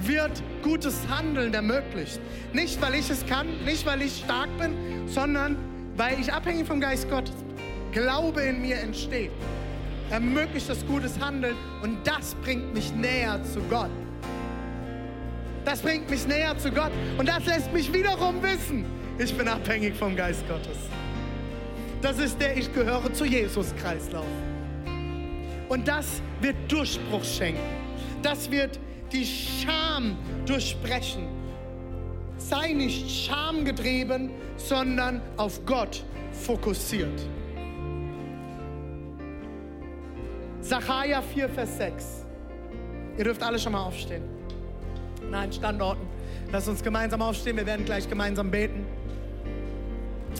wird 0.00 0.42
gutes 0.60 1.06
Handeln 1.08 1.54
ermöglicht. 1.54 2.18
Nicht, 2.52 2.82
weil 2.82 2.96
ich 2.96 3.08
es 3.08 3.24
kann, 3.26 3.46
nicht, 3.64 3.86
weil 3.86 4.02
ich 4.02 4.24
stark 4.24 4.48
bin, 4.58 4.74
sondern 5.06 5.56
weil 5.96 6.18
ich 6.18 6.32
abhängig 6.32 6.66
vom 6.66 6.80
Geist 6.80 7.08
Gottes 7.08 7.36
Glaube 7.92 8.42
in 8.42 8.60
mir 8.60 8.80
entsteht. 8.80 9.30
Ermöglicht 10.10 10.68
das 10.68 10.84
gutes 10.84 11.20
Handeln 11.20 11.54
und 11.80 12.04
das 12.04 12.34
bringt 12.34 12.74
mich 12.74 12.92
näher 12.92 13.40
zu 13.44 13.60
Gott. 13.70 13.90
Das 15.66 15.82
bringt 15.82 16.08
mich 16.08 16.24
näher 16.28 16.56
zu 16.56 16.70
Gott 16.70 16.92
und 17.18 17.28
das 17.28 17.44
lässt 17.44 17.72
mich 17.72 17.92
wiederum 17.92 18.40
wissen, 18.40 18.84
ich 19.18 19.36
bin 19.36 19.48
abhängig 19.48 19.96
vom 19.96 20.14
Geist 20.14 20.46
Gottes. 20.46 20.78
Das 22.00 22.20
ist 22.20 22.40
der 22.40 22.56
Ich 22.56 22.72
gehöre 22.72 23.12
zu 23.12 23.24
Jesus-Kreislauf. 23.24 24.24
Und 25.68 25.88
das 25.88 26.22
wird 26.40 26.54
Durchbruch 26.68 27.24
schenken. 27.24 27.58
Das 28.22 28.48
wird 28.48 28.78
die 29.10 29.26
Scham 29.26 30.16
durchbrechen. 30.46 31.26
Sei 32.38 32.72
nicht 32.72 33.10
schamgetrieben, 33.10 34.30
sondern 34.56 35.20
auf 35.36 35.66
Gott 35.66 36.04
fokussiert. 36.30 37.20
Sacharja 40.60 41.20
4, 41.22 41.48
Vers 41.48 41.76
6. 41.76 42.24
Ihr 43.18 43.24
dürft 43.24 43.42
alle 43.42 43.58
schon 43.58 43.72
mal 43.72 43.82
aufstehen. 43.82 44.35
Nein, 45.30 45.52
Standorten. 45.52 46.06
Lasst 46.52 46.68
uns 46.68 46.82
gemeinsam 46.82 47.22
aufstehen. 47.22 47.56
Wir 47.56 47.66
werden 47.66 47.84
gleich 47.84 48.08
gemeinsam 48.08 48.50
beten. 48.50 48.84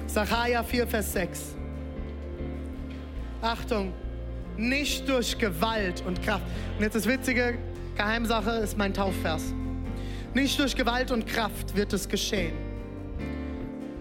Sacharja 0.07 0.63
4, 0.63 0.87
Vers 0.87 1.13
6. 1.13 1.57
Achtung, 3.41 3.93
nicht 4.57 5.09
durch 5.09 5.37
Gewalt 5.39 6.03
und 6.07 6.23
Kraft. 6.23 6.45
Und 6.77 6.85
jetzt 6.85 6.97
das 6.97 7.07
Witzige, 7.07 7.59
Geheimsache 7.97 8.51
ist 8.51 8.77
mein 8.77 8.93
Taufvers. 8.93 9.55
Nicht 10.35 10.59
durch 10.59 10.77
Gewalt 10.77 11.11
und 11.11 11.27
Kraft 11.27 11.75
wird 11.75 11.93
es 11.93 12.09
geschehen, 12.09 12.55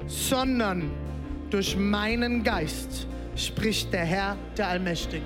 sondern 0.08 0.92
durch 1.50 1.78
meinen 1.78 2.44
Geist, 2.44 3.08
spricht 3.36 3.94
der 3.94 4.04
Herr, 4.04 4.38
der 4.58 4.68
Allmächtige. 4.68 5.24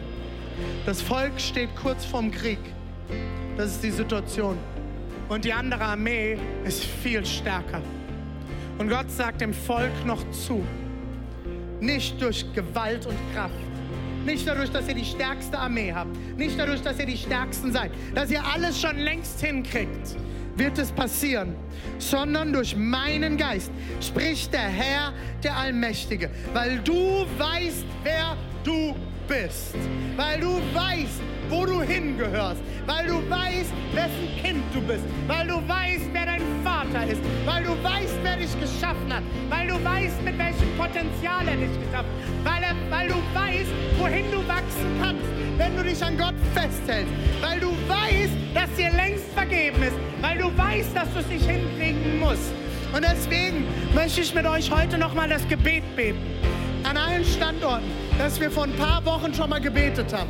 Das 0.85 1.01
Volk 1.01 1.39
steht 1.39 1.75
kurz 1.75 2.05
vorm 2.05 2.31
Krieg. 2.31 2.59
Das 3.57 3.71
ist 3.71 3.83
die 3.83 3.91
Situation. 3.91 4.57
Und 5.29 5.45
die 5.45 5.53
andere 5.53 5.83
Armee 5.83 6.37
ist 6.65 6.83
viel 6.83 7.23
stärker. 7.23 7.81
Und 8.79 8.89
Gott 8.89 9.11
sagt 9.11 9.41
dem 9.41 9.53
Volk 9.53 9.91
noch 10.05 10.29
zu, 10.31 10.65
nicht 11.79 12.19
durch 12.19 12.51
Gewalt 12.53 13.05
und 13.05 13.15
Kraft, 13.33 13.53
nicht 14.25 14.47
dadurch, 14.47 14.71
dass 14.71 14.87
ihr 14.87 14.95
die 14.95 15.05
stärkste 15.05 15.57
Armee 15.57 15.93
habt, 15.93 16.17
nicht 16.37 16.59
dadurch, 16.59 16.81
dass 16.81 16.99
ihr 16.99 17.05
die 17.05 17.17
Stärksten 17.17 17.71
seid, 17.71 17.91
dass 18.15 18.31
ihr 18.31 18.43
alles 18.43 18.81
schon 18.81 18.97
längst 18.97 19.39
hinkriegt, 19.39 20.17
wird 20.55 20.77
es 20.77 20.91
passieren, 20.91 21.55
sondern 21.99 22.51
durch 22.51 22.75
meinen 22.75 23.37
Geist 23.37 23.71
spricht 24.01 24.51
der 24.51 24.61
Herr, 24.61 25.13
der 25.43 25.55
Allmächtige, 25.55 26.31
weil 26.53 26.79
du 26.79 27.25
weißt, 27.37 27.85
wer 28.03 28.35
du 28.63 28.93
bist, 28.93 29.08
weil 29.29 30.39
du 30.39 30.59
weißt, 30.73 31.21
wo 31.49 31.63
du 31.63 31.83
hingehörst, 31.83 32.61
weil 32.87 33.05
du 33.05 33.29
weißt, 33.29 33.71
wessen 33.93 34.41
Kind 34.41 34.63
du 34.73 34.81
bist, 34.81 35.03
weil 35.27 35.47
du 35.47 35.55
weißt, 35.67 36.05
wer 36.13 36.25
dein 36.25 36.41
Vater 36.63 37.05
ist, 37.05 37.21
weil 37.45 37.63
du 37.63 37.71
weißt, 37.83 38.15
wer 38.23 38.37
dich 38.37 38.59
geschaffen 38.59 39.13
hat, 39.13 39.21
weil 39.49 39.67
du 39.67 39.75
weißt, 39.83 40.23
mit 40.23 40.35
welchem 40.35 40.75
Potenzial 40.77 41.47
er 41.47 41.57
dich 41.57 41.69
geschaffen 41.79 42.09
hat, 42.09 42.43
weil, 42.43 42.63
er, 42.63 42.75
weil 42.89 43.07
du 43.09 43.15
weißt, 43.35 43.71
wohin 43.99 44.31
du 44.31 44.39
wachsen 44.47 44.99
kannst, 44.99 45.25
wenn 45.57 45.77
du 45.77 45.83
dich 45.83 46.03
an 46.03 46.17
Gott 46.17 46.35
festhältst, 46.55 47.13
weil 47.41 47.59
du 47.59 47.69
weißt, 47.87 48.33
dass 48.55 48.75
dir 48.77 48.91
längst 48.93 49.25
vergeben 49.35 49.83
ist, 49.83 49.95
weil 50.21 50.39
du 50.39 50.57
weißt, 50.57 50.95
dass 50.95 51.13
du 51.13 51.19
es 51.19 51.27
nicht 51.27 51.45
hinkriegen 51.45 52.19
musst. 52.19 52.51
Und 52.95 53.03
deswegen 53.03 53.67
möchte 53.93 54.21
ich 54.21 54.33
mit 54.33 54.47
euch 54.47 54.71
heute 54.71 54.97
nochmal 54.97 55.29
das 55.29 55.47
Gebet 55.47 55.83
beten. 55.95 56.17
An 56.83 56.97
allen 56.97 57.23
Standorten, 57.23 57.85
das 58.19 58.37
wir 58.37 58.51
vor 58.51 58.65
ein 58.65 58.75
paar 58.75 59.03
Wochen 59.05 59.33
schon 59.33 59.49
mal 59.49 59.61
gebetet 59.61 60.13
haben. 60.13 60.29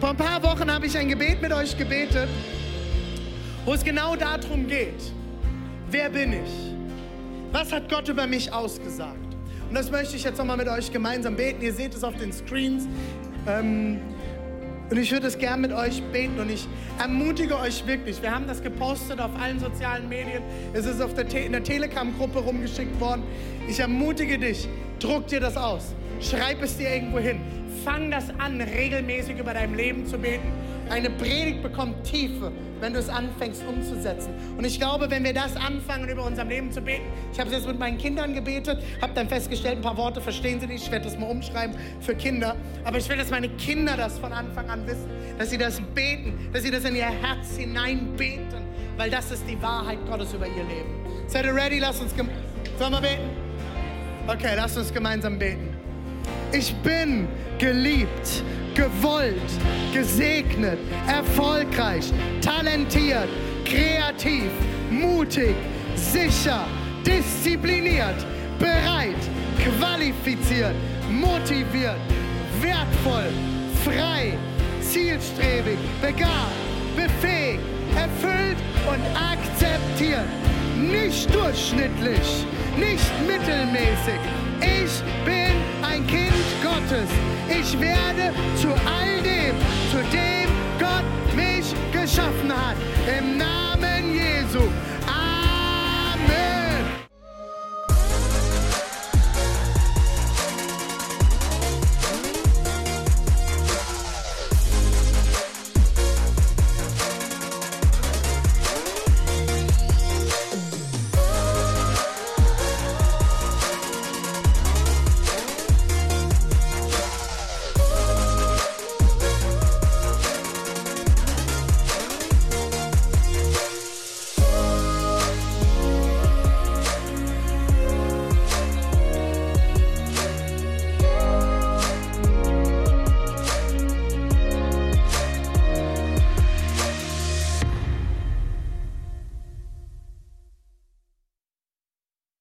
Vor 0.00 0.10
ein 0.10 0.16
paar 0.16 0.42
Wochen 0.42 0.72
habe 0.72 0.86
ich 0.86 0.96
ein 0.96 1.06
Gebet 1.06 1.42
mit 1.42 1.52
euch 1.52 1.76
gebetet, 1.76 2.30
wo 3.66 3.74
es 3.74 3.84
genau 3.84 4.16
darum 4.16 4.66
geht, 4.66 5.02
wer 5.90 6.08
bin 6.08 6.32
ich? 6.32 6.50
Was 7.52 7.70
hat 7.72 7.90
Gott 7.90 8.08
über 8.08 8.26
mich 8.26 8.50
ausgesagt? 8.50 9.18
Und 9.68 9.74
das 9.74 9.90
möchte 9.90 10.16
ich 10.16 10.24
jetzt 10.24 10.38
nochmal 10.38 10.56
mit 10.56 10.68
euch 10.68 10.90
gemeinsam 10.90 11.36
beten. 11.36 11.60
Ihr 11.60 11.74
seht 11.74 11.94
es 11.94 12.02
auf 12.02 12.16
den 12.16 12.32
Screens. 12.32 12.88
Ähm, 13.46 14.00
und 14.88 14.96
ich 14.96 15.12
würde 15.12 15.26
es 15.26 15.36
gern 15.36 15.60
mit 15.60 15.72
euch 15.72 16.02
beten 16.12 16.40
und 16.40 16.50
ich 16.50 16.66
ermutige 16.98 17.58
euch 17.58 17.86
wirklich. 17.86 18.22
Wir 18.22 18.34
haben 18.34 18.46
das 18.46 18.62
gepostet 18.62 19.20
auf 19.20 19.30
allen 19.38 19.60
sozialen 19.60 20.08
Medien. 20.08 20.42
Es 20.72 20.86
ist 20.86 21.02
auf 21.02 21.12
der 21.12 21.28
Te 21.28 21.40
in 21.40 21.52
der 21.52 21.62
Telegram-Gruppe 21.62 22.38
rumgeschickt 22.38 22.98
worden. 22.98 23.24
Ich 23.68 23.78
ermutige 23.78 24.38
dich, 24.38 24.66
druck 24.98 25.26
dir 25.26 25.40
das 25.40 25.58
aus. 25.58 25.94
Schreib 26.20 26.62
es 26.62 26.76
dir 26.76 26.90
irgendwo 26.90 27.18
hin. 27.18 27.40
Fang 27.84 28.10
das 28.10 28.28
an, 28.38 28.60
regelmäßig 28.60 29.38
über 29.38 29.54
dein 29.54 29.74
Leben 29.74 30.06
zu 30.06 30.18
beten. 30.18 30.52
Eine 30.90 31.08
Predigt 31.08 31.62
bekommt 31.62 32.04
Tiefe, 32.04 32.50
wenn 32.80 32.92
du 32.92 32.98
es 32.98 33.08
anfängst 33.08 33.62
umzusetzen. 33.66 34.34
Und 34.58 34.66
ich 34.66 34.78
glaube, 34.78 35.08
wenn 35.08 35.22
wir 35.24 35.32
das 35.32 35.56
anfangen, 35.56 36.08
über 36.08 36.26
unser 36.26 36.44
Leben 36.44 36.72
zu 36.72 36.80
beten, 36.80 37.04
ich 37.32 37.38
habe 37.38 37.48
es 37.48 37.56
jetzt 37.56 37.66
mit 37.68 37.78
meinen 37.78 37.96
Kindern 37.96 38.34
gebetet, 38.34 38.82
habe 39.00 39.14
dann 39.14 39.28
festgestellt, 39.28 39.76
ein 39.76 39.82
paar 39.82 39.96
Worte 39.96 40.20
verstehen 40.20 40.60
sie 40.60 40.66
nicht, 40.66 40.84
ich 40.84 40.90
werde 40.90 41.04
das 41.04 41.16
mal 41.16 41.30
umschreiben 41.30 41.76
für 42.00 42.14
Kinder. 42.14 42.56
Aber 42.84 42.98
ich 42.98 43.08
will, 43.08 43.16
dass 43.16 43.30
meine 43.30 43.48
Kinder 43.50 43.96
das 43.96 44.18
von 44.18 44.32
Anfang 44.32 44.68
an 44.68 44.86
wissen, 44.86 45.08
dass 45.38 45.50
sie 45.50 45.58
das 45.58 45.80
beten, 45.94 46.50
dass 46.52 46.64
sie 46.64 46.70
das 46.70 46.84
in 46.84 46.96
ihr 46.96 47.04
Herz 47.04 47.56
hinein 47.56 48.16
beten, 48.16 48.64
weil 48.96 49.10
das 49.10 49.30
ist 49.30 49.44
die 49.48 49.60
Wahrheit 49.62 49.98
Gottes 50.06 50.34
über 50.34 50.48
ihr 50.48 50.64
Leben. 50.64 50.90
Seid 51.28 51.46
ihr 51.46 51.54
ready? 51.54 51.78
Lass 51.78 52.00
uns, 52.00 52.14
wir 52.16 52.24
beten? 52.24 53.30
Okay, 54.26 54.54
lass 54.56 54.76
uns 54.76 54.92
gemeinsam 54.92 55.38
beten. 55.38 55.70
Ich 56.52 56.74
bin 56.76 57.28
geliebt, 57.58 58.42
gewollt, 58.74 59.50
gesegnet, 59.94 60.78
erfolgreich, 61.06 62.12
talentiert, 62.40 63.28
kreativ, 63.64 64.50
mutig, 64.90 65.54
sicher, 65.94 66.66
diszipliniert, 67.06 68.26
bereit, 68.58 69.22
qualifiziert, 69.62 70.74
motiviert, 71.08 72.00
wertvoll, 72.60 73.30
frei, 73.84 74.36
zielstrebig, 74.80 75.78
begabt, 76.02 76.52
befähigt, 76.96 77.62
erfüllt 77.96 78.58
und 78.88 79.02
akzeptiert. 79.14 80.26
Nicht 80.76 81.32
durchschnittlich, 81.32 82.46
nicht 82.76 83.12
mittelmäßig. 83.26 84.20
Ich 84.60 85.02
bin 85.24 85.52
ein 85.82 86.06
Kind 86.06 86.39
Gottes. 86.88 87.10
Ich 87.48 87.78
werde 87.80 88.34
zu 88.56 88.68
all 88.68 89.22
dem, 89.22 89.56
zu 89.90 89.98
dem 90.12 90.48
Gott 90.78 91.36
mich 91.36 91.74
geschaffen 91.92 92.50
hat. 92.50 92.76
Im 93.18 93.38
Namen 93.38 94.14
Jesu. 94.14 94.60